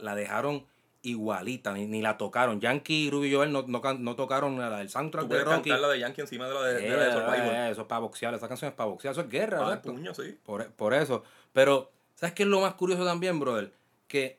La 0.00 0.14
dejaron 0.14 0.66
igualita, 1.04 1.72
ni, 1.72 1.86
ni 1.86 2.02
la 2.02 2.16
tocaron. 2.16 2.60
Yankee 2.60 3.06
y 3.06 3.10
Ruby 3.10 3.32
Joel 3.32 3.52
no, 3.52 3.62
no, 3.68 3.80
no 3.94 4.16
tocaron 4.16 4.58
la 4.58 4.78
del 4.78 4.88
soundtrack 4.90 5.26
de 5.28 5.44
Rocky. 5.44 5.70
cantar 5.70 5.80
la 5.80 5.88
de 5.88 5.98
Yankee 6.00 6.20
encima 6.22 6.48
de 6.48 6.54
la 6.54 6.62
de, 6.62 6.74
de 6.80 6.88
la 6.96 7.02
de 7.04 7.08
Eh, 7.08 7.12
Survivor. 7.12 7.54
eh, 7.54 7.70
eso 7.70 7.80
es 7.82 7.86
para 7.86 7.98
boxear, 8.00 8.34
esa 8.34 8.48
canción 8.48 8.70
es 8.70 8.74
para 8.76 8.88
boxear, 8.90 9.12
eso 9.12 9.20
es 9.20 9.28
guerra. 9.30 9.80
Puño, 9.82 10.14
sí. 10.14 10.36
Por, 10.44 10.66
por 10.72 10.94
eso. 10.94 11.22
Pero, 11.52 11.90
¿Sabes 12.16 12.34
qué 12.34 12.44
es 12.44 12.48
lo 12.48 12.60
más 12.60 12.74
curioso 12.74 13.04
también, 13.04 13.38
brother? 13.40 13.72
Que 14.08 14.38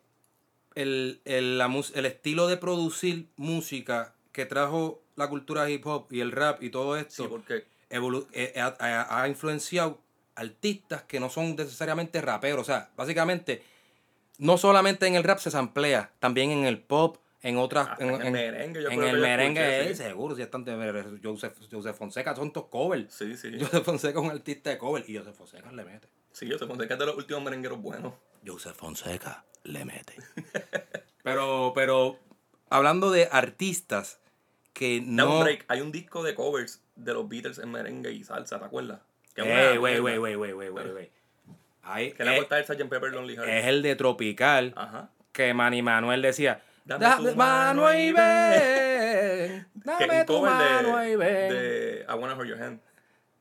el, 0.76 1.22
el, 1.26 1.58
la 1.58 1.72
el 1.94 2.06
estilo 2.06 2.48
de 2.48 2.58
producir 2.58 3.28
música 3.38 4.14
que 4.32 4.46
trajo 4.46 5.02
la 5.16 5.30
cultura 5.30 5.70
hip 5.70 5.86
hop 5.88 6.08
y 6.12 6.20
el 6.22 6.32
rap 6.32 6.62
y 6.64 6.70
todo 6.70 6.98
esto 6.98 7.24
Sí, 7.24 7.30
porque 7.30 7.66
eh, 7.90 8.54
ha- 8.60 9.22
ha 9.22 9.28
influenciado 9.28 10.00
artistas 10.36 11.04
que 11.04 11.20
no 11.20 11.30
son 11.30 11.56
necesariamente 11.56 12.20
raperos. 12.22 12.62
O 12.62 12.64
sea, 12.66 12.90
básicamente, 12.98 13.64
no 14.38 14.58
solamente 14.58 15.08
en 15.08 15.16
el 15.16 15.24
rap 15.24 15.40
se 15.40 15.52
samplea, 15.52 16.12
también 16.20 16.52
en 16.52 16.66
el 16.66 16.80
pop, 16.80 17.18
en 17.42 17.58
otras. 17.58 17.88
Hasta 17.90 18.04
en 18.04 18.22
el 18.22 18.32
merengue, 18.32 18.82
yo 18.82 18.90
en 18.90 18.98
creo 18.98 19.10
el 19.10 19.16
que 19.16 19.22
merengue, 19.22 19.62
escuché, 19.62 19.92
eh, 19.92 19.96
sí. 19.96 20.04
seguro, 20.04 20.36
si 20.36 20.42
están 20.42 20.66
de 20.66 21.20
Joseph, 21.24 21.58
Joseph 21.72 21.96
Fonseca, 21.96 22.36
son 22.36 22.52
todos 22.52 22.68
covers. 22.68 23.14
Sí, 23.14 23.38
sí. 23.38 23.52
Joseph 23.60 23.84
Fonseca 23.84 24.20
es 24.20 24.26
un 24.26 24.32
artista 24.32 24.72
de 24.72 24.78
cover 24.78 25.04
y 25.08 25.18
Joseph 25.18 25.36
Fonseca 25.36 25.72
le 25.72 25.86
mete. 25.86 26.08
Sí, 26.32 26.50
pondré 26.68 26.88
que 26.88 26.94
es 26.94 27.00
de 27.00 27.06
los 27.06 27.16
últimos 27.16 27.44
merengueros 27.44 27.82
buenos. 27.82 28.14
Joseph 28.46 28.76
Fonseca 28.76 29.46
le 29.64 29.86
mete. 29.86 30.16
pero, 31.24 31.72
pero, 31.74 32.20
hablando 32.70 33.12
de 33.12 33.30
artistas 33.32 34.20
que 34.74 35.02
no. 35.02 35.46
Hay 35.68 35.82
un 35.82 35.92
disco 35.92 36.24
de 36.24 36.36
covers 36.36 36.82
de 36.96 37.14
los 37.14 37.30
Beatles 37.30 37.60
en 37.60 37.72
merengue 37.72 38.12
y 38.12 38.24
salsa, 38.24 38.60
¿te 38.60 38.66
acuerdas? 38.66 39.02
Es 39.36 39.46
Ey, 39.46 39.78
wey, 39.78 40.02
mierda. 40.02 40.02
wey, 40.02 40.18
wey, 40.18 40.36
wey, 40.36 40.54
wey, 40.54 40.70
wey, 40.70 40.92
wey. 40.92 41.12
Que 41.94 42.16
eh, 42.20 42.38
portada 42.38 42.62
del 42.62 42.66
Sgt. 42.66 42.90
Pepper 42.90 43.12
Lonely 43.14 43.36
Hearts. 43.36 43.52
es 43.52 43.66
el 43.66 43.82
de 43.82 43.96
Tropical. 43.96 44.74
Ajá. 44.76 45.10
que 45.32 45.54
Manny 45.54 45.82
Manuel 45.82 46.22
decía, 46.22 46.62
Dame 46.86 47.04
dame 47.06 47.32
tu 47.32 47.36
mano 47.36 47.82
mano 47.84 47.94
y 48.00 48.12
ven, 48.12 49.68
dame 49.74 50.26
tu 50.26 50.42
mano 50.42 50.98
de, 50.98 51.12
y 51.12 51.16
ven, 51.16 51.50
de 51.50 52.06
I 52.08 52.14
Wanna 52.14 52.36
Hold 52.36 52.50
Your 52.50 52.62
Hand. 52.62 52.80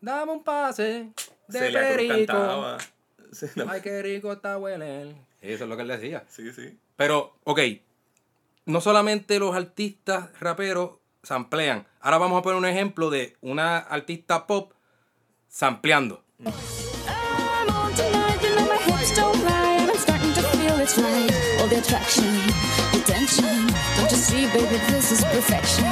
dame 0.00 0.32
un 0.32 0.42
pase 0.44 1.10
de 1.48 1.58
Celia 1.58 1.80
perico. 1.80 2.32
cantaba. 2.32 2.78
Ay, 3.68 3.80
qué 3.82 4.00
rico 4.02 4.32
está 4.32 4.56
huele. 4.58 5.14
Eso 5.42 5.64
es 5.64 5.68
lo 5.70 5.76
que 5.76 5.82
él 5.82 5.88
decía. 5.88 6.24
sí, 6.28 6.52
sí. 6.52 6.78
Pero, 6.96 7.36
ok, 7.44 7.60
no 8.66 8.80
solamente 8.80 9.38
los 9.38 9.54
artistas 9.54 10.28
raperos 10.40 10.92
samplean. 11.22 11.86
Ahora 12.00 12.18
vamos 12.18 12.38
a 12.38 12.42
poner 12.42 12.58
un 12.58 12.66
ejemplo 12.66 13.10
de 13.10 13.36
una 13.40 13.78
artista 13.78 14.46
pop 14.46 14.72
sampleando. 15.48 16.22
I'm 16.44 16.83
All 21.64 21.70
the 21.70 21.78
attraction, 21.78 22.26
the 22.92 23.00
tension. 23.10 23.66
Don't 23.96 24.10
you 24.10 24.18
see, 24.18 24.46
baby, 24.48 24.76
this 24.86 25.12
is 25.12 25.24
perfection. 25.24 25.86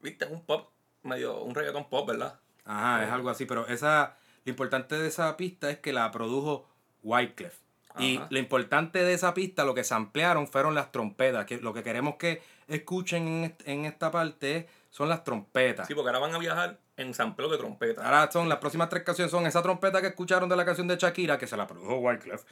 Viste, 0.00 0.24
es 0.26 0.30
un 0.30 0.44
pop, 0.46 0.70
medio, 1.02 1.42
un 1.42 1.52
reggaeton 1.52 1.88
pop, 1.88 2.06
¿verdad? 2.06 2.38
Ajá, 2.64 3.02
es 3.02 3.10
algo 3.10 3.28
así, 3.30 3.44
pero 3.44 3.66
esa, 3.66 4.14
lo 4.44 4.50
importante 4.50 4.96
de 4.96 5.08
esa 5.08 5.36
pista 5.36 5.68
es 5.68 5.78
que 5.80 5.92
la 5.92 6.12
produjo 6.12 6.64
Wyclef. 7.02 7.58
Y 7.98 8.18
Ajá. 8.18 8.28
lo 8.30 8.38
importante 8.38 9.02
de 9.02 9.14
esa 9.14 9.34
pista, 9.34 9.64
lo 9.64 9.74
que 9.74 9.82
se 9.82 9.94
ampliaron 9.94 10.46
fueron 10.46 10.76
las 10.76 10.92
trompetas. 10.92 11.44
Que 11.46 11.56
lo 11.58 11.74
que 11.74 11.82
queremos 11.82 12.14
que 12.14 12.40
escuchen 12.68 13.26
en, 13.26 13.44
est- 13.44 13.68
en 13.68 13.84
esta 13.84 14.12
parte 14.12 14.68
son 14.90 15.08
las 15.08 15.24
trompetas. 15.24 15.88
Sí, 15.88 15.94
porque 15.96 16.10
ahora 16.10 16.20
van 16.20 16.34
a 16.34 16.38
viajar 16.38 16.78
en 16.96 17.14
sampleo 17.14 17.48
de 17.48 17.58
trompeta. 17.58 18.04
Ahora 18.04 18.30
son 18.30 18.48
las 18.48 18.58
próximas 18.58 18.88
tres 18.88 19.02
canciones 19.02 19.32
son 19.32 19.44
esa 19.46 19.60
trompeta 19.60 20.00
que 20.00 20.06
escucharon 20.08 20.48
de 20.48 20.54
la 20.56 20.64
canción 20.64 20.86
de 20.86 20.96
Shakira, 20.96 21.36
que 21.36 21.48
se 21.48 21.56
la 21.56 21.66
produjo 21.66 21.96
Wyclef. 21.98 22.44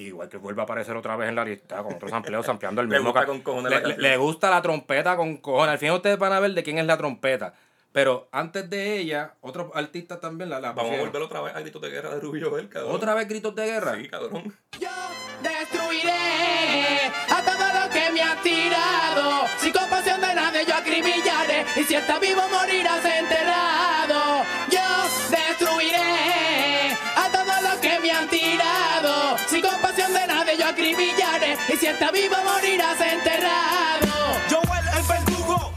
Y 0.00 0.12
Wyclef 0.12 0.40
vuelve 0.42 0.60
a 0.60 0.64
aparecer 0.64 0.94
otra 0.96 1.16
vez 1.16 1.28
en 1.28 1.34
la 1.34 1.44
lista 1.44 1.82
con 1.82 1.94
otros 1.94 2.12
amplios 2.12 2.48
ampliando 2.48 2.80
el 2.82 2.88
Le 2.88 2.96
mismo. 2.96 3.10
gusta 3.10 3.20
ca- 3.20 3.26
con 3.26 3.40
cojones 3.40 3.64
le, 3.64 3.70
la 3.70 3.76
le- 3.76 3.82
canción. 3.94 4.02
le 4.10 4.16
gusta 4.16 4.50
la 4.50 4.62
trompeta 4.62 5.16
con 5.16 5.36
cojones. 5.38 5.72
Al 5.72 5.78
final 5.78 5.96
ustedes 5.96 6.18
van 6.18 6.32
a 6.32 6.40
ver 6.40 6.52
de 6.52 6.62
quién 6.62 6.78
es 6.78 6.86
la 6.86 6.96
trompeta. 6.96 7.54
Pero 7.90 8.28
antes 8.32 8.68
de 8.70 8.98
ella, 8.98 9.32
otros 9.40 9.70
artistas 9.74 10.20
también 10.20 10.50
la, 10.50 10.60
la 10.60 10.72
Vamos 10.72 10.92
a 10.94 11.00
volver 11.00 11.22
otra 11.22 11.40
vez 11.40 11.56
a 11.56 11.60
Gritos 11.60 11.80
de 11.82 11.88
Guerra 11.90 12.10
de 12.14 12.20
Rubio 12.20 12.50
Bel, 12.50 12.68
cabrón. 12.68 12.94
¿Otra 12.94 13.14
vez 13.14 13.26
gritos 13.26 13.54
de 13.54 13.64
guerra? 13.66 13.96
Sí, 13.96 14.08
cabrón. 14.08 14.54
Destruiré 15.42 17.06
a 17.30 17.42
todo 17.44 17.80
lo 17.84 17.90
que 17.90 18.10
me 18.12 18.22
ha 18.22 18.36
tirado. 18.42 19.46
Sin 19.58 19.72
compasión 19.72 20.20
de 20.20 20.34
nadie 20.34 20.64
yo 20.66 20.74
acribillaré. 20.74 21.64
Y 21.76 21.82
si 21.84 21.94
está 21.94 22.18
vivo 22.18 22.42
morirás 22.52 23.04
enterrado. 23.04 23.97
Sin 29.58 29.68
compasión 29.68 30.12
de 30.14 30.24
nadie 30.26 30.56
yo 30.56 30.66
acribillaré. 30.68 31.56
Y 31.72 31.76
si 31.76 31.86
está 31.86 32.12
vivo 32.12 32.36
morirás 32.44 33.00
enterrado. 33.00 34.06
Joel 34.48 34.84
el 34.96 35.26
verdugo. 35.26 35.72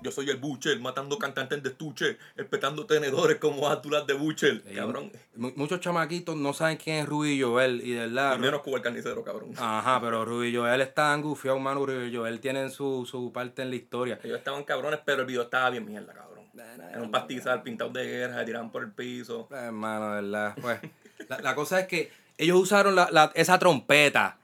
Yo 0.00 0.10
soy 0.10 0.30
el 0.30 0.38
Butcher, 0.38 0.80
matando 0.80 1.18
cantantes 1.18 1.62
de 1.62 1.68
estuche, 1.68 2.16
espetando 2.34 2.86
tenedores 2.86 3.36
como 3.38 3.68
átulas 3.68 4.06
de 4.06 4.14
Butcher. 4.14 4.62
Cabrón. 4.74 5.12
Mu- 5.34 5.52
Muchos 5.56 5.80
chamaquitos 5.80 6.34
no 6.34 6.54
saben 6.54 6.78
quién 6.78 6.96
es 7.02 7.06
Ruby 7.06 7.38
Joel 7.42 7.82
y 7.84 7.90
de 7.92 8.06
verdad. 8.06 8.36
Y 8.36 8.38
menos 8.38 8.62
Cuba 8.62 8.78
el 8.78 8.82
carnicero, 8.82 9.22
cabrón. 9.22 9.52
Ajá, 9.58 10.00
pero 10.00 10.24
Ruby 10.24 10.56
Joel 10.56 10.80
está 10.80 11.12
angufiado, 11.12 11.58
mano. 11.58 11.84
Ruby 11.84 12.14
Joel 12.16 12.40
tiene 12.40 12.70
su, 12.70 13.04
su 13.04 13.32
parte 13.32 13.60
en 13.60 13.68
la 13.68 13.76
historia. 13.76 14.18
Ellos 14.22 14.38
estaban 14.38 14.64
cabrones, 14.64 15.00
pero 15.04 15.20
el 15.22 15.26
video 15.26 15.42
estaba 15.42 15.68
bien 15.68 15.84
mierda, 15.84 16.14
cabrón. 16.14 16.46
Era 16.90 17.02
un 17.02 17.10
pastizal 17.10 17.62
pintado 17.62 17.90
de 17.90 18.06
guerra, 18.06 18.38
se 18.38 18.46
tiraban 18.46 18.70
por 18.72 18.82
el 18.82 18.92
piso. 18.92 19.46
Hermano, 19.50 20.14
de 20.14 20.22
verdad. 20.22 20.54
Pues, 20.62 20.80
la, 21.28 21.38
la 21.40 21.54
cosa 21.54 21.80
es 21.80 21.86
que 21.86 22.24
ellos 22.38 22.58
usaron 22.60 22.94
la- 22.94 23.08
la- 23.10 23.32
esa 23.34 23.58
trompeta. 23.58 24.38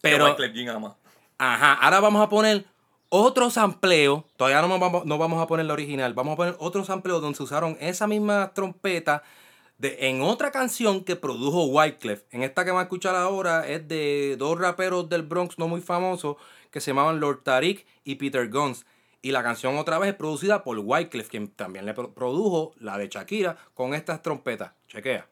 Pero, 0.00 0.24
ama. 0.26 0.36
ajá, 1.38 1.74
ahora 1.74 2.00
vamos 2.00 2.22
a 2.22 2.28
poner 2.28 2.64
otro 3.08 3.48
sampleo. 3.50 4.26
Todavía 4.36 4.60
no 4.60 4.78
vamos, 4.78 5.06
no 5.06 5.18
vamos 5.18 5.42
a 5.42 5.46
poner 5.46 5.66
la 5.66 5.72
original. 5.72 6.12
Vamos 6.14 6.34
a 6.34 6.36
poner 6.36 6.56
otro 6.58 6.84
sampleo 6.84 7.20
donde 7.20 7.36
se 7.36 7.42
usaron 7.42 7.76
esa 7.80 8.06
misma 8.06 8.52
trompeta 8.54 9.22
de, 9.78 10.08
en 10.08 10.22
otra 10.22 10.50
canción 10.50 11.02
que 11.04 11.16
produjo 11.16 11.64
Wyclef. 11.64 12.22
En 12.30 12.42
esta 12.42 12.64
que 12.64 12.70
vamos 12.70 12.82
a 12.82 12.84
escuchar 12.84 13.14
ahora 13.16 13.66
es 13.66 13.86
de 13.88 14.36
dos 14.38 14.58
raperos 14.58 15.08
del 15.08 15.22
Bronx 15.22 15.58
no 15.58 15.68
muy 15.68 15.80
famosos 15.80 16.36
que 16.70 16.80
se 16.80 16.90
llamaban 16.90 17.20
Lord 17.20 17.42
Tariq 17.44 17.86
y 18.04 18.16
Peter 18.16 18.48
Guns. 18.50 18.84
Y 19.22 19.30
la 19.30 19.42
canción 19.42 19.78
otra 19.78 19.98
vez 19.98 20.10
es 20.10 20.16
producida 20.16 20.62
por 20.64 20.78
Wyclef, 20.78 21.30
quien 21.30 21.48
también 21.48 21.86
le 21.86 21.94
pro- 21.94 22.12
produjo 22.12 22.72
la 22.78 22.98
de 22.98 23.08
Shakira 23.08 23.56
con 23.72 23.94
estas 23.94 24.20
trompetas. 24.22 24.72
Chequea. 24.88 25.26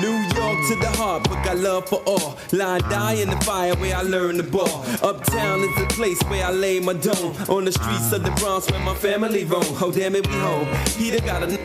New 0.00 0.18
York 0.36 0.58
to 0.68 0.74
the 0.76 0.92
heart, 0.96 1.24
but 1.28 1.42
got 1.44 1.56
love 1.58 1.88
for 1.88 2.02
all. 2.06 2.36
Line 2.52 2.80
die 2.82 3.14
in 3.14 3.30
the 3.30 3.36
fire 3.44 3.74
where 3.76 3.96
I 3.96 4.02
learn 4.02 4.36
the 4.36 4.42
ball. 4.42 4.84
Uptown 5.02 5.60
is 5.60 5.74
the 5.76 5.86
place 5.90 6.20
where 6.28 6.44
I 6.46 6.50
lay 6.52 6.80
my 6.80 6.92
dome. 6.94 7.34
On 7.48 7.64
the 7.64 7.72
streets 7.72 8.12
of 8.12 8.22
the 8.22 8.30
Bronx 8.40 8.70
where 8.70 8.80
my 8.80 8.94
family 8.94 9.44
roam. 9.44 9.64
Oh 9.82 9.92
damn 9.92 10.14
it, 10.14 10.26
we 10.26 10.34
home. 10.34 10.68
He 10.96 11.10
done 11.10 11.26
got 11.26 11.42
a 11.42 11.58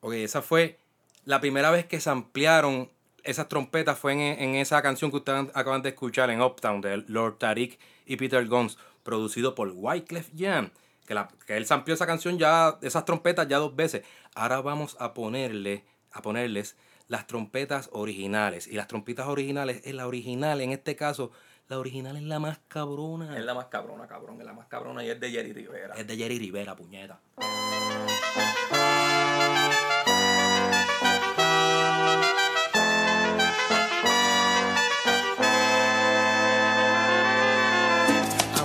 Ok, 0.00 0.14
esa 0.24 0.42
fue 0.42 0.78
la 1.24 1.40
primera 1.40 1.70
vez 1.70 1.86
que 1.86 2.00
se 2.00 2.10
ampliaron 2.10 2.90
esas 3.24 3.48
trompetas 3.48 3.98
fue 3.98 4.12
en, 4.12 4.20
en 4.20 4.54
esa 4.54 4.82
canción 4.82 5.10
que 5.10 5.18
ustedes 5.18 5.48
acaban 5.54 5.82
de 5.82 5.90
escuchar 5.90 6.30
en 6.30 6.42
Uptown 6.42 6.80
de 6.80 7.04
Lord 7.08 7.38
Tariq 7.38 7.78
y 8.06 8.16
Peter 8.16 8.46
Guns, 8.46 8.78
producido 9.02 9.54
por 9.54 9.72
Wyclef 9.74 10.30
Jean. 10.32 10.72
Que, 11.06 11.14
la, 11.14 11.28
que 11.46 11.56
él 11.56 11.66
amplió 11.68 11.94
esa 11.94 12.06
canción 12.06 12.38
ya, 12.38 12.78
esas 12.82 13.04
trompetas 13.04 13.48
ya 13.48 13.58
dos 13.58 13.74
veces. 13.74 14.04
Ahora 14.34 14.60
vamos 14.60 14.96
a 15.00 15.14
ponerle, 15.14 15.84
a 16.12 16.22
ponerles 16.22 16.76
las 17.08 17.26
trompetas 17.26 17.90
originales. 17.92 18.66
Y 18.66 18.74
las 18.74 18.86
trompetas 18.86 19.26
originales, 19.26 19.82
es 19.84 19.94
la 19.94 20.06
original, 20.06 20.60
en 20.60 20.70
este 20.70 20.96
caso, 20.96 21.32
la 21.68 21.78
original 21.78 22.16
es 22.16 22.22
la 22.22 22.38
más 22.38 22.60
cabrona. 22.68 23.36
Es 23.36 23.44
la 23.44 23.54
más 23.54 23.66
cabrona, 23.66 24.06
cabrón. 24.06 24.40
Es 24.40 24.46
la 24.46 24.52
más 24.52 24.66
cabrona 24.66 25.04
y 25.04 25.10
es 25.10 25.18
de 25.18 25.30
Jerry 25.30 25.52
Rivera. 25.52 25.94
Es 25.94 26.06
de 26.06 26.16
Jerry 26.16 26.38
Rivera, 26.38 26.76
puñeta. 26.76 27.20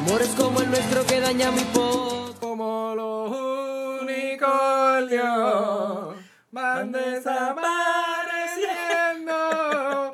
Amores 0.08 0.30
como 0.38 0.62
el 0.62 0.70
nuestro 0.70 1.06
que 1.06 1.20
daña 1.20 1.52
muy 1.52 1.66
poco. 1.66 2.34
Como 2.40 2.96
los 2.96 3.30
unicornios 4.04 5.26
van 6.50 6.94
desapareciendo. 6.94 9.34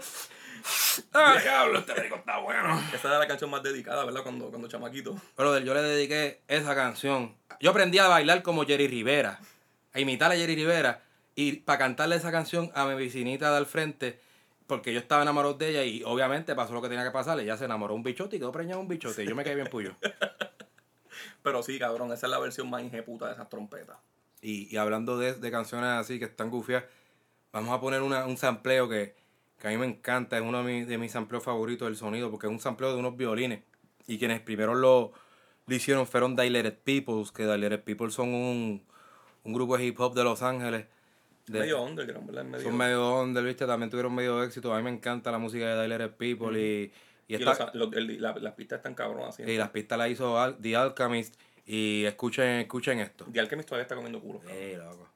¡Ah, 1.13 1.38
diablo! 1.39 1.78
Este 1.78 1.93
perico 1.93 2.15
está 2.15 2.39
bueno. 2.39 2.82
Esa 2.91 3.07
era 3.07 3.20
la 3.20 3.28
canción 3.28 3.51
más 3.51 3.61
dedicada, 3.61 4.03
¿verdad? 4.03 4.24
Cuando, 4.24 4.49
cuando 4.49 4.67
chamaquito. 4.67 5.15
Brother, 5.38 5.63
yo 5.63 5.76
le 5.76 5.84
dediqué 5.84 6.41
esa 6.47 6.74
canción. 6.74 7.36
Yo 7.59 7.70
aprendí 7.70 7.99
a 7.99 8.07
bailar 8.07 8.41
como 8.41 8.65
Jerry 8.65 8.88
Rivera, 8.88 9.39
a 9.93 9.99
imitar 9.99 10.32
a 10.32 10.36
Jerry 10.36 10.55
Rivera 10.55 11.03
y 11.36 11.57
para 11.57 11.78
cantarle 11.78 12.15
esa 12.15 12.32
canción 12.32 12.72
a 12.74 12.88
mi 12.88 12.95
vecinita 12.95 13.51
de 13.51 13.57
al 13.57 13.67
frente, 13.67 14.20
porque 14.68 14.93
yo 14.93 14.99
estaba 14.99 15.22
enamorado 15.22 15.53
de 15.55 15.70
ella 15.70 15.84
y 15.84 16.03
obviamente 16.03 16.55
pasó 16.55 16.74
lo 16.74 16.82
que 16.82 16.89
tenía 16.89 17.03
que 17.03 17.11
pasar. 17.11 17.39
Ella 17.39 17.57
se 17.57 17.66
enamoró 17.66 17.95
un 17.95 18.03
bichote 18.03 18.38
y 18.38 18.39
quedó 18.39 18.51
preñada 18.51 18.80
un 18.80 18.88
bichote. 18.88 19.24
Y 19.24 19.28
yo 19.28 19.36
me 19.36 19.43
quedé 19.43 19.55
bien 19.55 19.68
puyo. 19.68 19.95
Pero 21.43 21.61
sí, 21.61 21.78
cabrón, 21.78 22.11
esa 22.14 22.28
es 22.28 22.32
la 22.32 22.39
versión 22.39 22.70
más 22.70 22.82
injeputa 22.82 23.28
de 23.28 23.34
esas 23.34 23.49
trompetas. 23.49 23.97
Y, 24.41 24.74
y 24.74 24.78
hablando 24.78 25.18
de, 25.18 25.34
de 25.34 25.51
canciones 25.51 25.89
así 25.89 26.20
que 26.20 26.26
están 26.26 26.49
gufias, 26.49 26.84
vamos 27.51 27.72
a 27.76 27.80
poner 27.80 28.01
una, 28.01 28.26
un 28.26 28.38
sampleo 28.38 28.89
que, 28.89 29.16
que 29.59 29.68
a 29.68 29.72
mí 29.72 29.78
me 29.78 29.86
encanta. 29.86 30.38
Es 30.38 30.43
uno 30.43 30.64
de 30.64 30.74
mis, 30.74 30.88
de 30.88 30.97
mis 30.97 31.11
sampleos 31.11 31.43
favoritos 31.43 31.88
del 31.88 31.97
sonido, 31.97 32.32
porque 32.32 32.47
es 32.47 32.51
un 32.51 32.59
sampleo 32.59 32.93
de 32.93 32.99
unos 32.99 33.16
violines. 33.18 33.61
Y 34.07 34.18
quienes 34.18 34.41
primero 34.41 34.76
lo, 34.76 35.14
lo 35.66 35.76
hicieron 35.76 36.07
fueron 36.07 36.36
Dilated 36.36 36.78
Peoples, 36.84 37.32
que 37.32 37.43
Dilated 37.43 37.84
People 37.84 38.11
son 38.11 38.30
un, 38.34 38.84
un 39.43 39.53
grupo 39.53 39.78
de 39.78 39.86
hip 39.86 39.99
hop 39.99 40.14
de 40.14 40.24
Los 40.24 40.41
Ángeles. 40.41 40.88
De- 41.45 41.59
Medio 41.59 41.81
underground, 41.83 42.25
¿verdad? 42.27 42.43
Medio- 42.45 42.63
son 42.63 42.77
medio 42.77 43.19
under, 43.21 43.43
¿viste? 43.43 43.65
También 43.65 43.89
tuvieron 43.89 44.15
medio 44.15 44.41
éxito. 44.43 44.73
A 44.73 44.77
mí 44.77 44.83
me 44.83 44.89
encanta 44.91 45.29
la 45.31 45.39
música 45.39 45.75
de 45.75 45.81
Dilated 45.83 46.11
People 46.11 46.57
y, 46.59 46.91
y, 47.27 47.33
Y 47.33 47.35
esta- 47.35 47.71
los- 47.73 47.89
los- 47.89 47.93
el- 47.97 48.21
la- 48.21 48.35
las 48.35 48.53
pistas 48.53 48.77
están 48.77 48.95
cabronas. 48.95 49.37
y 49.39 49.57
las 49.57 49.69
pistas 49.69 49.97
las 49.97 50.09
hizo 50.09 50.39
Al- 50.39 50.57
The 50.57 50.75
Alchemist. 50.77 51.35
Y 51.65 52.03
escuchen, 52.05 52.59
escuchen 52.61 52.99
esto. 52.99 53.25
The 53.31 53.39
Alchemist 53.39 53.67
todavía 53.69 53.83
está 53.83 53.95
comiendo 53.95 54.19
culo. 54.21 54.41
Ey, 54.49 54.75
loco. 54.77 55.09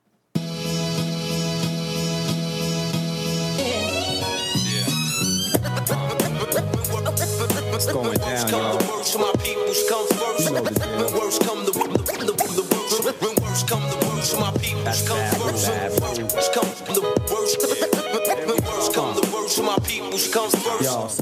It's 7.73 7.85
going 7.93 8.17
down, 8.17 8.47
y'all. 8.49 8.79
Worst 13.57 13.69
come 13.69 13.89
the 13.89 14.05
worst 14.05 14.33
of 14.33 14.39
my 14.39 14.51
peoples 14.59 15.01
comes 15.07 15.33
first. 15.33 15.69
Worst 15.69 16.53
come 16.53 16.69
the 16.93 17.01
worst. 17.33 18.93
Come 18.93 19.13
the 19.15 19.27
worst 19.33 19.57
of 19.59 19.65
my 19.65 19.75
comes 20.31 20.55
first. 20.55 21.21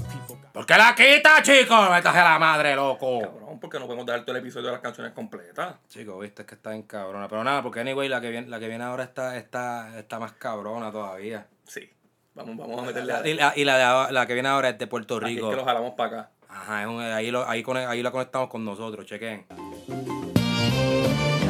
¿Por 0.51 0.65
qué 0.65 0.77
la 0.77 0.93
quita, 0.95 1.41
chicos? 1.41 1.89
Métase 1.89 2.17
la 2.19 2.38
madre, 2.39 2.75
loco. 2.75 3.19
Cabrón, 3.21 3.59
porque 3.59 3.79
no 3.79 3.86
podemos 3.86 4.05
dar 4.05 4.21
todo 4.25 4.36
el 4.36 4.41
episodio 4.41 4.67
de 4.67 4.71
las 4.73 4.81
canciones 4.81 5.13
completas. 5.13 5.75
Chicos, 5.89 6.19
viste, 6.19 6.41
es 6.41 6.47
que 6.47 6.55
está 6.55 6.73
en 6.75 6.83
cabrona. 6.83 7.27
Pero 7.29 7.43
nada, 7.43 7.61
porque 7.63 7.79
anyway, 7.81 8.09
la 8.09 8.19
que 8.21 8.29
viene, 8.29 8.47
la 8.47 8.59
que 8.59 8.67
viene 8.67 8.83
ahora 8.83 9.03
está, 9.05 9.38
está, 9.38 9.97
está 9.99 10.19
más 10.19 10.33
cabrona 10.33 10.91
todavía. 10.91 11.47
Sí. 11.67 11.89
Vamos, 12.33 12.57
vamos 12.57 12.79
a 12.79 12.86
meterle 12.86 13.13
a... 13.13 13.25
Y 13.27 13.33
la, 13.33 13.53
y 13.55 13.63
la, 13.63 13.77
de 13.77 13.83
ahora- 13.83 14.11
la 14.11 14.25
que 14.27 14.33
viene 14.33 14.49
ahora 14.49 14.69
es 14.69 14.77
de 14.77 14.88
Puerto 14.88 15.17
Aquí 15.17 15.25
es 15.25 15.31
Rico. 15.36 15.49
que 15.51 15.55
lo 15.55 15.63
jalamos 15.65 15.93
para 15.95 16.09
acá. 16.09 16.29
Ajá, 16.49 16.81
es 16.81 16.88
un- 16.88 17.01
ahí, 17.01 17.31
lo, 17.31 17.47
ahí, 17.47 17.63
con- 17.63 17.77
ahí 17.77 18.01
la 18.03 18.11
conectamos 18.11 18.49
con 18.49 18.63
nosotros, 18.65 19.05
chequen. 19.05 19.45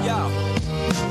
Ya. 0.05 0.27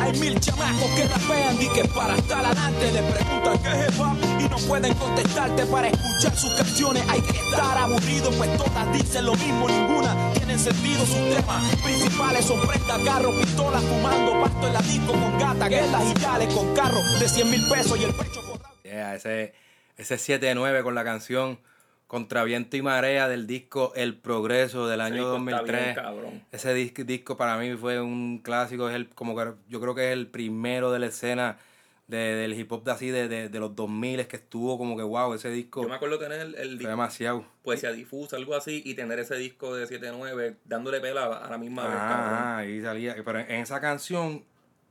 Hay 0.00 0.12
mil 0.18 0.38
chamacos 0.40 0.90
que 0.96 1.08
rapean 1.08 1.60
y 1.60 1.68
que 1.68 1.84
para 1.88 2.16
estar 2.16 2.44
adelante 2.44 2.92
le 2.92 3.02
preguntan 3.02 3.58
qué 3.58 3.86
es 3.86 3.96
hip 3.96 4.40
y 4.40 4.48
no 4.48 4.56
pueden 4.68 4.94
contestarte 4.94 5.66
para 5.66 5.88
escuchar 5.88 6.36
sus 6.36 6.52
canciones. 6.52 7.02
Hay 7.08 7.20
que 7.20 7.38
estar 7.38 7.78
aburrido, 7.78 8.30
pues 8.32 8.56
todas 8.56 8.92
dicen 8.92 9.26
lo 9.26 9.34
mismo, 9.34 9.68
ninguna 9.68 10.32
tienen 10.34 10.58
sentido. 10.58 11.06
Sus 11.06 11.36
temas 11.36 11.76
principales 11.76 12.44
son 12.44 12.60
prenda, 12.66 12.98
carro, 13.04 13.30
pistolas, 13.40 13.82
fumando 13.82 14.40
pasto 14.42 14.66
en 14.66 14.72
la 14.72 14.80
disco 14.82 15.12
con 15.12 15.38
gata, 15.38 15.68
guerras 15.68 16.02
y 16.14 16.20
yales 16.20 16.54
con 16.54 16.74
carro 16.74 17.00
de 17.18 17.28
100 17.28 17.50
mil 17.50 17.68
pesos 17.68 17.98
y 17.98 18.04
el 18.04 18.14
pecho 18.14 18.42
forrado. 18.42 18.74
Yeah, 18.82 19.14
ese, 19.14 19.54
ese 19.96 20.16
7-9 20.16 20.82
con 20.82 20.94
la 20.94 21.04
canción 21.04 21.58
Contra 22.06 22.44
Viento 22.44 22.76
y 22.76 22.82
Marea 22.82 23.28
del 23.28 23.46
disco 23.46 23.92
El 23.96 24.16
Progreso 24.16 24.86
del 24.86 25.00
año 25.00 25.32
disco 25.32 25.36
está 25.50 25.62
2003. 25.62 25.94
bien. 26.22 26.44
Ese 26.52 26.74
disco, 26.74 27.02
disco 27.04 27.36
para 27.36 27.56
mí 27.58 27.74
fue 27.76 28.00
un 28.00 28.38
clásico, 28.38 28.88
es 28.88 28.94
el, 28.94 29.08
como 29.08 29.34
que 29.36 29.52
yo 29.68 29.80
creo 29.80 29.94
que 29.94 30.08
es 30.08 30.12
el 30.12 30.26
primero 30.26 30.92
de 30.92 30.98
la 30.98 31.06
escena 31.06 31.58
de, 32.06 32.18
del 32.18 32.52
hip 32.52 32.70
hop 32.70 32.84
de 32.84 32.90
así 32.92 33.08
de, 33.08 33.26
de, 33.28 33.48
de 33.48 33.58
los 33.58 33.74
2000 33.74 34.26
que 34.26 34.36
estuvo 34.36 34.76
como 34.76 34.94
que 34.98 35.02
wow, 35.02 35.32
ese 35.32 35.50
disco 35.50 35.82
Yo 35.82 35.88
me 35.88 35.94
acuerdo 35.94 36.18
tener 36.18 36.40
el, 36.42 36.54
el 36.56 36.76
disco, 36.76 36.90
demasiado. 36.90 37.46
poesía 37.62 37.90
difusa, 37.92 38.36
algo 38.36 38.54
así, 38.54 38.82
y 38.84 38.92
tener 38.94 39.18
ese 39.18 39.36
disco 39.36 39.74
de 39.74 39.86
7-9 39.86 40.56
dándole 40.66 41.00
pela 41.00 41.24
a 41.24 41.48
la 41.50 41.56
misma 41.56 41.84
vez. 41.86 41.96
Ah, 41.98 42.56
ahí 42.58 42.82
salía. 42.82 43.16
Pero 43.24 43.38
en 43.40 43.50
esa 43.50 43.80
canción, 43.80 44.44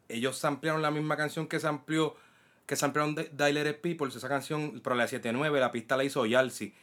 ellos 0.10 0.36
samplearon 0.40 0.82
la 0.82 0.90
misma 0.90 1.16
canción 1.16 1.48
que 1.48 1.60
sampleó, 1.60 2.16
que 2.66 2.76
samplearon 2.76 3.14
Di- 3.14 3.30
Dilated 3.32 3.80
People, 3.82 4.08
esa 4.08 4.28
canción, 4.28 4.82
pero 4.84 4.96
la 4.96 5.08
79, 5.08 5.60
la 5.60 5.72
pista 5.72 5.96
la 5.96 6.04
hizo 6.04 6.26
Yalsi. 6.26 6.74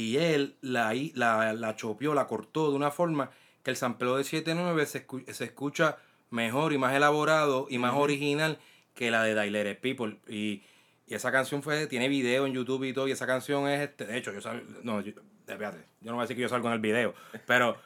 Y 0.00 0.16
él 0.16 0.56
la, 0.62 0.94
la, 1.14 1.52
la 1.52 1.76
chopió, 1.76 2.14
la 2.14 2.26
cortó 2.26 2.70
de 2.70 2.76
una 2.76 2.90
forma 2.90 3.30
que 3.62 3.70
el 3.70 3.76
sampleo 3.76 4.16
de 4.16 4.24
79 4.24 4.86
se, 4.86 5.06
escu- 5.06 5.30
se 5.30 5.44
escucha 5.44 5.98
mejor 6.30 6.72
y 6.72 6.78
más 6.78 6.94
elaborado 6.94 7.66
y 7.68 7.78
más 7.78 7.92
original 7.94 8.58
que 8.94 9.10
la 9.10 9.22
de 9.24 9.40
Dilated 9.40 9.78
People. 9.80 10.18
Y, 10.28 10.62
y 11.06 11.14
esa 11.14 11.30
canción 11.32 11.62
fue, 11.62 11.86
tiene 11.86 12.08
video 12.08 12.46
en 12.46 12.54
YouTube 12.54 12.84
y 12.84 12.92
todo, 12.92 13.08
y 13.08 13.12
esa 13.12 13.26
canción 13.26 13.68
es, 13.68 13.80
este, 13.80 14.06
de 14.06 14.16
hecho, 14.16 14.32
yo 14.32 14.40
sal- 14.40 14.64
no, 14.82 15.00
yo, 15.00 15.12
espérate, 15.46 15.78
yo 16.00 16.10
no 16.10 16.16
voy 16.16 16.20
a 16.22 16.24
decir 16.24 16.36
que 16.36 16.42
yo 16.42 16.48
salgo 16.48 16.68
en 16.68 16.74
el 16.74 16.80
video, 16.80 17.14
pero 17.46 17.76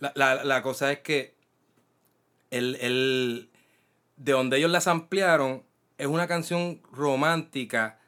la, 0.00 0.12
la, 0.16 0.44
la 0.44 0.62
cosa 0.62 0.90
es 0.92 0.98
que 0.98 1.34
el, 2.50 2.76
el- 2.80 3.48
de 4.16 4.32
donde 4.32 4.58
ellos 4.58 4.70
las 4.70 4.86
ampliaron 4.88 5.62
es 5.98 6.06
una 6.06 6.26
canción 6.26 6.80
romántica 6.92 7.98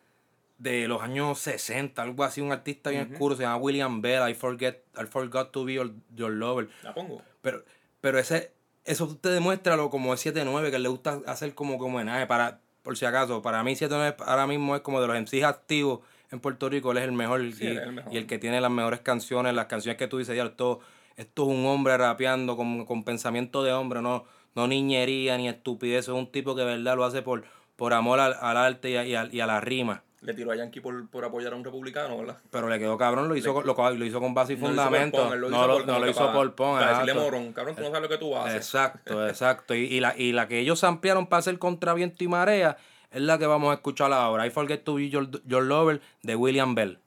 de 0.64 0.88
los 0.88 1.02
años 1.02 1.38
60, 1.38 2.02
algo 2.02 2.24
así, 2.24 2.40
un 2.40 2.50
artista 2.50 2.88
bien 2.90 3.02
Ujú. 3.04 3.12
oscuro, 3.12 3.36
se 3.36 3.42
llama 3.42 3.56
William 3.58 4.00
Bell, 4.00 4.28
I 4.28 4.34
forget, 4.34 4.82
I 5.00 5.04
forgot 5.06 5.50
to 5.52 5.64
be 5.64 5.74
your, 5.74 5.90
your 6.16 6.32
lover. 6.32 6.68
La 6.82 6.94
pongo. 6.94 7.22
Pero, 7.42 7.62
pero 8.00 8.18
ese, 8.18 8.50
eso 8.84 9.16
te 9.20 9.28
demuestra 9.28 9.76
lo 9.76 9.90
como 9.90 10.14
es 10.14 10.24
7-9, 10.24 10.70
que 10.70 10.78
le 10.78 10.88
gusta 10.88 11.20
hacer 11.26 11.54
como, 11.54 11.76
como 11.78 11.96
homenaje. 11.96 12.26
Para, 12.26 12.60
por 12.82 12.96
si 12.96 13.04
acaso, 13.04 13.42
para 13.42 13.62
mí 13.62 13.72
7-9 13.76 14.16
ahora 14.26 14.46
mismo 14.46 14.74
es 14.74 14.80
como 14.80 15.00
de 15.02 15.06
los 15.06 15.16
MCs 15.16 15.44
activos 15.44 16.00
en 16.30 16.40
Puerto 16.40 16.68
Rico, 16.70 16.92
él 16.92 16.98
es 16.98 17.04
el 17.04 17.12
mejor, 17.12 17.40
Sí, 17.52 17.64
y, 17.64 17.66
el 17.76 17.92
mejor. 17.92 18.12
y 18.12 18.16
el 18.16 18.26
que 18.26 18.38
tiene 18.38 18.60
las 18.60 18.70
mejores 18.70 19.00
canciones, 19.00 19.54
las 19.54 19.66
canciones 19.66 19.98
que 19.98 20.08
tú 20.08 20.16
dices, 20.18 20.34
ya, 20.34 20.44
esto, 20.44 20.80
esto 21.16 21.42
es 21.42 21.48
un 21.48 21.66
hombre 21.66 21.96
rapeando 21.98 22.56
con, 22.56 22.86
con 22.86 23.04
pensamiento 23.04 23.62
de 23.62 23.72
hombre, 23.72 24.00
no, 24.02 24.24
no 24.54 24.66
niñería 24.66 25.36
ni 25.36 25.48
estupidez, 25.48 26.04
es 26.06 26.08
un 26.08 26.32
tipo 26.32 26.54
que 26.56 26.62
de 26.62 26.66
verdad 26.76 26.96
lo 26.96 27.04
hace 27.04 27.20
por, 27.22 27.44
por 27.76 27.92
amor 27.92 28.18
al, 28.18 28.34
al 28.40 28.56
arte 28.56 28.90
y 28.90 28.96
a, 28.96 29.04
y 29.06 29.14
a- 29.14 29.28
y 29.30 29.40
a 29.40 29.46
la 29.46 29.60
rima. 29.60 30.02
Le 30.24 30.32
tiró 30.34 30.50
a 30.52 30.56
Yankee 30.56 30.80
por, 30.80 31.08
por 31.10 31.24
apoyar 31.24 31.52
a 31.52 31.56
un 31.56 31.62
republicano, 31.64 32.16
¿verdad? 32.18 32.38
Pero 32.50 32.68
le 32.68 32.78
quedó 32.78 32.96
cabrón, 32.96 33.28
lo 33.28 33.36
hizo, 33.36 33.48
Le- 33.62 33.74
con, 33.74 33.84
lo, 33.92 33.98
lo 33.98 34.04
hizo 34.06 34.20
con 34.20 34.32
base 34.34 34.54
y 34.54 34.56
No 34.56 34.68
lo 34.68 34.72
hizo 34.72 34.76
por 34.76 34.84
fundamento. 34.86 35.18
Pon, 35.22 35.32
él 35.34 35.40
lo 35.40 35.50
no 35.50 35.66
lo, 35.66 35.84
no 35.86 36.08
hizo 36.08 36.32
por 36.32 36.54
Pon. 36.54 36.78
para 36.78 36.92
decirle 37.00 37.14
morón, 37.20 37.52
cabrón, 37.52 37.76
tú 37.76 37.82
no 37.82 37.88
sabes 37.88 38.02
lo 38.02 38.08
que 38.08 38.18
tú 38.18 38.36
haces. 38.36 38.56
Exacto, 38.56 39.28
exacto. 39.28 39.74
Y, 39.74 39.80
y 39.84 40.00
la, 40.00 40.16
y 40.16 40.32
la 40.32 40.48
que 40.48 40.58
ellos 40.60 40.82
ampliaron 40.82 41.26
para 41.26 41.40
hacer 41.40 41.58
contra 41.58 41.92
viento 41.94 42.24
y 42.24 42.28
marea 42.28 42.78
es 43.10 43.20
la 43.20 43.38
que 43.38 43.46
vamos 43.46 43.70
a 43.70 43.74
escuchar 43.74 44.12
ahora. 44.12 44.46
I 44.46 44.50
Forget 44.50 44.82
to 44.84 44.94
Be 44.94 45.10
Your, 45.10 45.28
Your 45.46 45.62
Lover 45.62 46.00
de 46.22 46.34
William 46.36 46.74
Bell. 46.74 46.98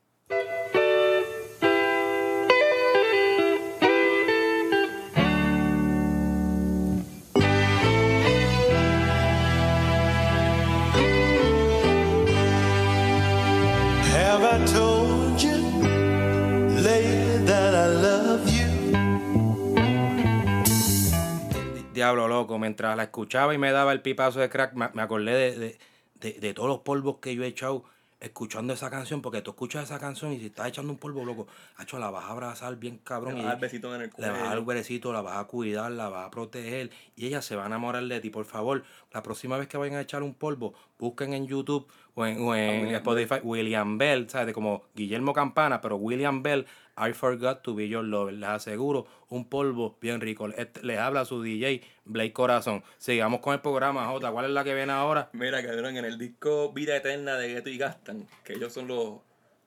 Diablo 22.08 22.30
loco, 22.30 22.58
mientras 22.58 22.96
la 22.96 23.04
escuchaba 23.04 23.54
y 23.54 23.58
me 23.58 23.70
daba 23.74 23.92
el 23.92 24.02
pipazo 24.02 24.40
de 24.40 24.50
crack, 24.50 24.74
me, 24.76 24.88
me 24.94 25.02
acordé 25.02 25.34
de, 25.34 25.60
de, 25.60 25.78
de- 26.22 26.40
de 26.40 26.54
todos 26.54 26.70
los 26.70 26.80
polvos 26.80 27.18
que 27.22 27.36
yo 27.36 27.44
he 27.44 27.48
echado 27.48 27.84
escuchando 28.22 28.72
esa 28.74 28.90
canción, 28.90 29.22
porque 29.22 29.42
tú 29.42 29.52
escuchas 29.52 29.84
esa 29.84 30.00
canción 30.00 30.32
y 30.32 30.40
si 30.40 30.46
estás 30.46 30.70
echando 30.70 30.92
un 30.92 30.98
polvo 30.98 31.26
loco, 31.26 31.48
hecho 31.80 32.00
la 32.00 32.10
vas 32.10 32.24
a 32.24 32.30
abrazar 32.30 32.78
bien 32.78 32.98
cabrón. 33.04 33.36
Le 33.36 33.42
vas 33.42 33.46
a 33.46 33.50
dar 33.50 33.60
besitos 33.60 33.94
en 33.96 34.02
el 34.04 34.10
Le 34.18 34.30
vas 34.30 34.30
a 34.30 34.32
dar 34.32 34.46
cuello. 34.48 34.60
un 34.62 34.66
besito, 34.68 35.12
la 35.14 35.22
vas 35.22 35.38
a 35.38 35.44
cuidar, 35.44 35.92
la 35.92 36.08
vas 36.08 36.28
a 36.28 36.32
proteger 36.32 36.92
y 37.18 37.28
ella 37.28 37.42
se 37.42 37.58
va 37.58 37.64
a 37.64 37.68
enamorar 37.68 38.04
de 38.06 38.20
ti. 38.22 38.30
Por 38.30 38.46
favor, 38.46 38.84
la 39.12 39.22
próxima 39.22 39.58
vez 39.58 39.68
que 39.68 39.76
vayan 39.78 39.98
a 39.98 40.02
echar 40.02 40.24
un 40.24 40.34
polvo, 40.34 40.74
busquen 40.98 41.34
en 41.34 41.46
YouTube 41.46 41.86
o 42.16 42.26
en, 42.26 42.42
o 42.42 42.56
en 42.56 42.84
William 42.84 42.96
Spotify 42.96 43.36
William 43.44 43.98
Bell, 43.98 44.30
¿sabes? 44.30 44.48
De 44.48 44.54
como 44.54 44.84
Guillermo 44.96 45.34
Campana, 45.34 45.82
pero 45.82 45.98
William 45.98 46.42
Bell, 46.42 46.66
I 46.98 47.14
Forgot 47.14 47.62
to 47.64 47.76
Be 47.76 47.88
Your 47.88 48.04
Lover. 48.04 48.34
Les 48.34 48.50
aseguro, 48.50 49.06
un 49.30 49.48
polvo 49.50 49.98
bien 50.02 50.20
rico. 50.22 50.48
Les 50.48 50.98
habla 51.00 51.26
su 51.26 51.42
DJ, 51.42 51.82
Blake 52.06 52.34
Corazón. 52.34 52.84
Sigamos 52.98 53.40
con 53.42 53.54
el 53.54 53.62
programa, 53.62 54.08
Jota. 54.08 54.32
¿Cuál 54.32 54.46
es 54.46 54.52
la 54.52 54.64
que 54.64 54.74
viene 54.74 54.92
ahora? 54.94 55.30
Mira, 55.34 55.62
cabrón, 55.64 55.98
en 55.98 56.06
el 56.06 56.18
disco 56.18 56.72
Vida 56.74 56.96
Eterna 56.96 57.36
de 57.36 57.50
Ghetto 57.54 57.70
y 57.70 57.78
Gastan, 57.78 58.28
que 58.44 58.54
ellos 58.54 58.74
son 58.74 58.88
los, 58.88 59.20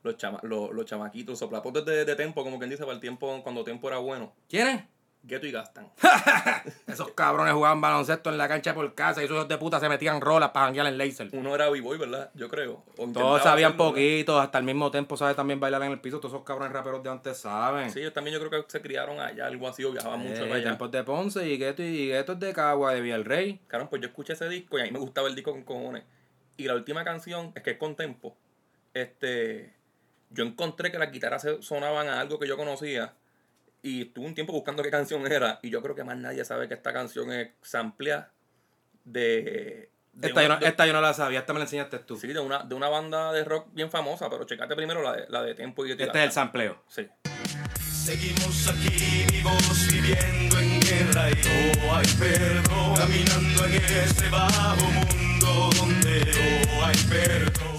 los, 0.03 0.17
chama- 0.17 0.41
los, 0.43 0.73
los 0.73 0.85
chamaquitos, 0.87 1.39
soplapotes 1.39 1.85
de, 1.85 2.05
de 2.05 2.17
Tempo, 2.17 2.43
como 2.43 2.59
quien 2.59 2.71
dice, 2.71 2.83
para 2.83 2.95
el 2.95 3.01
tiempo, 3.01 3.41
cuando 3.43 3.63
Tempo 3.65 3.89
era 3.89 3.99
bueno. 3.99 4.33
¿Quiénes? 4.49 4.83
Ghetto 5.23 5.47
y 5.47 5.53
Gastan. 5.53 5.87
Esos 6.87 7.11
cabrones 7.13 7.53
jugaban 7.53 7.81
baloncesto 7.81 8.31
en 8.31 8.39
la 8.39 8.49
cancha 8.49 8.75
por 8.75 8.95
casa 8.95 9.21
y 9.21 9.27
esos 9.27 9.37
hijos 9.37 9.49
de 9.49 9.59
puta 9.59 9.79
se 9.79 9.89
metían 9.89 10.21
rolas 10.21 10.51
para 10.51 10.67
janguear 10.67 10.87
en 10.87 10.97
laser. 10.99 11.29
Uno 11.33 11.55
era 11.55 11.69
B-Boy, 11.69 11.99
¿verdad? 11.99 12.31
Yo 12.35 12.49
creo. 12.49 12.83
Todos 13.13 13.43
sabían 13.43 13.77
poquito, 13.77 14.41
hasta 14.41 14.59
el 14.59 14.65
mismo 14.65 14.91
tiempo 14.91 15.17
sabe 15.19 15.35
también 15.35 15.61
bailar 15.61 15.83
en 15.83 15.93
el 15.93 16.01
piso. 16.01 16.19
Todos 16.21 16.33
esos 16.35 16.45
cabrones 16.45 16.73
raperos 16.73 17.03
de 17.03 17.11
antes 17.11 17.37
saben. 17.39 17.91
Sí, 17.91 18.01
ellos 18.01 18.15
también 18.15 18.39
yo 18.39 18.49
creo 18.49 18.65
que 18.65 18.71
se 18.73 18.81
criaron 18.81 19.21
allá, 19.21 19.47
algo 19.47 19.69
así, 19.69 19.85
o 19.85 19.93
viajaban 19.93 20.21
mucho 20.21 20.37
Eh, 20.45 20.47
para 20.47 20.55
allá. 20.55 20.65
tiempos 20.65 20.91
de 20.91 21.05
Ponce 21.05 21.47
y 21.49 21.59
Gueto 21.59 21.83
y 21.83 22.09
Gueto 22.09 22.33
es 22.33 22.41
de 22.41 22.53
Cagua, 22.55 22.95
de 22.95 23.01
Villarrey. 23.03 23.61
Claro, 23.69 23.89
pues 23.91 24.01
yo 24.01 24.09
escuché 24.09 24.33
ese 24.33 24.49
disco 24.49 24.79
y 24.79 24.81
a 24.81 24.85
mí 24.85 24.91
me 24.91 24.99
gustaba 24.99 25.29
el 25.29 25.35
disco 25.35 25.53
con 25.53 25.63
cojones. 25.65 26.05
Y 26.57 26.65
la 26.65 26.75
última 26.75 27.05
canción, 27.05 27.53
es 27.55 27.63
que 27.63 27.73
es 27.73 27.79
con 27.79 27.95
tempo, 27.95 28.37
este, 28.95 29.75
yo 30.31 30.45
encontré 30.45 30.91
que 30.91 30.99
las 30.99 31.13
guitarras 31.13 31.43
se- 31.43 31.63
sonaban 31.63 32.09
a 32.09 32.21
algo 32.21 32.39
que 32.39 32.49
yo 32.49 32.57
conocía 32.57 33.15
y 33.83 34.03
estuve 34.03 34.27
un 34.27 34.35
tiempo 34.35 34.53
buscando 34.53 34.83
qué 34.83 34.91
canción 34.91 35.27
era 35.31 35.59
y 35.63 35.71
yo 35.71 35.81
creo 35.83 35.95
que 35.95 36.05
más 36.05 36.17
nadie 36.17 36.45
sabe 36.45 36.69
que 36.69 36.75
esta 36.75 36.93
canción 36.93 37.33
es 37.33 37.51
samplia 37.63 38.31
de... 39.05 39.91
de 40.13 40.29
Esta, 40.29 40.43
yo 40.43 40.49
no, 40.49 40.59
de- 40.59 40.67
esta 40.67 40.87
yo 40.87 40.93
no 40.93 41.01
la 41.01 41.15
sabía, 41.15 41.41
esta 41.41 41.53
me 41.53 41.59
la 41.61 41.65
enseñaste 41.65 41.99
tú. 42.01 42.17
Sí, 42.19 42.29
de 42.29 42.41
una, 42.41 42.65
de 42.65 42.75
una 42.75 42.89
banda 42.89 43.33
de 43.33 43.45
rock 43.45 43.69
bien 43.73 43.91
famosa, 43.91 44.29
pero 44.29 44.45
checate 44.45 44.75
primero 44.77 45.03
la 45.03 45.13
de, 45.17 45.27
la 45.29 45.43
de 45.43 45.55
Tempo 45.55 45.85
y 45.87 45.95
de 45.95 46.05
Este 46.05 46.19
es 46.19 46.25
el 46.25 46.33
sampleo. 46.33 46.83
Sí. 46.89 47.09
Seguimos 47.91 48.69
aquí 48.69 49.25
vivos 49.31 49.87
viviendo 49.93 50.59
en 50.59 50.81
guerra 50.81 51.31
y 51.31 51.79
no 51.79 51.95
hay 51.95 52.07
perdón. 52.19 52.97
Caminando 52.97 53.65
en 53.67 53.75
ese 53.75 54.29
bajo 54.31 54.85
mundo 54.91 55.71
donde 55.77 56.67
no 56.67 56.85
hay 56.85 56.97
perdón. 57.09 57.77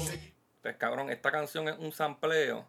Pues 0.61 0.75
cabrón, 0.77 1.09
esta 1.09 1.31
canción 1.31 1.67
es 1.67 1.75
un 1.79 1.91
sampleo 1.91 2.67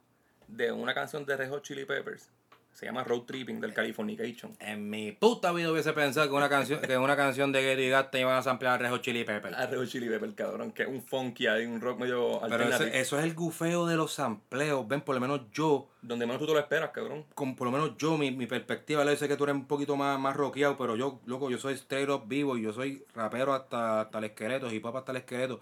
de 0.49 0.73
una 0.73 0.93
canción 0.95 1.25
de 1.25 1.37
Red 1.37 1.51
Hot 1.51 1.63
Chili 1.63 1.85
Peppers. 1.85 2.29
Se 2.75 2.87
llama 2.87 3.05
Road 3.05 3.23
Tripping 3.23 3.61
del 3.61 3.75
Californication. 3.75 4.57
En 4.59 4.91
mi 4.91 5.13
puta 5.13 5.53
vida 5.53 5.71
hubiese 5.71 5.93
pensado 5.93 6.29
que 6.29 6.35
una 6.35 6.49
canción, 6.49 6.81
que 6.81 6.97
una 6.99 7.15
canción 7.17 7.53
de 7.53 7.63
Gary 7.65 7.89
Gatta 7.91 8.19
iban 8.19 8.35
a 8.37 8.43
samplear 8.43 8.75
a 8.75 8.79
Red 8.79 8.91
Hot 8.91 9.03
Chili 9.03 9.23
Peppers. 9.25 9.57
A 9.57 9.67
Red 9.67 9.79
Hot 9.79 9.87
Chili 9.89 10.09
Peppers, 10.09 10.35
cabrón, 10.35 10.73
que 10.73 10.83
es 10.83 10.89
un 10.89 11.01
funky 11.03 11.47
ahí, 11.47 11.65
un 11.67 11.81
rock 11.81 12.01
medio 12.01 12.41
Pero 12.49 12.65
ese- 12.65 12.99
eso 12.99 13.19
es 13.19 13.25
el 13.25 13.35
gufeo 13.35 13.87
de 13.87 13.97
los 13.97 14.13
sampleos. 14.15 14.89
Ven, 14.89 15.03
por 15.03 15.15
lo 15.15 15.21
menos 15.21 15.43
yo, 15.53 15.87
Donde 16.01 16.27
menos 16.27 16.41
tú 16.41 16.47
te 16.47 16.55
lo 16.55 16.59
esperas, 16.59 16.91
cabrón. 16.91 17.25
con, 17.35 17.55
por 17.55 17.67
lo 17.67 17.73
menos 17.73 17.93
yo, 17.99 18.17
mi, 18.19 18.31
mi 18.33 18.47
perspectiva, 18.47 19.05
yo 19.05 19.15
sé 19.17 19.29
que 19.29 19.37
tú 19.37 19.45
eres 19.45 19.55
un 19.55 19.67
poquito 19.67 19.95
más, 19.97 20.19
más 20.19 20.35
rockeado, 20.35 20.77
pero 20.77 20.97
yo, 20.97 21.21
loco, 21.27 21.51
yo 21.51 21.59
soy 21.59 21.75
straight 21.75 22.09
up 22.09 22.25
vivo 22.27 22.57
y 22.57 22.63
yo 22.63 22.73
soy 22.73 23.05
rapero 23.15 23.53
hasta, 23.55 24.01
hasta 24.01 24.19
el 24.19 24.25
esqueleto, 24.25 24.73
hip 24.73 24.85
hop 24.87 24.97
hasta 24.97 25.13
el 25.13 25.19
esqueleto. 25.19 25.61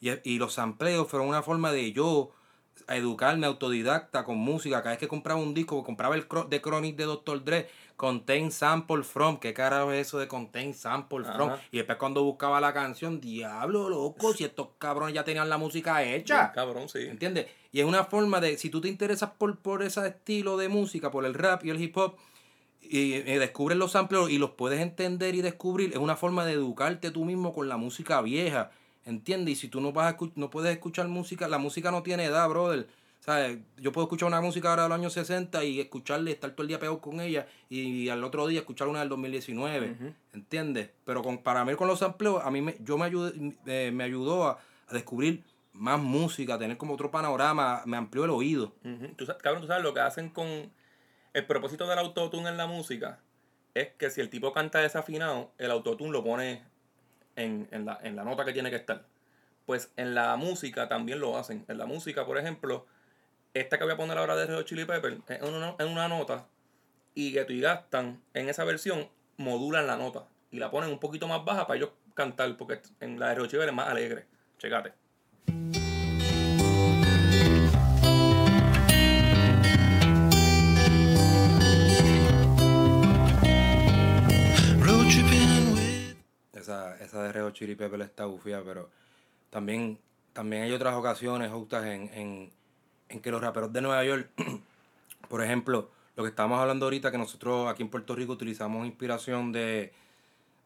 Y, 0.00 0.10
y 0.24 0.38
los 0.38 0.54
sampleos 0.54 1.06
fueron 1.08 1.28
una 1.28 1.42
forma 1.42 1.70
de 1.72 1.92
yo 1.92 2.30
educarme 2.88 3.46
autodidacta 3.46 4.24
con 4.24 4.38
música. 4.38 4.82
Cada 4.82 4.90
vez 4.90 4.98
que 4.98 5.08
compraba 5.08 5.40
un 5.40 5.54
disco, 5.54 5.82
compraba 5.82 6.14
el 6.14 6.26
de 6.48 6.60
Chronic 6.60 6.96
de 6.96 7.04
Dr. 7.04 7.44
Dre, 7.44 7.68
Contain 7.96 8.50
Sample 8.50 9.02
From. 9.02 9.38
¿Qué 9.38 9.54
carajo 9.54 9.92
es 9.92 10.08
eso 10.08 10.18
de 10.18 10.28
Contain 10.28 10.74
Sample 10.74 11.24
From? 11.24 11.50
Ajá. 11.50 11.62
Y 11.70 11.78
después 11.78 11.98
cuando 11.98 12.22
buscaba 12.24 12.60
la 12.60 12.72
canción, 12.72 13.20
diablo, 13.20 13.88
loco, 13.88 14.32
si 14.34 14.44
estos 14.44 14.68
cabrones 14.78 15.14
ya 15.14 15.24
tenían 15.24 15.48
la 15.48 15.58
música 15.58 16.02
hecha. 16.02 16.36
Bien 16.36 16.50
cabrón, 16.54 16.88
sí. 16.88 17.00
¿Entiendes? 17.00 17.46
Y 17.70 17.80
es 17.80 17.86
una 17.86 18.04
forma 18.04 18.40
de, 18.40 18.58
si 18.58 18.70
tú 18.70 18.80
te 18.80 18.88
interesas 18.88 19.30
por, 19.38 19.58
por 19.58 19.82
ese 19.82 20.06
estilo 20.06 20.56
de 20.56 20.68
música, 20.68 21.10
por 21.10 21.24
el 21.24 21.34
rap 21.34 21.64
y 21.64 21.70
el 21.70 21.80
hip 21.80 21.96
hop, 21.96 22.16
y, 22.82 23.14
y 23.14 23.38
descubres 23.38 23.78
los 23.78 23.92
samples 23.92 24.28
y 24.28 24.38
los 24.38 24.50
puedes 24.50 24.80
entender 24.80 25.34
y 25.34 25.40
descubrir, 25.40 25.92
es 25.92 25.98
una 25.98 26.16
forma 26.16 26.44
de 26.44 26.52
educarte 26.52 27.10
tú 27.10 27.24
mismo 27.24 27.54
con 27.54 27.68
la 27.68 27.76
música 27.76 28.20
vieja. 28.20 28.70
¿Entiendes? 29.04 29.52
Y 29.52 29.56
si 29.56 29.68
tú 29.68 29.80
no 29.80 29.92
vas 29.92 30.14
a 30.14 30.18
no 30.36 30.50
puedes 30.50 30.72
escuchar 30.72 31.08
música, 31.08 31.48
la 31.48 31.58
música 31.58 31.90
no 31.90 32.02
tiene 32.02 32.24
edad, 32.24 32.48
brother. 32.48 32.86
¿Sabes? 33.20 33.58
Yo 33.76 33.92
puedo 33.92 34.06
escuchar 34.06 34.26
una 34.26 34.40
música 34.40 34.70
ahora 34.70 34.82
de 34.84 34.88
los 34.88 34.98
años 34.98 35.12
60 35.12 35.62
y 35.64 35.78
escucharla 35.80 36.30
y 36.30 36.32
estar 36.32 36.50
todo 36.52 36.62
el 36.62 36.68
día 36.68 36.80
pegado 36.80 37.00
con 37.00 37.20
ella 37.20 37.46
y, 37.70 38.08
al 38.08 38.24
otro 38.24 38.48
día 38.48 38.60
escuchar 38.60 38.88
una 38.88 38.98
del 38.98 39.08
2019. 39.10 39.96
¿Entiendes? 40.32 40.90
Pero 41.04 41.22
con, 41.22 41.38
para 41.38 41.64
mí 41.64 41.74
con 41.76 41.86
los 41.86 42.00
sampleos, 42.00 42.44
a 42.44 42.50
mí 42.50 42.60
me, 42.60 42.76
yo 42.80 42.98
me, 42.98 43.04
ayudé, 43.04 43.54
eh, 43.66 43.90
me 43.92 44.02
ayudó 44.04 44.46
a, 44.46 44.58
a 44.88 44.94
descubrir 44.94 45.44
más 45.72 46.00
música, 46.00 46.54
a 46.54 46.58
tener 46.58 46.76
como 46.76 46.94
otro 46.94 47.10
panorama, 47.12 47.82
me 47.86 47.96
amplió 47.96 48.24
el 48.24 48.30
oído. 48.30 48.74
Ujú. 48.84 49.14
Tú 49.16 49.24
sa- 49.24 49.38
cabrón, 49.38 49.62
tú 49.62 49.68
sabes 49.68 49.84
lo 49.84 49.94
que 49.94 50.00
hacen 50.00 50.28
con 50.28 50.72
el 51.32 51.46
propósito 51.46 51.86
del 51.86 51.98
autotune 52.00 52.48
en 52.48 52.56
la 52.56 52.66
música 52.66 53.20
es 53.74 53.88
que 53.98 54.10
si 54.10 54.20
el 54.20 54.28
tipo 54.30 54.52
canta 54.52 54.80
desafinado, 54.80 55.52
el 55.58 55.70
autotune 55.70 56.10
lo 56.10 56.22
pone 56.24 56.62
en, 57.36 57.68
en 57.70 57.84
la, 57.84 57.98
en 58.02 58.16
la 58.16 58.24
nota 58.24 58.44
que 58.44 58.52
tiene 58.52 58.70
que 58.70 58.76
estar. 58.76 59.04
Pues 59.66 59.92
en 59.96 60.14
la 60.14 60.36
música 60.36 60.88
también 60.88 61.20
lo 61.20 61.36
hacen. 61.36 61.64
En 61.68 61.78
la 61.78 61.86
música, 61.86 62.26
por 62.26 62.38
ejemplo, 62.38 62.86
esta 63.54 63.78
que 63.78 63.84
voy 63.84 63.92
a 63.92 63.96
poner 63.96 64.18
ahora 64.18 64.36
de 64.36 64.46
Red 64.46 64.64
Chili 64.64 64.84
Pepper 64.84 65.18
en 65.28 65.54
una, 65.54 65.74
en 65.78 65.88
una 65.88 66.08
nota 66.08 66.46
y 67.14 67.32
que 67.32 67.44
tú 67.44 67.52
y 67.52 67.60
Gastan 67.60 68.22
en 68.34 68.48
esa 68.48 68.64
versión 68.64 69.08
modulan 69.36 69.86
la 69.86 69.96
nota 69.96 70.24
y 70.50 70.58
la 70.58 70.70
ponen 70.70 70.90
un 70.90 70.98
poquito 70.98 71.28
más 71.28 71.44
baja 71.44 71.66
para 71.66 71.78
ellos 71.78 71.90
cantar 72.14 72.56
porque 72.56 72.80
en 73.00 73.18
la 73.18 73.28
de 73.28 73.34
Red 73.36 73.46
Chili 73.46 73.58
Pepper 73.58 73.68
es 73.68 73.74
más 73.74 73.88
alegre. 73.88 74.26
Checate. 74.58 75.81
Esa, 86.72 87.04
esa 87.04 87.22
de 87.22 87.32
Red 87.32 87.42
Hot 87.42 87.52
Chili 87.54 87.74
Pepper 87.74 88.00
está 88.00 88.24
bufía, 88.24 88.62
pero 88.64 88.88
también, 89.50 89.98
también 90.32 90.62
hay 90.62 90.72
otras 90.72 90.94
ocasiones 90.94 91.50
justas 91.50 91.84
en, 91.84 92.10
en, 92.14 92.50
en 93.10 93.20
que 93.20 93.30
los 93.30 93.40
raperos 93.42 93.72
de 93.72 93.82
Nueva 93.82 94.02
York, 94.04 94.28
por 95.28 95.42
ejemplo, 95.42 95.90
lo 96.16 96.22
que 96.22 96.30
estábamos 96.30 96.58
hablando 96.60 96.86
ahorita, 96.86 97.10
que 97.10 97.18
nosotros 97.18 97.68
aquí 97.68 97.82
en 97.82 97.90
Puerto 97.90 98.14
Rico 98.14 98.32
utilizamos 98.32 98.86
inspiración 98.86 99.52
de, 99.52 99.92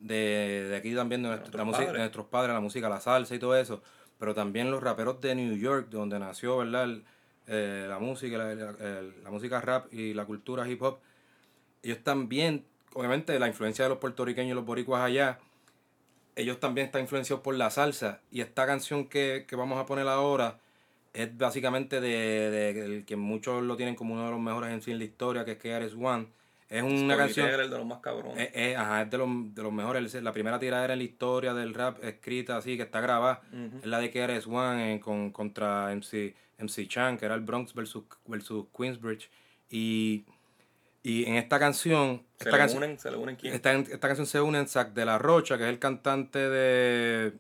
de, 0.01 0.67
de 0.71 0.77
aquí 0.77 0.95
también, 0.95 1.23
de, 1.23 1.29
nuestro- 1.31 1.51
música- 1.65 1.93
de 1.93 1.99
nuestros 1.99 2.27
padres, 2.27 2.55
la 2.55 2.61
música, 2.61 2.89
la 2.89 3.01
salsa 3.01 3.35
y 3.35 3.39
todo 3.39 3.57
eso, 3.57 3.83
pero 4.19 4.35
también 4.35 4.71
los 4.71 4.83
raperos 4.83 5.21
de 5.21 5.35
New 5.35 5.57
York, 5.57 5.89
donde 5.91 6.19
nació, 6.19 6.59
¿verdad? 6.59 6.85
El- 6.85 7.05
eh, 7.49 7.87
la 7.89 7.99
música, 7.99 8.39
la, 8.39 8.55
la- 8.55 8.71
el- 9.01 9.23
la 9.25 9.31
música 9.31 9.61
rap 9.61 9.93
y 9.93 10.15
la 10.15 10.25
cultura 10.25 10.69
hip 10.69 10.83
hop, 10.83 10.99
ellos 11.83 11.99
también, 12.03 12.65
obviamente 12.95 13.39
la 13.39 13.47
influencia 13.49 13.85
de 13.85 13.89
los 13.91 13.99
puertorriqueños 13.99 14.53
y 14.53 14.55
los 14.55 14.65
boricuas 14.65 15.03
allá, 15.03 15.39
ellos 16.37 16.61
también 16.61 16.87
están 16.87 17.03
influenciados 17.03 17.43
por 17.43 17.55
la 17.57 17.71
salsa. 17.71 18.21
Y 18.31 18.41
esta 18.43 18.67
canción 18.67 19.09
que, 19.09 19.45
que 19.49 19.57
vamos 19.57 19.79
a 19.79 19.87
poner 19.87 20.07
ahora 20.07 20.59
es 21.13 21.37
básicamente 21.37 22.01
de, 22.01 22.51
de- 22.51 23.05
que 23.05 23.17
muchos 23.17 23.63
lo 23.63 23.77
tienen 23.77 23.95
como 23.97 24.15
uno 24.15 24.27
de 24.27 24.31
los 24.31 24.41
mejores 24.41 24.87
en 24.87 24.99
la 24.99 25.05
historia, 25.05 25.45
que 25.45 25.53
es 25.53 25.59
KRS 25.59 25.95
One. 26.01 26.27
Es 26.69 26.83
una 26.83 27.17
canción... 27.17 27.49
El 27.49 27.71
de 27.71 27.79
los 27.79 27.87
más 27.87 28.01
cabrones. 28.01 28.37
Es, 28.39 28.51
es- 28.55 28.77
ajá, 28.77 29.03
es 29.03 29.11
de 29.11 29.19
los, 29.19 29.29
de 29.55 29.63
los 29.63 29.73
mejores. 29.73 30.13
La 30.23 30.33
primera 30.33 30.59
tiradera 30.59 30.93
en 30.93 30.99
la 30.99 31.05
historia 31.05 31.55
del 31.55 31.73
rap 31.75 32.03
escrita 32.05 32.57
así, 32.59 32.77
que 32.77 32.83
está 32.83 33.01
grabada, 33.01 33.41
es 33.81 33.87
la 33.87 33.99
de 34.01 34.11
KRS 34.11 34.47
One 34.47 34.95
eh, 34.97 35.01
con, 35.01 35.31
contra 35.31 35.91
MC, 35.95 36.35
MC 36.59 36.87
Chan, 36.89 37.17
que 37.19 37.25
era 37.25 37.35
el 37.35 37.41
Bronx 37.41 37.73
versus, 37.73 38.05
versus 38.27 38.67
Queensbridge. 38.77 39.31
Y, 39.71 40.25
y 41.09 41.25
en 41.25 41.37
esta 41.37 41.59
canción... 41.59 42.23
Se 42.39 42.45
esta 42.49 42.51
le 42.57 42.59
canción- 42.59 42.83
unen, 42.83 42.99
se 42.99 43.11
le 43.11 43.17
unen 43.17 43.37
quién? 43.37 43.55
esta, 43.55 43.73
esta 43.73 44.09
canción 44.09 44.27
se 44.27 44.41
une 44.41 44.59
en 44.59 44.67
Zac 44.69 44.93
de 44.93 45.05
la 45.05 45.19
Rocha, 45.19 45.57
que 45.57 45.65
es 45.65 45.69
el 45.71 45.79
cantante 45.79 46.39
de, 46.39 47.33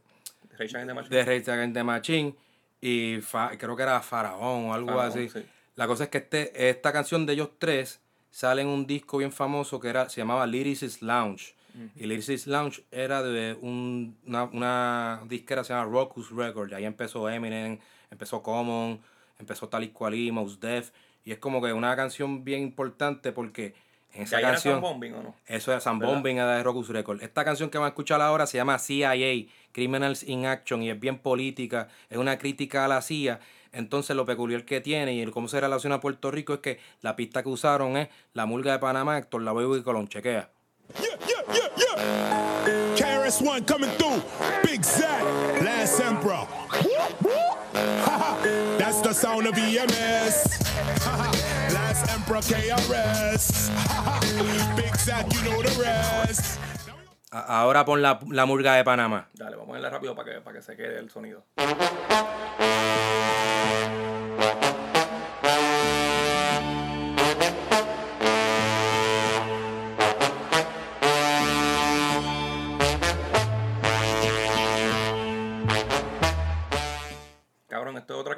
Rage 0.58 0.76
Against 0.76 0.86
the 0.88 0.94
Machine. 0.94 1.16
de 1.16 1.24
Rage 1.24 1.50
Against 1.50 1.74
the 1.74 1.82
Machine, 1.84 2.34
y 2.80 3.18
Fa- 3.22 3.50
creo 3.58 3.74
que 3.76 3.82
era 3.82 4.00
Faraón 4.00 4.66
o 4.66 4.74
algo 4.74 4.88
Faraón, 4.88 5.08
así. 5.08 5.28
sí. 5.28 5.44
La 5.74 5.86
cosa 5.86 6.04
es 6.04 6.10
que 6.10 6.18
este, 6.18 6.68
esta 6.70 6.92
canción 6.92 7.26
de 7.26 7.32
ellos 7.34 7.50
tres 7.58 8.00
sale 8.30 8.62
en 8.62 8.68
un 8.68 8.86
disco 8.86 9.18
bien 9.18 9.32
famoso 9.32 9.80
que 9.80 9.88
era, 9.88 10.08
se 10.08 10.20
llamaba 10.20 10.46
Lyricist 10.46 11.02
Lounge. 11.02 11.54
Y 11.94 12.06
Lyricist 12.06 12.46
Lounge 12.46 12.84
era 12.90 13.22
de 13.22 13.54
un- 13.60 14.16
una, 14.26 14.44
una 14.44 15.20
disquera 15.28 15.60
que 15.60 15.66
se 15.66 15.74
llama 15.74 15.90
Rockus 15.90 16.30
Records. 16.30 16.72
Ahí 16.72 16.86
empezó 16.86 17.28
Eminem, 17.28 17.78
empezó 18.10 18.42
Common, 18.42 18.98
empezó 19.38 19.68
Tal 19.68 19.84
y 19.84 20.30
Mos 20.32 20.58
Def. 20.58 20.90
Y 21.26 21.32
es 21.32 21.38
como 21.38 21.60
que 21.60 21.72
una 21.72 21.94
canción 21.96 22.44
bien 22.44 22.62
importante 22.62 23.32
porque 23.32 23.74
en 24.14 24.22
esa 24.22 24.36
¿De 24.36 24.36
ahí 24.36 24.44
era 24.44 24.52
canción... 24.52 24.74
Sam 24.74 24.80
Bombing 24.80 25.14
o 25.14 25.22
no? 25.24 25.34
Eso 25.48 25.76
es 25.76 25.82
Sam 25.82 25.98
¿Verdad? 25.98 26.14
Bombing 26.14 26.36
era 26.36 26.56
de 26.56 26.62
Rockus 26.62 26.88
Records. 26.88 27.20
Esta 27.20 27.44
canción 27.44 27.68
que 27.68 27.78
van 27.78 27.86
a 27.86 27.88
escuchar 27.88 28.22
ahora 28.22 28.46
se 28.46 28.58
llama 28.58 28.78
CIA, 28.78 29.12
Criminals 29.72 30.22
in 30.22 30.46
Action, 30.46 30.84
y 30.84 30.90
es 30.90 31.00
bien 31.00 31.18
política, 31.18 31.88
es 32.10 32.16
una 32.16 32.38
crítica 32.38 32.84
a 32.84 32.88
la 32.88 33.02
CIA. 33.02 33.40
Entonces 33.72 34.14
lo 34.14 34.24
peculiar 34.24 34.64
que 34.64 34.80
tiene 34.80 35.14
y 35.14 35.20
el 35.20 35.32
cómo 35.32 35.48
se 35.48 35.60
relaciona 35.60 35.96
a 35.96 36.00
Puerto 36.00 36.30
Rico 36.30 36.54
es 36.54 36.60
que 36.60 36.78
la 37.02 37.16
pista 37.16 37.42
que 37.42 37.48
usaron 37.48 37.96
es 37.96 38.08
La 38.32 38.46
Murga 38.46 38.70
de 38.70 38.78
Panamá, 38.78 39.18
Héctor 39.18 39.42
Lavoe 39.42 39.78
y 39.78 39.82
Colón. 39.82 40.06
Chequea. 40.06 40.48
KRS 42.96 43.42
One 43.42 43.66
coming 43.66 43.90
through. 43.98 44.22
Big 44.62 44.84
Zach, 44.84 45.24
Last 45.60 45.98
Emperor. 46.00 46.46
The 49.06 49.14
sound 49.14 49.46
of 49.46 49.54
EMS. 49.56 49.86
Rest. 55.78 56.58
A- 57.30 57.60
ahora 57.60 57.84
pon 57.84 58.02
la, 58.02 58.18
la 58.32 58.46
Murga 58.46 58.74
de 58.74 58.82
Panamá. 58.82 59.28
Dale, 59.34 59.54
vamos 59.54 59.62
a 59.62 59.66
ponerle 59.68 59.90
rápido 59.90 60.16
para 60.16 60.32
que, 60.32 60.40
para 60.40 60.56
que 60.56 60.62
se 60.62 60.76
quede 60.76 60.98
el 60.98 61.08
sonido. 61.08 61.44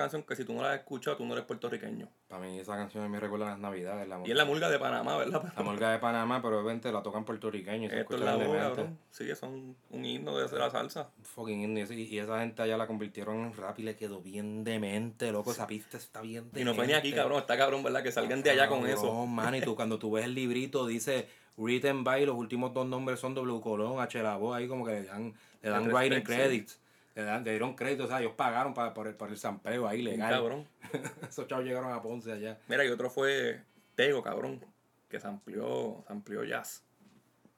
Canción 0.08 0.22
que 0.22 0.34
si 0.36 0.44
tú 0.44 0.54
no 0.54 0.62
la 0.62 0.72
has 0.72 0.78
escuchado, 0.78 1.16
tú 1.16 1.26
no 1.26 1.34
eres 1.34 1.44
puertorriqueño. 1.44 2.08
Para 2.26 2.42
mí 2.42 2.58
esa 2.58 2.76
canción 2.76 3.10
me 3.10 3.20
recuerda 3.20 3.46
a 3.46 3.50
las 3.50 3.58
navidades. 3.58 4.08
La 4.08 4.20
Y 4.24 4.30
es 4.30 4.36
la 4.36 4.44
murga 4.44 4.70
de 4.70 4.78
Panamá, 4.78 5.16
¿verdad? 5.16 5.52
La 5.56 5.62
Murga 5.62 5.92
de 5.92 5.98
Panamá, 5.98 6.40
pero 6.42 6.60
obviamente 6.60 6.90
la 6.90 7.02
tocan 7.02 7.24
puertorriqueños. 7.24 7.92
Esto 7.92 8.14
es 8.14 8.20
la 8.20 8.36
demente. 8.36 8.58
cabrón. 8.58 8.98
Sí, 9.10 9.34
son 9.34 9.76
un 9.90 10.04
himno 10.04 10.36
de 10.36 10.58
la 10.58 10.70
salsa. 10.70 11.10
Fucking 11.22 11.60
indie. 11.60 11.86
Y 11.94 12.18
esa 12.18 12.40
gente 12.40 12.62
allá 12.62 12.76
la 12.76 12.86
convirtieron 12.86 13.36
en 13.36 13.54
rap 13.54 13.78
y 13.78 13.82
le 13.82 13.96
quedó 13.96 14.20
bien 14.20 14.64
demente, 14.64 15.30
loco. 15.30 15.52
Esa 15.52 15.66
pista 15.66 15.96
está 15.96 16.22
bien 16.22 16.44
demente. 16.44 16.60
Y 16.60 16.64
no 16.64 16.74
fue 16.74 16.86
ni 16.86 16.94
aquí, 16.94 17.12
cabrón. 17.12 17.38
Está 17.38 17.56
cabrón, 17.58 17.82
¿verdad? 17.82 18.02
Que 18.02 18.12
salgan 18.12 18.42
de 18.42 18.50
allá 18.50 18.68
con 18.68 18.86
eso. 18.86 19.26
man, 19.26 19.54
y 19.54 19.60
tú 19.60 19.76
cuando 19.76 19.98
tú 19.98 20.12
ves 20.12 20.24
el 20.24 20.34
librito 20.34 20.86
dice 20.86 21.28
written 21.58 22.04
by, 22.04 22.24
los 22.24 22.36
últimos 22.36 22.72
dos 22.72 22.86
nombres 22.86 23.20
son 23.20 23.34
W 23.34 23.60
Colón, 23.60 24.00
H 24.00 24.22
la 24.22 24.36
voz, 24.36 24.56
ahí 24.56 24.68
como 24.68 24.86
que 24.86 24.92
le 24.92 25.02
dan, 25.04 25.34
le 25.60 25.70
dan 25.70 25.92
writing 25.92 26.22
credits. 26.22 26.80
Le, 27.18 27.24
dan, 27.24 27.42
le 27.42 27.50
dieron 27.50 27.74
créditos, 27.74 28.06
o 28.06 28.08
sea, 28.08 28.20
ellos 28.20 28.34
pagaron 28.36 28.74
para, 28.74 28.94
por, 28.94 29.08
el, 29.08 29.14
por 29.16 29.28
el 29.28 29.36
sampleo 29.36 29.88
ahí 29.88 30.02
legal. 30.02 30.30
cabrón. 30.30 30.68
Esos 31.28 31.48
chavos 31.48 31.64
llegaron 31.64 31.90
a 31.92 32.00
Ponce 32.00 32.30
allá. 32.30 32.58
Mira, 32.68 32.84
y 32.84 32.88
otro 32.90 33.10
fue 33.10 33.60
Tego, 33.96 34.22
cabrón. 34.22 34.64
que 35.08 35.18
se 35.18 35.26
amplió, 35.26 36.04
se 36.06 36.12
amplió 36.12 36.44
jazz. 36.44 36.84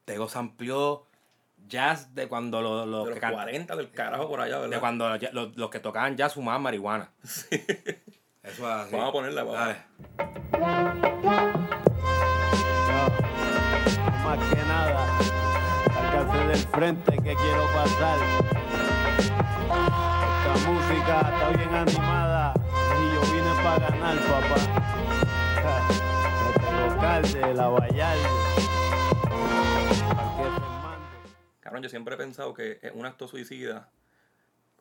Tego 0.07 0.31
se 0.31 0.39
amplió 0.39 1.05
jazz 1.69 2.15
de 2.15 2.27
cuando 2.27 2.63
lo- 2.63 2.87
los 2.87 3.05
De 3.05 3.11
los 3.11 3.21
can- 3.21 3.35
40 3.35 3.77
del 3.77 3.91
carajo 3.91 4.29
por 4.31 4.41
allá, 4.41 4.61
¿verdad? 4.61 4.77
de 4.77 4.81
cuando 4.81 5.09
los, 5.11 5.33
los- 5.35 5.55
los 5.59 5.69
que 5.69 5.79
tocaban 5.81 6.17
jazz 6.17 6.33
fumaban 6.33 6.63
marihuana. 6.63 7.11
Eso 7.23 7.47
es 8.43 8.61
así. 8.63 8.93
Vamos 8.97 9.09
a 9.11 9.13
ponerla, 9.13 9.45
vamos. 9.45 9.61
Dale. 9.61 9.77
Más 14.25 14.39
que 14.55 14.63
nada, 14.63 15.19
sacarte 15.93 16.39
del 16.47 16.59
frente 16.59 17.13
que 17.17 17.35
quiero 17.35 17.65
pasar. 17.75 18.19
Esta 20.55 20.71
música 20.71 21.21
está 21.21 21.49
bien 21.51 21.75
animada 21.75 22.55
y 23.01 23.15
yo 23.15 23.21
vine 23.33 23.55
para 23.63 23.89
ganar, 23.89 24.17
papá. 24.19 24.57
Desde 26.55 26.69
el 26.71 26.95
local 26.95 27.33
de 27.33 27.55
la 27.55 27.69
Vallarde. 27.69 28.23
Cabrón, 31.61 31.83
yo 31.85 31.89
siempre 31.89 32.15
he 32.15 32.19
pensado 32.19 32.53
que 32.53 32.81
es 32.83 32.93
un 32.93 33.07
acto 33.07 33.29
suicida 33.29 33.91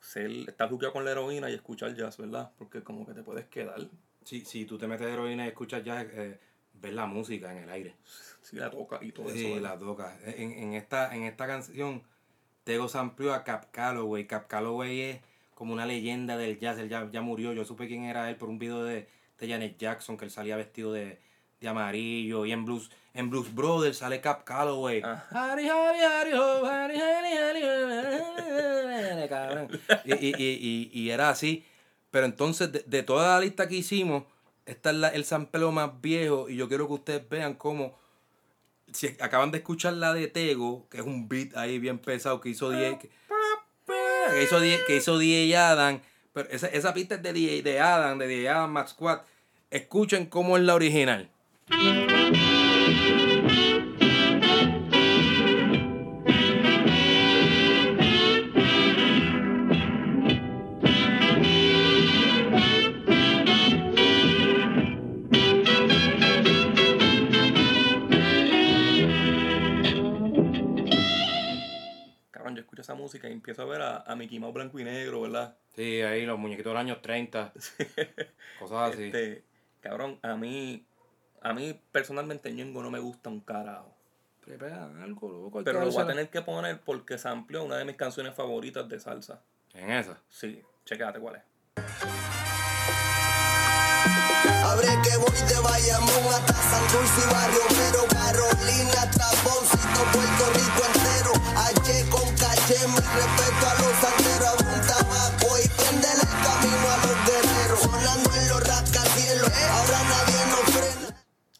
ser, 0.00 0.30
estar 0.48 0.68
juqueado 0.68 0.92
con 0.92 1.04
la 1.04 1.12
heroína 1.12 1.50
y 1.50 1.54
escuchar 1.54 1.94
jazz, 1.94 2.16
¿verdad? 2.18 2.50
Porque 2.58 2.82
como 2.82 3.06
que 3.06 3.12
te 3.14 3.22
puedes 3.22 3.46
quedar. 3.46 3.78
Si, 4.24 4.44
si 4.44 4.64
tú 4.64 4.76
te 4.76 4.88
metes 4.88 5.06
heroína 5.06 5.44
y 5.44 5.48
escuchas 5.50 5.84
jazz, 5.84 6.04
eh, 6.10 6.40
ves 6.74 6.92
la 6.92 7.06
música 7.06 7.52
en 7.52 7.58
el 7.58 7.70
aire. 7.70 7.94
Sí, 8.42 8.56
la 8.56 8.70
toca 8.70 8.98
y 9.02 9.12
todo 9.12 9.28
Sí, 9.30 9.44
eso. 9.46 9.54
¿verdad? 9.54 9.70
la 9.74 9.78
toca. 9.78 10.18
En, 10.24 10.50
en 10.50 10.74
esta, 10.74 11.14
en 11.14 11.22
esta 11.22 11.46
canción, 11.46 12.02
Tego 12.64 12.88
se 12.88 12.98
amplió 12.98 13.32
a 13.34 13.44
Cap 13.44 13.66
Calloway. 13.70 14.26
Cap 14.26 14.48
Calloway 14.48 15.00
es 15.02 15.20
como 15.60 15.74
una 15.74 15.84
leyenda 15.84 16.38
del 16.38 16.58
jazz. 16.58 16.78
Él 16.78 16.88
ya, 16.88 17.06
ya 17.12 17.20
murió. 17.20 17.52
Yo 17.52 17.66
supe 17.66 17.86
quién 17.86 18.04
era 18.04 18.30
él 18.30 18.36
por 18.36 18.48
un 18.48 18.58
video 18.58 18.82
de, 18.82 19.06
de 19.38 19.46
Janet 19.48 19.76
Jackson, 19.76 20.16
que 20.16 20.24
él 20.24 20.30
salía 20.30 20.56
vestido 20.56 20.90
de, 20.90 21.18
de 21.60 21.68
amarillo. 21.68 22.46
Y 22.46 22.52
en 22.52 22.64
Blues, 22.64 22.90
en 23.12 23.28
Blues 23.28 23.54
Brothers 23.54 23.98
sale 23.98 24.22
Cap 24.22 24.44
Calloway. 24.44 25.02
Hari, 25.02 25.68
hari, 25.68 25.98
hari, 26.00 26.32
ho, 26.32 26.64
hari, 26.64 26.96
hari, 26.98 27.36
hari, 27.36 27.62
ho, 27.62 29.28
cabrón. 29.28 29.68
Y, 30.06 30.14
y, 30.14 30.34
y, 30.38 30.90
y, 30.94 31.00
y 31.02 31.10
era 31.10 31.28
así. 31.28 31.62
Pero 32.10 32.24
entonces, 32.24 32.72
de, 32.72 32.82
de 32.86 33.02
toda 33.02 33.34
la 33.38 33.44
lista 33.44 33.68
que 33.68 33.76
hicimos, 33.76 34.24
esta 34.64 34.90
es 34.92 34.96
la- 34.96 35.08
el 35.10 35.26
sampleo 35.26 35.72
más 35.72 36.00
viejo. 36.00 36.48
Y 36.48 36.56
yo 36.56 36.68
quiero 36.68 36.86
que 36.86 36.94
ustedes 36.94 37.28
vean 37.28 37.52
cómo 37.52 37.98
si 38.94 39.08
acaban 39.20 39.50
de 39.50 39.58
escuchar 39.58 39.92
la 39.92 40.14
de 40.14 40.26
Tego, 40.26 40.88
que 40.88 40.96
es 40.98 41.04
un 41.04 41.28
beat 41.28 41.54
ahí 41.56 41.78
bien 41.78 41.98
pesado 41.98 42.40
que 42.40 42.48
hizo 42.48 42.70
DJ, 42.70 43.10
que, 44.32 44.42
hizo 44.42 44.60
que 44.86 44.96
hizo 44.96 45.18
DJ 45.18 45.56
Adam, 45.56 46.00
pero 46.32 46.48
esa, 46.50 46.68
esa 46.68 46.94
pista 46.94 47.16
es 47.16 47.22
de 47.22 47.32
DJ 47.32 47.62
de 47.62 47.80
Adam, 47.80 48.18
de 48.18 48.26
DJ 48.26 48.48
Adam 48.48 48.70
Max 48.70 48.90
Squad. 48.90 49.20
Escuchen 49.70 50.26
cómo 50.26 50.56
es 50.56 50.62
la 50.64 50.74
original. 50.74 51.30
Escucho 72.70 72.82
esa 72.82 72.94
música 72.94 73.28
y 73.28 73.32
empiezo 73.32 73.62
a 73.62 73.64
ver 73.64 73.82
a, 73.82 73.96
a 74.06 74.14
Mickey 74.14 74.38
Mouse 74.38 74.54
blanco 74.54 74.78
y 74.78 74.84
negro, 74.84 75.22
¿verdad? 75.22 75.56
Sí, 75.74 76.02
ahí 76.02 76.24
los 76.24 76.38
muñequitos 76.38 76.70
de 76.70 76.74
los 76.74 76.80
años 76.80 77.02
30. 77.02 77.52
Cosas 78.60 78.92
así. 78.94 79.04
Este, 79.06 79.42
cabrón, 79.80 80.20
a 80.22 80.36
mí, 80.36 80.86
a 81.42 81.52
mí 81.52 81.80
personalmente 81.90 82.52
Ñengo 82.52 82.80
no 82.82 82.90
me 82.92 83.00
gusta 83.00 83.28
un 83.28 83.40
carajo. 83.40 83.92
algo 85.02 85.28
loco. 85.32 85.64
Pero 85.64 85.80
lo 85.84 85.90
voy 85.90 86.02
a 86.02 86.06
tener 86.06 86.30
que 86.30 86.42
poner 86.42 86.80
porque 86.80 87.18
se 87.18 87.28
amplió 87.28 87.64
una 87.64 87.76
de 87.76 87.84
mis 87.84 87.96
canciones 87.96 88.34
favoritas 88.34 88.88
de 88.88 89.00
salsa. 89.00 89.42
¿En 89.74 89.90
esa? 89.90 90.20
Sí, 90.28 90.62
chequéate 90.84 91.18
cuál 91.18 91.36
es. 91.36 91.42
Abre 94.64 94.88
que 95.02 95.16
voy 95.16 95.48
de 95.48 95.60
Bayamón 95.60 96.34
hasta 96.34 96.54
San 96.54 96.82
Dulce 96.92 97.20
y 97.20 97.32
Barrio 97.32 97.60
Pero 97.68 98.06
Carolina 98.06 99.00
Puerto 100.12 100.52
Rico 100.54 100.79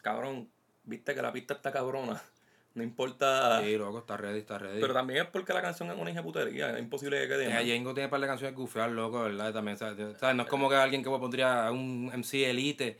Cabrón, 0.01 0.49
viste 0.83 1.15
que 1.15 1.21
la 1.21 1.31
pista 1.31 1.53
está 1.53 1.71
cabrona. 1.71 2.21
No 2.73 2.83
importa. 2.83 3.61
Sí, 3.61 3.75
loco, 3.77 3.99
está 3.99 4.15
ready, 4.15 4.39
está 4.39 4.57
ready. 4.57 4.79
Pero 4.79 4.93
también 4.93 5.23
es 5.23 5.29
porque 5.29 5.51
la 5.51 5.61
canción 5.61 5.91
es 5.91 5.97
una 5.97 6.09
hija 6.09 6.23
putería. 6.23 6.71
Es 6.71 6.79
imposible 6.79 7.19
que 7.19 7.27
quede. 7.27 7.47
Eh, 7.47 7.53
mal. 7.53 7.65
Yengo 7.65 7.93
tiene 7.93 8.05
un 8.05 8.11
par 8.11 8.21
de 8.21 8.27
canciones 8.27 8.55
gufiar, 8.55 8.89
loco, 8.91 9.23
¿verdad? 9.23 9.51
También, 9.51 9.77
¿sabes? 9.77 10.17
¿sabes? 10.17 10.37
No 10.37 10.43
es 10.43 10.47
como 10.47 10.69
que 10.69 10.75
alguien 10.75 11.03
que 11.03 11.09
pondría 11.09 11.67
a 11.67 11.71
un 11.73 12.05
MC 12.15 12.49
elite, 12.49 12.97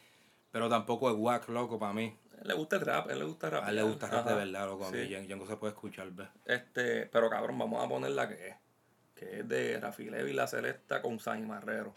pero 0.51 0.67
tampoco 0.67 1.09
es 1.09 1.15
wack, 1.17 1.47
loco, 1.47 1.79
para 1.79 1.93
mí. 1.93 2.13
Le 2.43 2.53
gusta 2.53 2.75
el 2.75 2.81
rap, 2.81 3.09
él 3.11 3.19
le 3.19 3.23
gusta 3.23 3.49
rap. 3.49 3.63
A 3.63 3.69
él 3.69 3.75
le 3.77 3.83
gusta 3.83 4.07
rap 4.07 4.27
de 4.27 4.35
verdad, 4.35 4.65
loco. 4.65 4.87
A 4.87 4.91
mí 4.91 4.97
sí. 5.03 5.07
Yengo 5.07 5.47
se 5.47 5.55
puede 5.55 5.71
escuchar, 5.71 6.11
¿ves? 6.11 6.27
Este, 6.45 7.05
pero 7.05 7.29
cabrón, 7.29 7.57
vamos 7.57 7.81
a 7.81 7.87
poner 7.87 8.11
la 8.11 8.27
que 8.27 8.49
es. 8.49 8.55
Que 9.15 9.39
es 9.39 9.47
de 9.47 9.79
Rafi 9.79 10.09
Levi 10.09 10.31
y 10.31 10.33
la 10.33 10.47
Celesta 10.47 11.01
con 11.01 11.17
San 11.17 11.47
Marrero. 11.47 11.93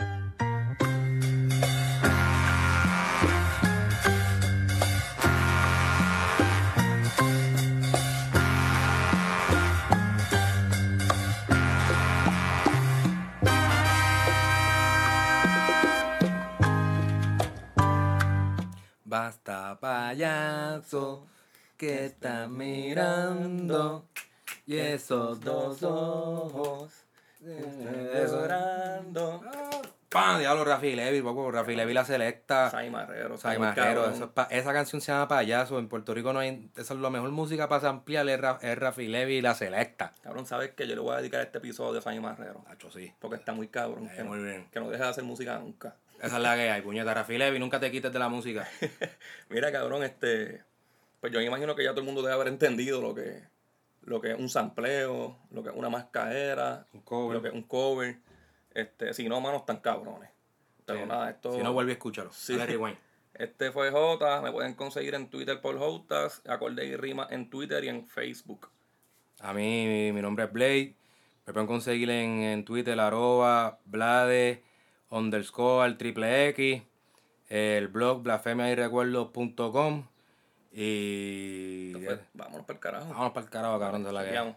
Payaso 20.18 21.26
que 21.76 22.06
está 22.06 22.46
mirando 22.46 24.06
y 24.66 24.76
esos 24.76 25.40
dos 25.40 25.82
ojos 25.82 26.92
Llorando. 27.44 29.42
¡Pam! 30.08 30.38
Diablo, 30.38 30.64
Rafi 30.64 30.94
Levi, 30.94 31.20
poco, 31.20 31.50
Rafi 31.50 31.74
Levi 31.74 31.92
la 31.92 32.04
selecta. 32.04 32.70
Sai 32.70 32.88
Marrero. 32.88 33.36
Sai 33.36 33.58
Marrero, 33.58 34.02
cabrón. 34.02 34.14
eso 34.14 34.24
es 34.26 34.30
pa- 34.30 34.46
esa 34.50 34.72
canción 34.72 35.00
se 35.02 35.10
llama 35.12 35.26
Payaso. 35.28 35.78
En 35.80 35.88
Puerto 35.88 36.14
Rico 36.14 36.32
no 36.32 36.38
hay. 36.38 36.70
Esa 36.76 36.94
es 36.94 37.00
la 37.00 37.10
mejor 37.10 37.30
música 37.32 37.68
para 37.68 37.88
ampliar 37.88 38.26
es, 38.28 38.40
Ra- 38.40 38.58
es 38.62 38.78
Rafi 38.78 39.08
Levi 39.08 39.34
y 39.38 39.42
la 39.42 39.54
selecta. 39.54 40.14
Cabrón, 40.22 40.46
sabes 40.46 40.70
que 40.70 40.86
yo 40.86 40.94
le 40.94 41.00
voy 41.00 41.14
a 41.14 41.18
dedicar 41.18 41.40
este 41.42 41.58
episodio 41.58 41.98
a 41.98 42.02
Sai 42.02 42.18
Marrero. 42.20 42.64
Hacho, 42.68 42.90
sí. 42.92 43.12
Porque 43.20 43.36
está 43.36 43.52
muy 43.52 43.66
cabrón. 43.68 44.08
que, 44.08 44.22
muy 44.22 44.38
no, 44.38 44.44
bien. 44.44 44.68
que 44.72 44.78
no 44.80 44.88
deja 44.88 45.04
de 45.04 45.10
hacer 45.10 45.24
música 45.24 45.58
nunca. 45.58 45.96
Esa 46.26 46.36
es 46.36 46.42
la 46.42 46.54
que 46.56 46.70
hay, 46.70 46.82
puñeta. 46.82 47.12
Rafi 47.14 47.36
Levi, 47.38 47.58
nunca 47.58 47.78
te 47.80 47.90
quites 47.90 48.12
de 48.12 48.18
la 48.18 48.28
música. 48.28 48.68
Mira, 49.48 49.70
cabrón, 49.72 50.02
este. 50.04 50.62
Pues 51.20 51.32
yo 51.32 51.38
me 51.38 51.46
imagino 51.46 51.74
que 51.74 51.84
ya 51.84 51.90
todo 51.90 52.00
el 52.00 52.06
mundo 52.06 52.22
debe 52.22 52.34
haber 52.34 52.48
entendido 52.48 53.00
lo 53.00 53.14
que, 53.14 53.42
lo 54.02 54.20
que 54.20 54.32
es 54.32 54.38
un 54.38 54.48
sampleo, 54.48 55.38
lo 55.50 55.62
que 55.62 55.70
es 55.70 55.74
una 55.76 55.88
mascadera, 55.88 56.86
cover. 57.04 57.36
lo 57.36 57.42
que 57.42 57.48
es 57.48 57.54
un 57.54 57.62
cover. 57.62 58.18
Este, 58.74 59.14
si 59.14 59.28
no, 59.28 59.40
manos 59.40 59.60
están 59.60 59.78
cabrones. 59.78 60.30
Pero 60.84 61.00
Sí. 61.00 61.06
nada, 61.06 61.30
esto. 61.30 61.52
Si 61.52 61.62
no, 61.62 61.72
vuelve 61.72 61.92
a 61.92 61.94
escúchalo. 61.94 62.30
Sí. 62.32 62.56
Dale 62.56 62.72
rewind. 62.72 62.96
Este 63.34 63.72
fue 63.72 63.90
Jota, 63.90 64.40
me 64.42 64.52
pueden 64.52 64.74
conseguir 64.74 65.16
en 65.16 65.28
Twitter 65.28 65.60
por 65.60 65.76
Jotas, 65.76 66.40
acorde 66.46 66.84
y 66.84 66.94
rima 66.94 67.26
en 67.30 67.50
Twitter 67.50 67.82
y 67.82 67.88
en 67.88 68.06
Facebook. 68.06 68.68
A 69.40 69.52
mí, 69.52 69.86
mi, 69.88 70.12
mi 70.12 70.22
nombre 70.22 70.44
es 70.44 70.52
Blade. 70.52 70.94
Me 71.44 71.52
pueden 71.52 71.66
conseguir 71.66 72.08
en, 72.10 72.42
en 72.42 72.64
Twitter, 72.64 72.98
arroba, 73.00 73.80
blade, 73.86 74.62
underscore, 75.14 75.94
triple 75.94 76.48
X, 76.48 76.82
el 77.48 77.88
blog 77.88 78.22
blasfemiayrecuerdos.com 78.22 80.04
y... 80.72 81.92
Vámonos 82.34 82.66
para 82.66 82.74
el 82.74 82.80
carajo. 82.80 83.06
Vámonos 83.08 83.32
para 83.32 83.46
el 83.46 83.50
carajo, 83.50 83.78
cabrón, 83.78 84.04
de 84.04 84.12
la 84.12 84.24
que... 84.24 84.54